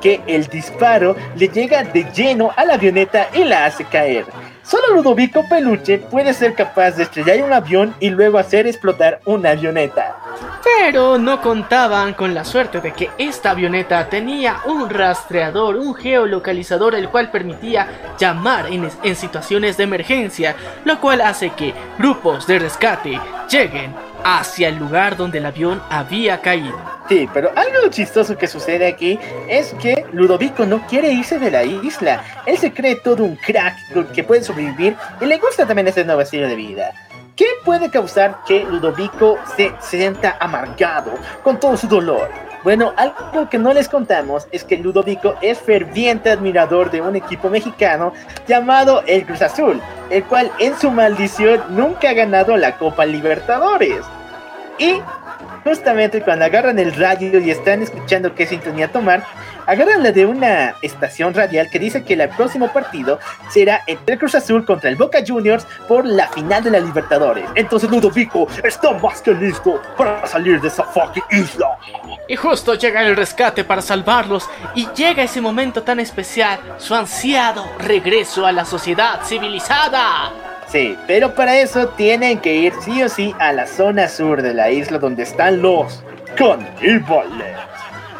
[0.00, 4.26] que el disparo le llega de lleno a la avioneta y la hace caer.
[4.64, 9.50] Solo Ludovico Peluche puede ser capaz de estrellar un avión y luego hacer explotar una
[9.50, 10.16] avioneta.
[10.64, 16.94] Pero no contaban con la suerte de que esta avioneta tenía un rastreador, un geolocalizador,
[16.94, 22.58] el cual permitía llamar en, en situaciones de emergencia, lo cual hace que grupos de
[22.58, 23.20] rescate
[23.50, 23.94] lleguen
[24.24, 26.76] hacia el lugar donde el avión había caído.
[27.08, 29.18] Sí, pero algo chistoso que sucede aquí
[29.48, 32.24] es que Ludovico no quiere irse de la isla.
[32.46, 33.76] Él se cree todo un crack
[34.14, 36.92] que puede sobrevivir y le gusta también este nuevo estilo de vida.
[37.36, 42.28] ¿Qué puede causar que Ludovico se sienta amargado con todo su dolor?
[42.62, 47.50] Bueno, algo que no les contamos es que Ludovico es ferviente admirador de un equipo
[47.50, 48.12] mexicano
[48.46, 54.04] llamado el Cruz Azul, el cual en su maldición nunca ha ganado la Copa Libertadores.
[54.78, 55.00] Y
[55.64, 59.24] justamente cuando agarran el radio y están escuchando qué sintonía tomar,
[59.66, 63.18] agarran la de una estación radial que dice que el próximo partido
[63.50, 67.44] será entre el Cruz Azul contra el Boca Juniors por la final de la Libertadores.
[67.54, 71.78] Entonces Ludovico está más que listo para salir de esa fucking isla.
[72.28, 77.66] Y justo llega el rescate para salvarlos y llega ese momento tan especial, su ansiado
[77.78, 80.32] regreso a la sociedad civilizada.
[80.68, 84.54] Sí, pero para eso tienen que ir sí o sí a la zona sur de
[84.54, 86.02] la isla donde están los
[86.36, 87.56] caníbales.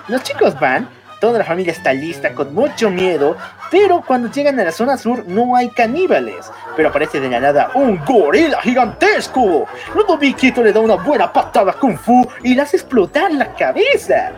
[0.07, 0.89] Los chicos van,
[1.25, 3.35] toda la familia está lista con mucho miedo,
[3.71, 6.53] pero cuando llegan a la zona sur no hay caníbales.
[6.77, 9.67] Pero aparece de la nada un gorila gigantesco.
[9.95, 14.33] Ludoviquito le da una buena patada kung fu y le hace explotar la cabeza.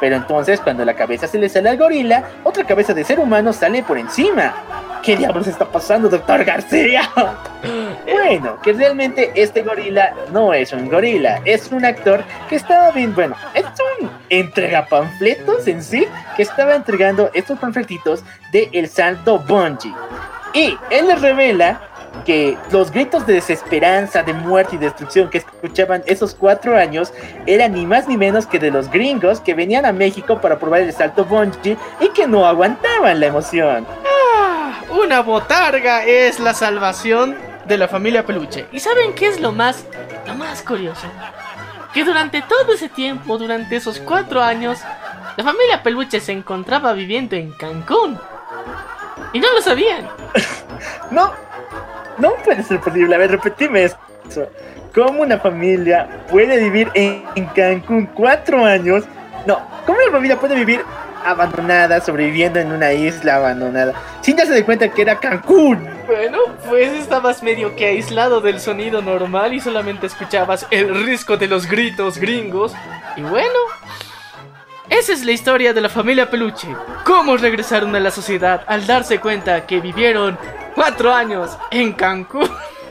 [0.00, 3.52] Pero entonces cuando la cabeza se le sale al gorila, otra cabeza de ser humano
[3.52, 4.54] sale por encima.
[5.02, 7.02] ¿Qué diablos está pasando, doctor García?
[8.06, 13.14] Bueno, que realmente este gorila no es un gorila, es un actor que estaba bien,
[13.14, 13.89] bueno, es un
[14.30, 19.92] entrega panfletos en sí, que estaba entregando estos panfletitos de El Santo Bungie.
[20.54, 21.80] Y él les revela
[22.24, 27.12] que los gritos de desesperanza, de muerte y destrucción que escuchaban esos cuatro años
[27.46, 30.82] eran ni más ni menos que de los gringos que venían a México para probar
[30.82, 33.86] el salto bungee y que no aguantaban la emoción.
[34.04, 37.36] Ah, una botarga es la salvación
[37.66, 38.66] de la familia Peluche.
[38.72, 39.84] ¿Y saben qué es lo más,
[40.26, 41.06] lo más curioso?
[41.94, 44.78] Que durante todo ese tiempo, durante esos cuatro años,
[45.36, 48.18] la familia Peluche se encontraba viviendo en Cancún.
[49.32, 50.08] Y no lo sabían.
[51.10, 51.32] no,
[52.18, 53.14] no puede ser posible.
[53.14, 53.96] A ver, repetime eso.
[54.94, 59.04] ¿Cómo una familia puede vivir en, Cancún cuatro años?
[59.46, 60.84] No, ¿cómo una familia puede vivir
[61.24, 65.88] abandonada, sobreviviendo en una isla abandonada, sin darse de cuenta que era Cancún?
[66.06, 66.38] Bueno,
[66.68, 71.66] pues estabas medio que aislado del sonido normal y solamente escuchabas el risco de los
[71.66, 72.74] gritos gringos.
[73.16, 73.58] Y bueno,
[74.88, 76.68] esa es la historia de la familia Peluche.
[77.04, 80.36] Cómo regresaron a la sociedad al darse cuenta que vivieron
[80.74, 82.50] cuatro años en Cancún.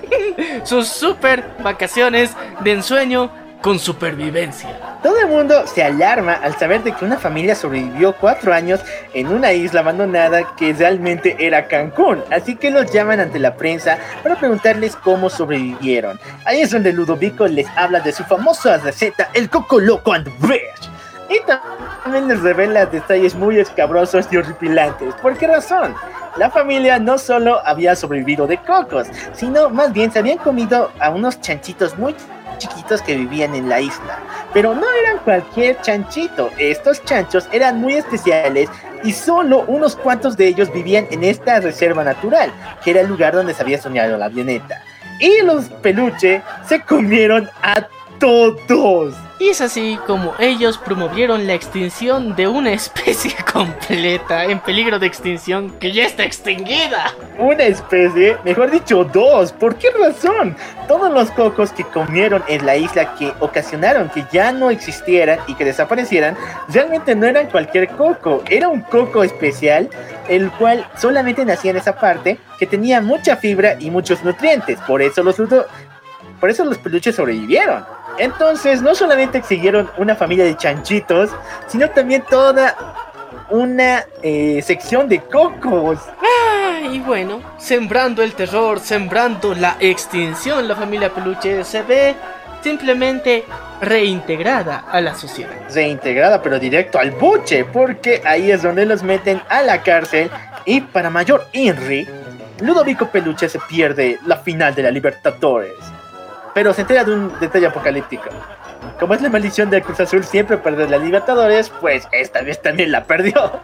[0.64, 3.32] Sus super vacaciones de ensueño
[3.62, 4.70] con supervivencia.
[5.04, 8.82] Todo el mundo se alarma al saber de que una familia sobrevivió cuatro años
[9.14, 13.98] en una isla abandonada que realmente era Cancún, así que los llaman ante la prensa
[14.24, 16.20] para preguntarles cómo sobrevivieron.
[16.46, 20.90] Ahí es donde Ludovico les habla de su famosa receta, el coco loco and fresh
[21.30, 21.40] y
[22.04, 25.14] también les revela detalles muy escabrosos y horripilantes.
[25.16, 25.94] ¿Por qué razón?
[26.38, 31.10] La familia no solo había sobrevivido de cocos, sino más bien se habían comido a
[31.12, 32.16] unos chanchitos muy
[32.60, 34.20] chiquitos que vivían en la isla.
[34.54, 38.70] Pero no eran cualquier chanchito, estos chanchos eran muy especiales
[39.04, 42.52] y solo unos cuantos de ellos vivían en esta reserva natural,
[42.84, 44.84] que era el lugar donde se había soñado la avioneta.
[45.20, 47.88] Y los peluche se comieron a
[48.20, 49.16] todos.
[49.42, 55.08] Y es así como ellos promovieron la extinción de una especie completa en peligro de
[55.08, 57.14] extinción que ya está extinguida.
[57.38, 59.54] Una especie, mejor dicho, dos.
[59.54, 60.58] ¿Por qué razón?
[60.90, 65.56] Todos los cocos que comieron en la isla que ocasionaron que ya no existieran y
[65.56, 66.36] que desaparecieran,
[66.68, 68.44] realmente no eran cualquier coco.
[68.50, 69.90] Era un coco especial,
[70.28, 74.80] el cual solamente nacía en esa parte, que tenía mucha fibra y muchos nutrientes.
[74.82, 75.40] Por eso los,
[76.40, 77.86] por eso los peluches sobrevivieron.
[78.18, 81.32] Entonces, no solamente siguieron una familia de chanchitos,
[81.68, 82.76] sino también toda
[83.50, 86.00] una eh, sección de cocos.
[86.22, 92.16] Ah, y bueno, sembrando el terror, sembrando la extinción, la familia peluche se ve
[92.62, 93.46] simplemente
[93.82, 95.52] reintegrada a la sociedad.
[95.74, 100.30] Reintegrada, pero directo al buche, porque ahí es donde los meten a la cárcel.
[100.66, 102.08] Y para mayor Henry,
[102.60, 105.74] Ludovico Peluche se pierde la final de la Libertadores
[106.54, 108.30] pero se entera de un detalle apocalíptico.
[109.00, 112.92] Como es la maldición de Cruz Azul siempre perder la Libertadores, pues esta vez también
[112.92, 113.60] la perdió.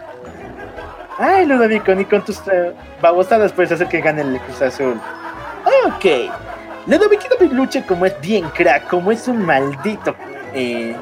[1.18, 5.00] Ay, Ludovico, ni con tus eh, babosadas puedes hacer que gane el Cruz Azul.
[5.86, 6.06] Ok.
[6.88, 10.16] Ludovico Peluche, como es bien crack, como es un maldito
[10.54, 10.96] eh,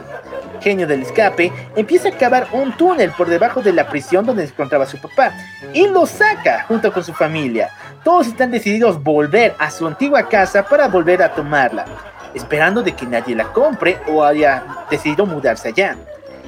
[0.63, 4.53] genio del escape, empieza a cavar un túnel por debajo de la prisión donde se
[4.53, 5.33] encontraba su papá
[5.73, 7.69] y lo saca junto con su familia.
[8.03, 11.85] Todos están decididos volver a su antigua casa para volver a tomarla,
[12.33, 15.97] esperando de que nadie la compre o haya decidido mudarse allá.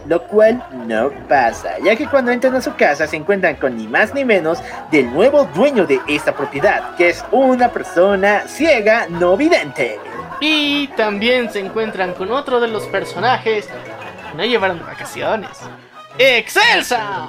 [0.08, 3.88] Lo cual no pasa, ya que cuando entran a su casa se encuentran con ni
[3.88, 4.60] más ni menos
[4.92, 10.00] del nuevo dueño de esta propiedad, que es una persona ciega no vidente.
[10.40, 13.68] Y también se encuentran con otro de los personajes
[14.36, 15.52] no llevaron vacaciones.
[16.18, 17.28] ¡Excelsa!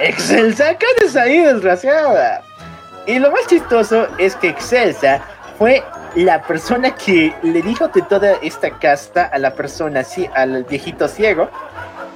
[0.00, 0.76] ¡Excelsa!
[0.76, 2.42] ¿Qué haces ahí, desgraciada?
[3.06, 5.20] Y lo más chistoso es que Excelsa
[5.58, 5.82] fue
[6.14, 10.02] la persona que le dijo de toda esta casta a la persona,
[10.34, 11.48] al viejito ciego.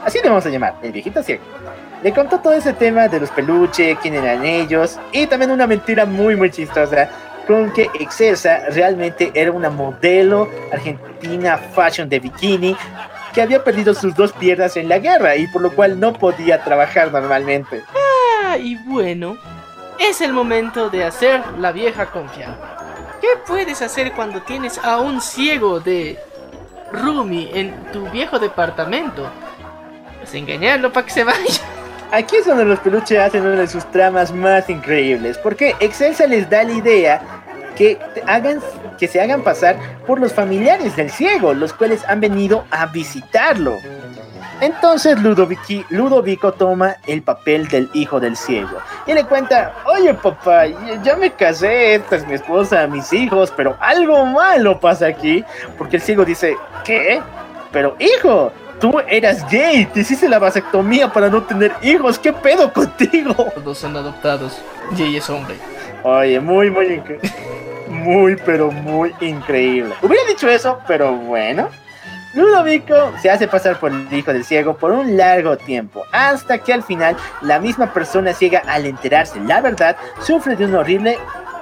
[0.04, 1.42] Así le vamos a llamar, el viejito ciego.
[2.02, 6.04] Le contó todo ese tema de los peluches, quién eran ellos, y también una mentira
[6.04, 7.08] muy, muy chistosa
[7.46, 12.76] con que Excelsa realmente era una modelo argentina fashion de bikini
[13.38, 16.64] que había perdido sus dos piernas en la guerra y por lo cual no podía
[16.64, 17.84] trabajar normalmente.
[18.42, 19.38] Ah, y bueno,
[20.00, 22.56] es el momento de hacer la vieja confiable.
[23.20, 26.18] ¿Qué puedes hacer cuando tienes a un ciego de
[26.90, 29.30] Rumi en tu viejo departamento?
[30.18, 31.62] Pues engañarlo para que se vaya.
[32.10, 36.50] Aquí es donde los peluches hacen una de sus tramas más increíbles, porque Excelsa les
[36.50, 37.22] da la idea
[37.76, 38.60] que hagan
[38.98, 39.76] que se hagan pasar
[40.06, 43.76] por los familiares del ciego, los cuales han venido a visitarlo.
[44.60, 50.66] Entonces Ludovico, Ludovico toma el papel del hijo del ciego y le cuenta, oye papá,
[51.04, 55.44] ya me casé, esta es mi esposa, mis hijos, pero algo malo pasa aquí,
[55.76, 57.22] porque el ciego dice, ¿qué?
[57.70, 58.50] Pero hijo,
[58.80, 63.34] tú eras gay, te hiciste la vasectomía para no tener hijos, ¿qué pedo contigo?
[63.54, 64.58] Todos son adoptados,
[64.96, 65.54] Jay es hombre.
[66.02, 67.30] Oye, muy, muy increíble.
[67.98, 69.94] Muy, pero muy increíble.
[70.02, 71.68] Hubiera dicho eso, pero bueno.
[72.34, 76.72] Ludovico se hace pasar por el hijo del ciego por un largo tiempo, hasta que
[76.74, 81.18] al final la misma persona ciega al enterarse la verdad sufre de un horrible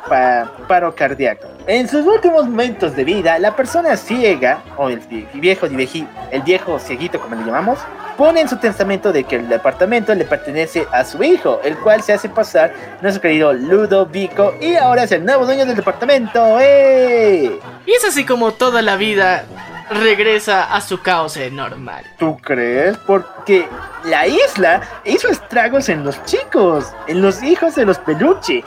[0.09, 1.47] paro cardíaco.
[1.67, 5.01] En sus últimos momentos de vida, la persona ciega, o el
[5.35, 7.79] viejo, el viejo cieguito como le llamamos,
[8.17, 12.03] pone en su testamento de que el departamento le pertenece a su hijo, el cual
[12.03, 12.73] se hace pasar
[13.03, 16.59] nuestro querido Ludovico y ahora es el nuevo dueño del departamento.
[16.61, 17.59] ¡Eh!
[17.85, 19.45] Y es así como toda la vida
[19.91, 22.05] regresa a su caos normal.
[22.19, 22.97] ¿Tú crees?
[23.07, 23.69] Porque
[24.05, 28.65] la isla hizo estragos en los chicos, en los hijos de los peluche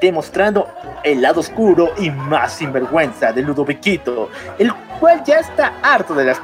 [0.00, 0.68] demostrando
[1.02, 6.40] el lado oscuro y más sinvergüenza de Ludoviquito, el cual ya está harto de las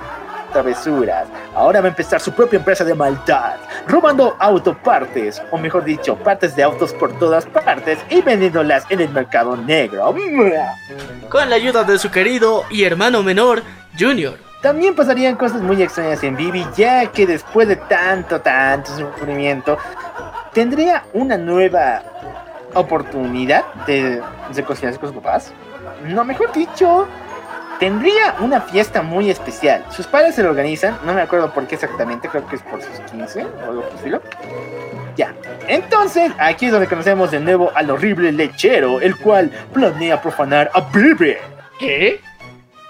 [0.54, 1.26] travesuras.
[1.54, 3.56] Ahora va a empezar su propia empresa de maldad,
[3.86, 9.10] robando autopartes, o mejor dicho, partes de autos por todas partes y vendiéndolas en el
[9.10, 10.14] mercado negro.
[11.28, 13.62] Con la ayuda de su querido y hermano menor,
[13.98, 14.38] Junior.
[14.62, 19.76] También pasarían cosas muy extrañas en Vivi, ya que después de tanto, tanto sufrimiento,
[20.54, 22.02] tendría una nueva
[22.74, 24.22] oportunidad de
[24.54, 25.52] reconciliarse con sus papás.
[26.06, 27.06] No, mejor dicho,
[27.78, 29.84] tendría una fiesta muy especial.
[29.90, 32.82] Sus padres se lo organizan, no me acuerdo por qué exactamente, creo que es por
[32.82, 34.22] sus 15 o algo por estilo.
[35.16, 35.34] Ya,
[35.68, 40.80] entonces aquí es donde conocemos de nuevo al horrible lechero, el cual planea profanar a
[40.80, 41.36] Bibi.
[41.78, 42.20] ¿Qué?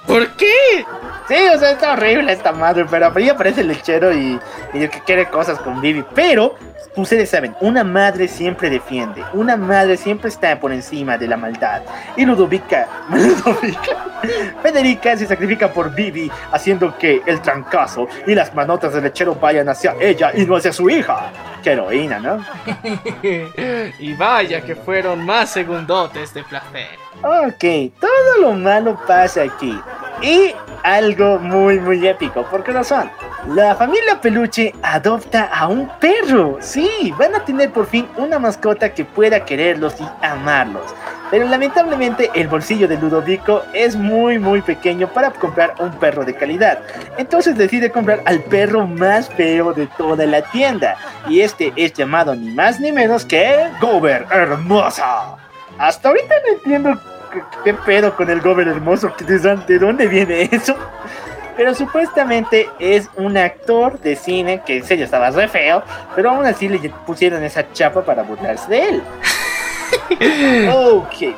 [0.07, 0.85] ¿Por qué?
[1.29, 4.39] Sí, o sea, está horrible esta madre, pero ahí aparece el lechero y,
[4.75, 6.05] y que quiere cosas con Bibi.
[6.15, 6.57] Pero
[6.97, 11.83] Ustedes saben, una madre siempre defiende, una madre siempre está por encima de la maldad.
[12.17, 14.21] Y Ludovica, Ludovica,
[14.63, 19.69] Federica se sacrifica por Vivi, haciendo que el trancazo y las manotas del lechero vayan
[19.69, 21.33] hacia ella y no hacia su hija.
[21.63, 22.45] Qué heroína, ¿no?
[23.99, 27.05] y vaya que fueron más segundotes de placer.
[27.23, 29.79] Ok, todo lo malo pasa aquí.
[30.23, 33.11] Y algo muy, muy épico, porque no son.
[33.49, 36.59] La familia Peluche adopta a un perro.
[36.75, 40.83] Sí, van a tener por fin una mascota que pueda quererlos y amarlos.
[41.31, 46.35] Pero lamentablemente el bolsillo de Ludovico es muy muy pequeño para comprar un perro de
[46.35, 46.81] calidad.
[47.17, 50.97] Entonces decide comprar al perro más feo de toda la tienda.
[51.29, 55.37] Y este es llamado ni más ni menos que Gober Hermosa.
[55.79, 57.01] Hasta ahorita no entiendo
[57.63, 59.13] qué, pedo con el Gober Hermoso.
[59.25, 60.77] ¿De dónde viene eso?
[61.57, 65.83] Pero supuestamente es un actor de cine que en serio estaba re feo,
[66.15, 69.03] pero aún así le pusieron esa chapa para burlarse de él.
[70.73, 71.35] ok.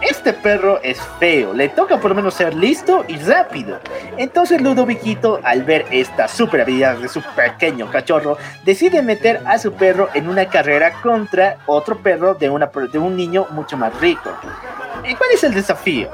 [0.00, 3.78] Este perro es feo, le toca por lo menos ser listo y rápido.
[4.18, 9.72] Entonces Ludoviquito, al ver esta super habilidad de su pequeño cachorro, decide meter a su
[9.72, 14.30] perro en una carrera contra otro perro de, una, de un niño mucho más rico.
[15.08, 16.10] ¿Y cuál es el desafío?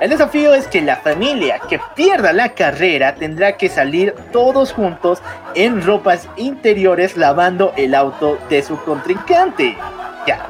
[0.00, 5.20] El desafío es que la familia que pierda la carrera tendrá que salir todos juntos
[5.56, 9.76] en ropas interiores lavando el auto de su contrincante.
[10.24, 10.46] Ya.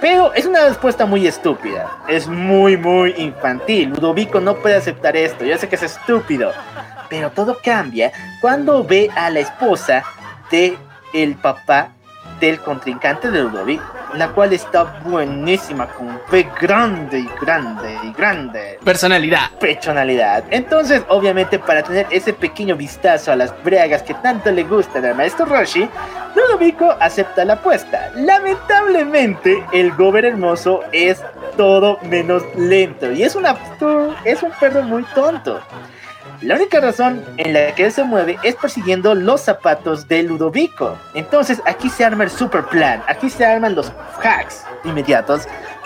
[0.00, 1.98] Pero es una respuesta muy estúpida.
[2.08, 3.90] Es muy, muy infantil.
[3.90, 5.44] Ludovico no puede aceptar esto.
[5.44, 6.52] Yo sé que es estúpido.
[7.10, 10.02] Pero todo cambia cuando ve a la esposa
[10.50, 10.78] de
[11.12, 11.90] el papá
[12.46, 18.78] del contrincante de Ludovico, la cual está buenísima con P grande y grande y grande.
[18.84, 19.50] Personalidad.
[19.60, 20.44] Personalidad.
[20.50, 25.14] Entonces, obviamente, para tener ese pequeño vistazo a las bregas que tanto le gustan al
[25.14, 25.88] maestro Roshi,
[26.34, 28.10] Ludovico acepta la apuesta.
[28.16, 31.22] Lamentablemente, el Gober hermoso es
[31.56, 33.56] todo menos lento y es, una,
[34.24, 35.60] es un perro muy tonto.
[36.42, 40.98] La única razón en la que él se mueve es persiguiendo los zapatos de Ludovico.
[41.14, 45.42] Entonces aquí se arma el super plan, aquí se arman los hacks inmediatos,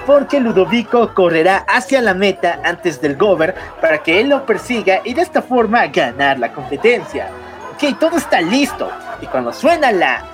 [0.06, 5.12] porque Ludovico correrá hacia la meta antes del Gober para que él lo persiga y
[5.12, 7.28] de esta forma ganar la competencia.
[7.74, 8.90] Ok, todo está listo.
[9.20, 10.24] Y cuando suena la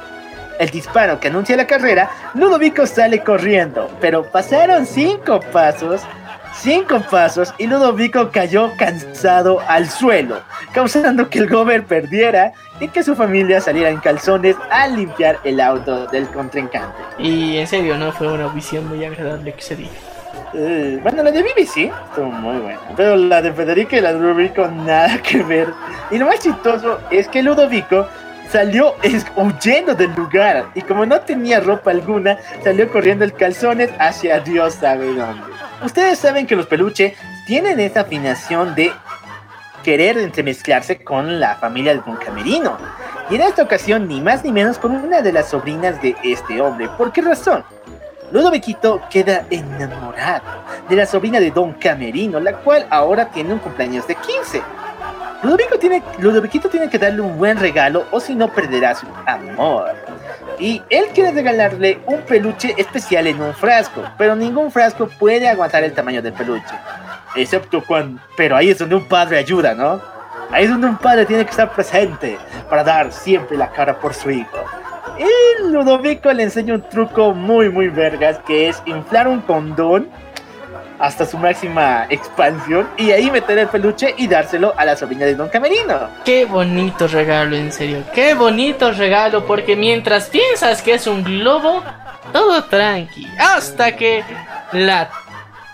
[0.61, 6.03] el disparo que anuncia la carrera, Ludovico sale corriendo, pero pasaron cinco pasos
[6.55, 10.41] cinco pasos y Ludovico cayó cansado al suelo,
[10.73, 15.61] causando que el Gober perdiera y que su familia saliera en calzones a limpiar el
[15.61, 17.03] auto del contrincante.
[17.19, 19.91] Y en serio, no fue una visión muy agradable que se diga.
[20.55, 24.21] Eh, bueno, la de BBC estuvo muy buena, pero la de Federica y la de
[24.21, 25.73] Ludovico nada que ver.
[26.11, 28.07] Y lo más chistoso es que Ludovico
[28.53, 28.95] salió
[29.35, 34.75] huyendo del lugar y como no tenía ropa alguna, salió corriendo el calzones hacia Dios
[34.75, 35.43] sabe dónde.
[35.83, 37.15] Ustedes saben que los peluches
[37.47, 38.93] tienen esa afinación de
[39.83, 42.77] querer entremezclarse con la familia de Don Camerino.
[43.31, 46.61] Y en esta ocasión, ni más ni menos con una de las sobrinas de este
[46.61, 46.89] hombre.
[46.99, 47.65] ¿Por qué razón?
[48.31, 50.43] Ludoviquito queda enamorado
[50.89, 54.63] de la sobrina de Don Camerino, la cual ahora tiene un cumpleaños de 15.
[55.43, 56.03] Ludovico tiene,
[56.71, 59.93] tiene que darle un buen regalo o si no perderá su amor.
[60.59, 65.83] Y él quiere regalarle un peluche especial en un frasco, pero ningún frasco puede aguantar
[65.83, 66.75] el tamaño del peluche.
[67.35, 68.21] Excepto cuando...
[68.37, 70.01] Pero ahí es donde un padre ayuda, ¿no?
[70.53, 72.39] Ahí es donde un padre tiene que estar presente
[72.71, 74.59] para dar siempre la cara por su hijo.
[75.19, 80.09] Y Ludovico le enseña un truco muy, muy vergas, que es inflar un condón
[81.03, 85.35] hasta su máxima expansión y ahí meter el peluche y dárselo a la sobrina de
[85.35, 86.09] Don Camerino.
[86.25, 88.05] Qué bonito regalo, en serio.
[88.15, 91.83] Qué bonito regalo, porque mientras piensas que es un globo,
[92.33, 93.27] todo tranqui.
[93.37, 94.23] Hasta que
[94.71, 95.11] la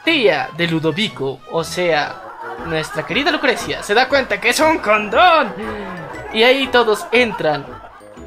[0.03, 2.23] tía de Ludovico, o sea,
[2.65, 5.53] nuestra querida Lucrecia, se da cuenta que es un condón.
[6.33, 7.67] Y ahí todos entran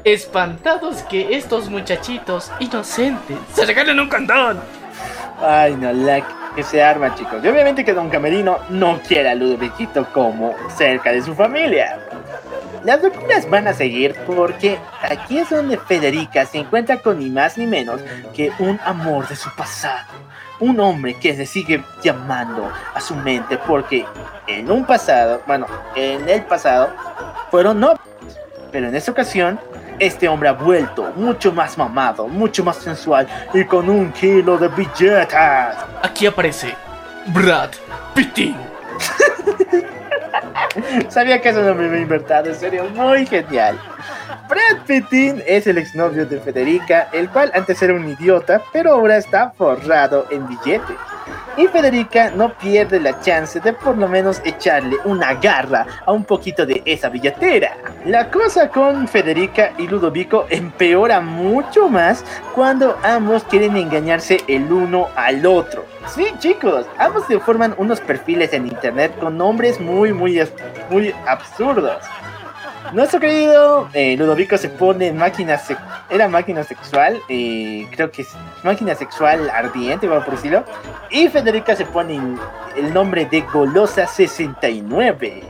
[0.04, 4.81] espantados que estos muchachitos inocentes se regalen un condón.
[5.42, 6.24] Ay, no, la
[6.54, 7.42] que se arma, chicos.
[7.42, 11.98] Y obviamente que Don Camerino no quiere a Ludovicito como cerca de su familia.
[12.84, 17.56] Las locuras van a seguir porque aquí es donde Federica se encuentra con ni más
[17.58, 18.00] ni menos
[18.34, 20.06] que un amor de su pasado.
[20.60, 24.04] Un hombre que se sigue llamando a su mente porque
[24.46, 25.66] en un pasado, bueno,
[25.96, 26.90] en el pasado,
[27.50, 28.00] fueron novios.
[28.70, 29.58] Pero en esta ocasión
[29.98, 34.68] este hombre ha vuelto mucho más mamado, mucho más sensual y con un kilo de
[34.68, 35.76] billetas.
[36.02, 36.74] Aquí aparece
[37.26, 37.70] Brad
[38.14, 38.56] Pittin.
[41.08, 43.78] Sabía que eso no me iba a invertir, en serio, muy genial.
[44.48, 49.16] Brad Pittin es el exnovio de Federica, el cual antes era un idiota, pero ahora
[49.16, 50.96] está forrado en billetes.
[51.56, 56.24] Y Federica no pierde la chance de por lo menos echarle una garra a un
[56.24, 57.76] poquito de esa billetera.
[58.06, 62.24] La cosa con Federica y Ludovico empeora mucho más
[62.54, 65.84] cuando ambos quieren engañarse el uno al otro.
[66.06, 70.42] Sí, chicos, ambos se forman unos perfiles en internet con nombres muy, muy,
[70.90, 72.02] muy absurdos.
[72.92, 75.58] Nuestro querido eh, Ludovico se pone máquina
[76.10, 78.28] era máquina sexual, eh, creo que es
[78.62, 80.64] máquina sexual ardiente, vamos por decirlo.
[81.10, 82.20] Y Federica se pone
[82.76, 85.42] el nombre de Golosa 69.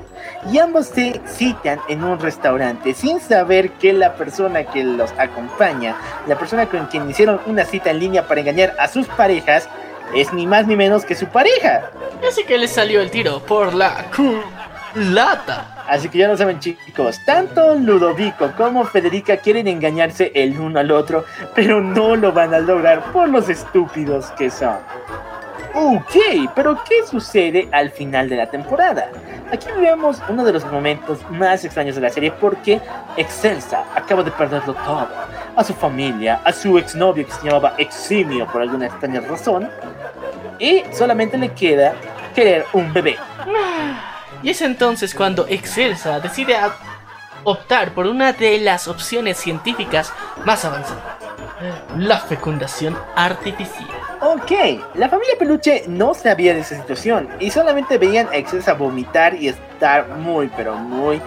[0.53, 5.97] Y ambos se citan en un restaurante sin saber que la persona que los acompaña,
[6.29, 9.69] la persona con quien hicieron una cita en línea para engañar a sus parejas,
[10.15, 11.91] es ni más ni menos que su pareja.
[12.29, 14.07] Así que le salió el tiro por la
[14.95, 15.72] lata.
[15.89, 20.91] Así que ya lo saben chicos, tanto Ludovico como Federica quieren engañarse el uno al
[20.91, 24.77] otro, pero no lo van a lograr por los estúpidos que son.
[25.75, 29.11] Ok, pero ¿qué sucede al final de la temporada?
[29.51, 32.81] Aquí vemos uno de los momentos más extraños de la serie porque
[33.17, 35.09] Excelsa acaba de perderlo todo.
[35.57, 39.69] A su familia, a su exnovio que se llamaba Eximio por alguna extraña razón.
[40.59, 41.95] Y solamente le queda
[42.35, 43.17] querer un bebé.
[44.43, 46.57] Y es entonces cuando Excelsa decide
[47.45, 50.13] optar por una de las opciones científicas
[50.45, 51.03] más avanzadas,
[51.97, 53.89] la fecundación artificial.
[54.21, 54.53] Ok,
[54.95, 59.49] la familia Peluche no sabía de esa situación y solamente veían a Excelsa vomitar y
[59.49, 61.21] estar muy, pero muy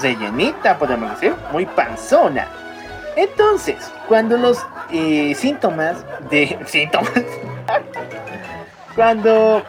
[0.00, 2.46] rellenita, podemos decir, muy panzona.
[3.16, 6.58] Entonces, cuando los eh, síntomas de...
[6.66, 7.10] síntomas...
[8.94, 9.62] cuando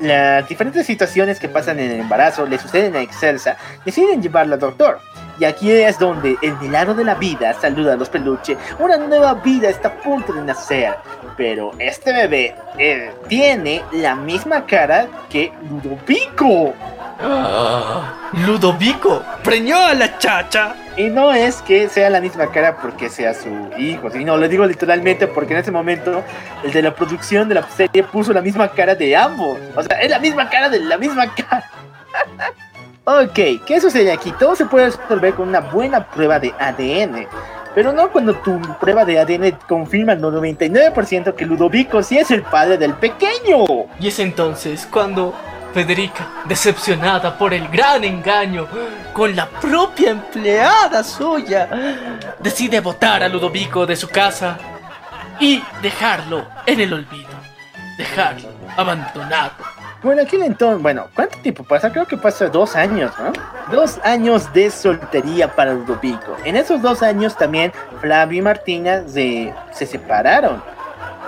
[0.00, 4.60] las diferentes situaciones que pasan en el embarazo le suceden a Excelsa, deciden llevarla al
[4.60, 5.00] doctor.
[5.38, 8.56] Y aquí es donde el milagro de la vida saluda a los peluches.
[8.78, 10.94] Una nueva vida está a punto de nacer.
[11.36, 16.72] Pero este bebé eh, tiene la misma cara que Ludovico.
[18.46, 20.76] Ludovico preñó a la chacha.
[20.96, 24.64] Y no es que sea la misma cara porque sea su hijo, sino lo digo
[24.64, 26.22] literalmente porque en ese momento
[26.62, 29.58] el de la producción de la serie puso la misma cara de ambos.
[29.74, 31.70] O es la misma cara de la misma cara.
[33.04, 34.32] ok, ¿qué sucede aquí?
[34.32, 37.26] Todo se puede resolver con una buena prueba de ADN.
[37.74, 42.42] Pero no cuando tu prueba de ADN confirma el 99% que Ludovico sí es el
[42.42, 43.64] padre del pequeño.
[43.98, 45.34] Y es entonces cuando
[45.74, 48.68] Federica, decepcionada por el gran engaño
[49.12, 51.68] con la propia empleada suya,
[52.38, 54.56] decide botar a Ludovico de su casa
[55.40, 57.34] y dejarlo en el olvido,
[57.98, 59.73] dejarlo abandonado.
[60.04, 61.90] Bueno, aquel entonces, bueno, ¿cuánto tiempo pasa?
[61.90, 63.32] Creo que pasa dos años, ¿no?
[63.74, 66.36] Dos años de soltería para Ludovico.
[66.44, 67.72] En esos dos años también
[68.02, 70.62] Flavio y Martina se, se separaron.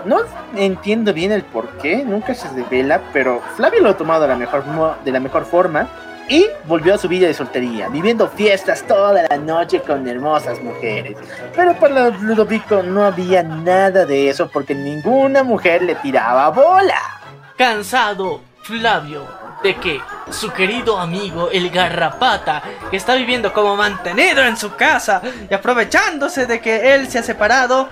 [0.04, 0.18] No
[0.54, 4.36] entiendo bien el por qué, nunca se revela, pero Flavio lo ha tomado de la
[4.36, 4.62] mejor,
[5.02, 5.88] de la mejor forma.
[6.28, 11.16] y volvió a su vida de soltería, viviendo fiestas toda la noche con hermosas mujeres.
[11.54, 17.00] Pero para Ludovico no había nada de eso porque ninguna mujer le tiraba bola.
[17.56, 19.28] Cansado, Flavio,
[19.62, 25.22] de que su querido amigo el garrapata, que está viviendo como mantenido en su casa
[25.48, 27.88] y aprovechándose de que él se ha separado,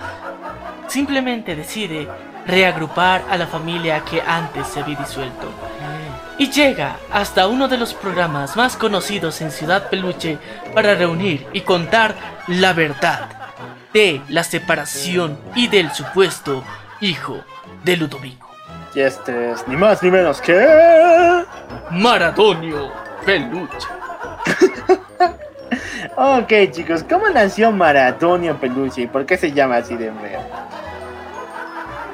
[0.88, 2.08] simplemente decide
[2.46, 5.48] reagrupar a la familia que antes se había disuelto.
[6.38, 10.38] Y llega hasta uno de los programas más conocidos en Ciudad Peluche
[10.74, 12.16] para reunir y contar
[12.48, 13.28] la verdad
[13.92, 16.64] de la separación y del supuesto
[17.00, 17.44] hijo
[17.84, 18.43] de Ludovico.
[18.94, 21.44] Y este es ni más ni menos que...
[21.90, 22.92] Maradonio
[23.26, 23.88] Peluche.
[26.16, 30.40] ok chicos, ¿cómo nació Maradonio Peluche y por qué se llama así de feo?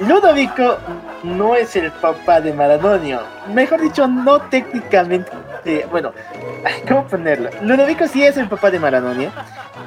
[0.01, 0.78] Ludovico
[1.23, 3.20] no es el papá de Maradonio.
[3.52, 5.31] Mejor dicho, no técnicamente.
[5.90, 6.12] bueno,
[6.89, 7.51] ¿cómo ponerlo?
[7.62, 9.31] Ludovico sí es el papá de Maradonio.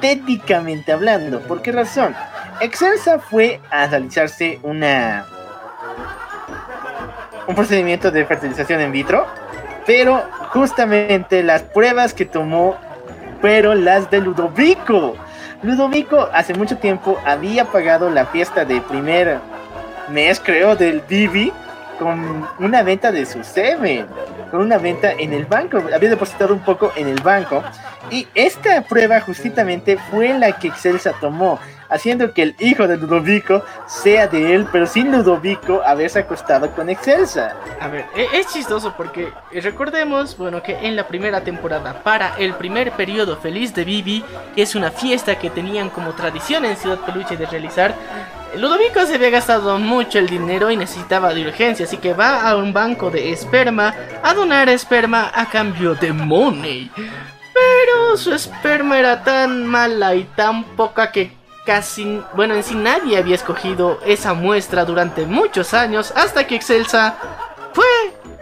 [0.00, 1.40] Técnicamente hablando.
[1.40, 2.14] ¿Por qué razón?
[2.60, 5.26] Excelsa fue a realizarse una.
[7.46, 9.26] Un procedimiento de fertilización in vitro.
[9.86, 12.76] Pero justamente las pruebas que tomó
[13.40, 15.16] fueron las de Ludovico.
[15.62, 19.38] Ludovico hace mucho tiempo había pagado la fiesta de primer
[20.08, 21.52] mes, creo, del Divi
[21.98, 24.06] con una venta de su semen,
[24.54, 25.82] con una venta en el banco.
[25.92, 27.60] Había depositado un poco en el banco.
[28.08, 31.58] Y esta prueba justamente fue la que Excelsa tomó,
[31.88, 36.88] haciendo que el hijo de Ludovico sea de él, pero sin Ludovico haberse acostado con
[36.88, 37.56] Excelsa.
[37.80, 42.54] A ver, e-, es chistoso porque recordemos, bueno, que en la primera temporada, para el
[42.54, 44.24] primer periodo feliz de Vivi,
[44.54, 47.92] que es una fiesta que tenían como tradición en Ciudad Peluche de realizar,
[48.56, 52.56] Ludovico se había gastado mucho el dinero y necesitaba de urgencia, así que va a
[52.56, 56.90] un banco de esperma a donar esperma a cambio de money.
[56.94, 61.32] Pero su esperma era tan mala y tan poca que
[61.64, 67.16] casi, bueno, en sí nadie había escogido esa muestra durante muchos años hasta que Excelsa
[67.72, 67.84] fue,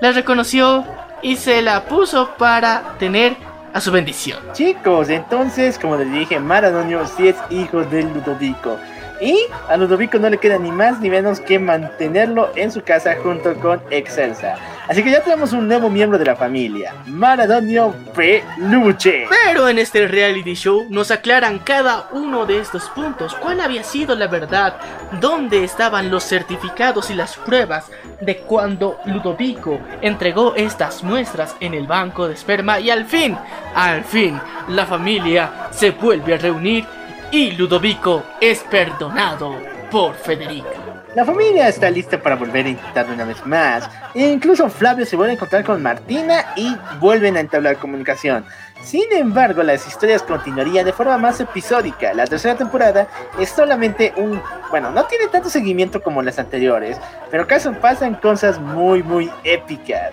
[0.00, 0.84] la reconoció
[1.22, 3.36] y se la puso para tener
[3.72, 4.38] a su bendición.
[4.52, 8.78] Chicos, entonces, como les dije, Maradonio sí es hijo de Ludovico.
[9.22, 13.14] Y a Ludovico no le queda ni más ni menos que mantenerlo en su casa
[13.22, 14.56] junto con Excelsa.
[14.88, 19.26] Así que ya tenemos un nuevo miembro de la familia, Maradonio Peluche.
[19.46, 24.16] Pero en este reality show nos aclaran cada uno de estos puntos, cuál había sido
[24.16, 24.74] la verdad,
[25.20, 31.86] dónde estaban los certificados y las pruebas de cuando Ludovico entregó estas muestras en el
[31.86, 33.38] banco de esperma y al fin,
[33.76, 36.84] al fin, la familia se vuelve a reunir
[37.32, 39.56] y Ludovico es perdonado
[39.90, 40.68] por Federico.
[41.14, 43.88] La familia está lista para volver a intentarlo una vez más.
[44.14, 48.44] E incluso Flavio se vuelve a encontrar con Martina y vuelven a entablar comunicación.
[48.82, 52.12] Sin embargo, las historias continuarían de forma más episódica.
[52.12, 53.08] La tercera temporada
[53.40, 54.40] es solamente un...
[54.70, 56.98] Bueno, no tiene tanto seguimiento como las anteriores,
[57.30, 60.12] pero caso pasan cosas muy muy épicas.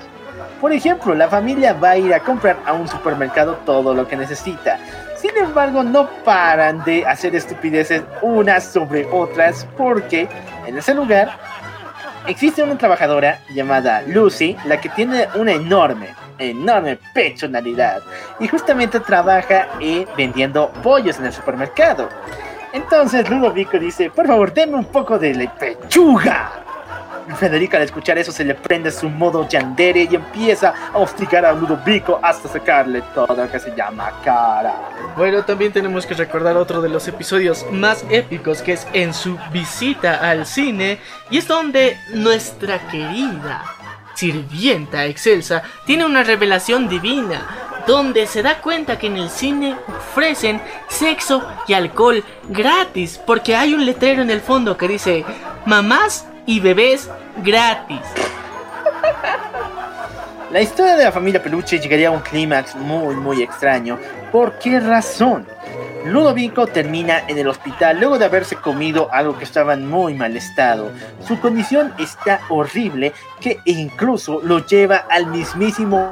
[0.61, 4.15] Por ejemplo, la familia va a ir a comprar a un supermercado todo lo que
[4.15, 4.79] necesita.
[5.19, 10.29] Sin embargo, no paran de hacer estupideces unas sobre otras porque
[10.65, 11.37] en ese lugar
[12.25, 18.01] existe una trabajadora llamada Lucy, la que tiene una enorme, enorme personalidad
[18.39, 22.07] y justamente trabaja eh, vendiendo pollos en el supermercado.
[22.71, 26.63] Entonces Ludovico dice, por favor, denme un poco de pechuga.
[27.35, 31.53] Federica al escuchar eso se le prende su modo yandere y empieza a hostigar a
[31.53, 34.75] Ludovico hasta sacarle todo lo que se llama cara.
[35.15, 39.37] Bueno, también tenemos que recordar otro de los episodios más épicos que es en su
[39.51, 40.99] visita al cine
[41.29, 43.63] y es donde nuestra querida
[44.15, 47.47] sirvienta excelsa tiene una revelación divina
[47.87, 53.73] donde se da cuenta que en el cine ofrecen sexo y alcohol gratis porque hay
[53.73, 55.25] un letrero en el fondo que dice
[55.65, 57.09] mamás y bebés
[57.43, 58.01] gratis.
[60.51, 63.99] La historia de la familia Peluche llegaría a un clímax muy muy extraño.
[64.31, 65.45] ¿Por qué razón?
[66.05, 70.35] Ludovico termina en el hospital luego de haberse comido algo que estaba en muy mal
[70.35, 70.91] estado.
[71.27, 76.11] Su condición está horrible que incluso lo lleva al mismísimo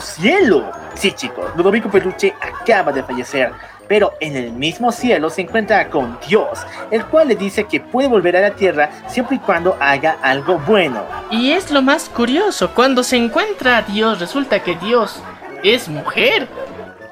[0.00, 0.72] cielo.
[0.94, 3.52] Sí chicos, Ludovico Peluche acaba de fallecer
[3.88, 6.60] pero en el mismo cielo se encuentra con Dios,
[6.90, 10.58] el cual le dice que puede volver a la tierra siempre y cuando haga algo
[10.58, 11.02] bueno.
[11.30, 15.20] Y es lo más curioso, cuando se encuentra a Dios resulta que Dios
[15.62, 16.48] es mujer,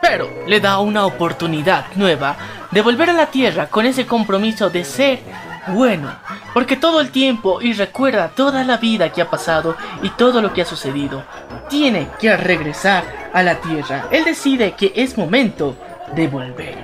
[0.01, 2.37] pero le da una oportunidad nueva
[2.71, 5.21] de volver a la tierra con ese compromiso de ser
[5.69, 6.13] bueno,
[6.53, 10.53] porque todo el tiempo y recuerda toda la vida que ha pasado y todo lo
[10.53, 11.25] que ha sucedido,
[11.71, 14.07] tiene que regresar a la Tierra.
[14.11, 15.75] Él decide que es momento
[16.15, 16.77] de volver.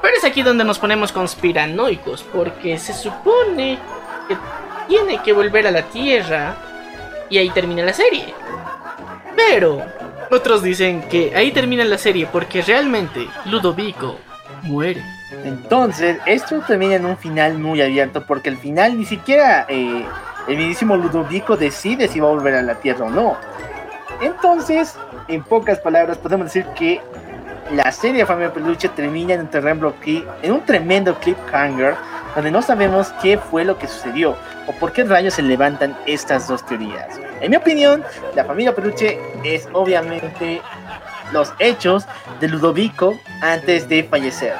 [0.00, 3.78] Pero es aquí donde nos ponemos conspiranoicos, porque se supone
[4.28, 4.36] que
[4.88, 6.56] tiene que volver a la Tierra
[7.28, 8.34] y ahí termina la serie.
[9.36, 9.82] Pero
[10.30, 14.16] otros dicen que ahí termina la serie porque realmente Ludovico
[14.62, 15.02] muere.
[15.44, 20.04] Entonces, esto termina en un final muy abierto porque al final ni siquiera eh,
[20.48, 23.36] el mismísimo Ludovico decide si va a volver a la Tierra o no.
[24.20, 24.96] Entonces,
[25.28, 27.00] en pocas palabras, podemos decir que
[27.72, 29.94] la serie Familia Peluche termina en un, terreno,
[30.42, 31.96] en un tremendo cliffhanger
[32.34, 34.36] donde no sabemos qué fue lo que sucedió
[34.66, 37.18] o por qué rayos se levantan estas dos teorías.
[37.40, 38.04] En mi opinión,
[38.34, 40.60] la familia Peluche es obviamente
[41.32, 42.04] los hechos
[42.40, 44.54] de Ludovico antes de fallecer.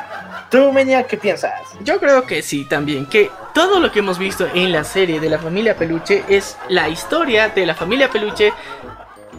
[0.51, 1.53] ¿Tú, Menia, qué piensas?
[1.83, 3.05] Yo creo que sí, también.
[3.07, 6.89] Que todo lo que hemos visto en la serie de la familia Peluche es la
[6.89, 8.53] historia de la familia Peluche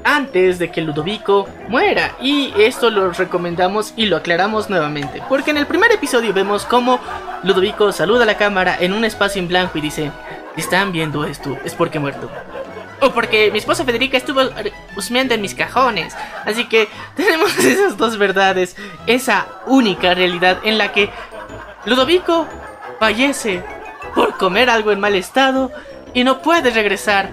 [0.04, 2.16] antes de que Ludovico muera.
[2.22, 5.22] Y esto lo recomendamos y lo aclaramos nuevamente.
[5.28, 7.00] Porque en el primer episodio vemos cómo
[7.44, 10.12] Ludovico saluda a la cámara en un espacio en blanco y dice,
[10.58, 12.30] están viendo esto, es porque he muerto.
[13.02, 14.42] O porque mi esposa Federica estuvo
[14.96, 16.14] husmeando en mis cajones.
[16.46, 18.76] Así que tenemos esas dos verdades.
[19.08, 21.10] Esa única realidad en la que
[21.86, 22.46] Ludovico
[23.00, 23.64] fallece
[24.14, 25.72] por comer algo en mal estado
[26.14, 27.30] y no puede regresar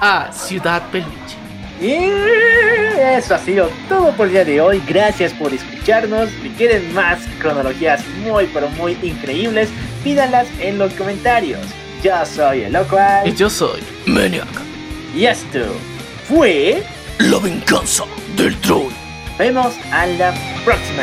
[0.00, 1.41] a Ciudad Peluche.
[1.82, 1.96] Y
[3.16, 4.80] eso ha sido todo por el día de hoy.
[4.86, 6.30] Gracias por escucharnos.
[6.40, 9.68] Si quieren más cronologías muy pero muy increíbles,
[10.04, 11.60] pídanlas en los comentarios.
[12.00, 13.26] Yo soy el Locual.
[13.26, 14.46] Y yo soy Maniac.
[15.12, 15.58] Y esto
[16.28, 16.84] fue
[17.18, 18.04] La venganza
[18.36, 18.92] del troll.
[19.36, 20.32] Vemos a la
[20.64, 21.02] próxima.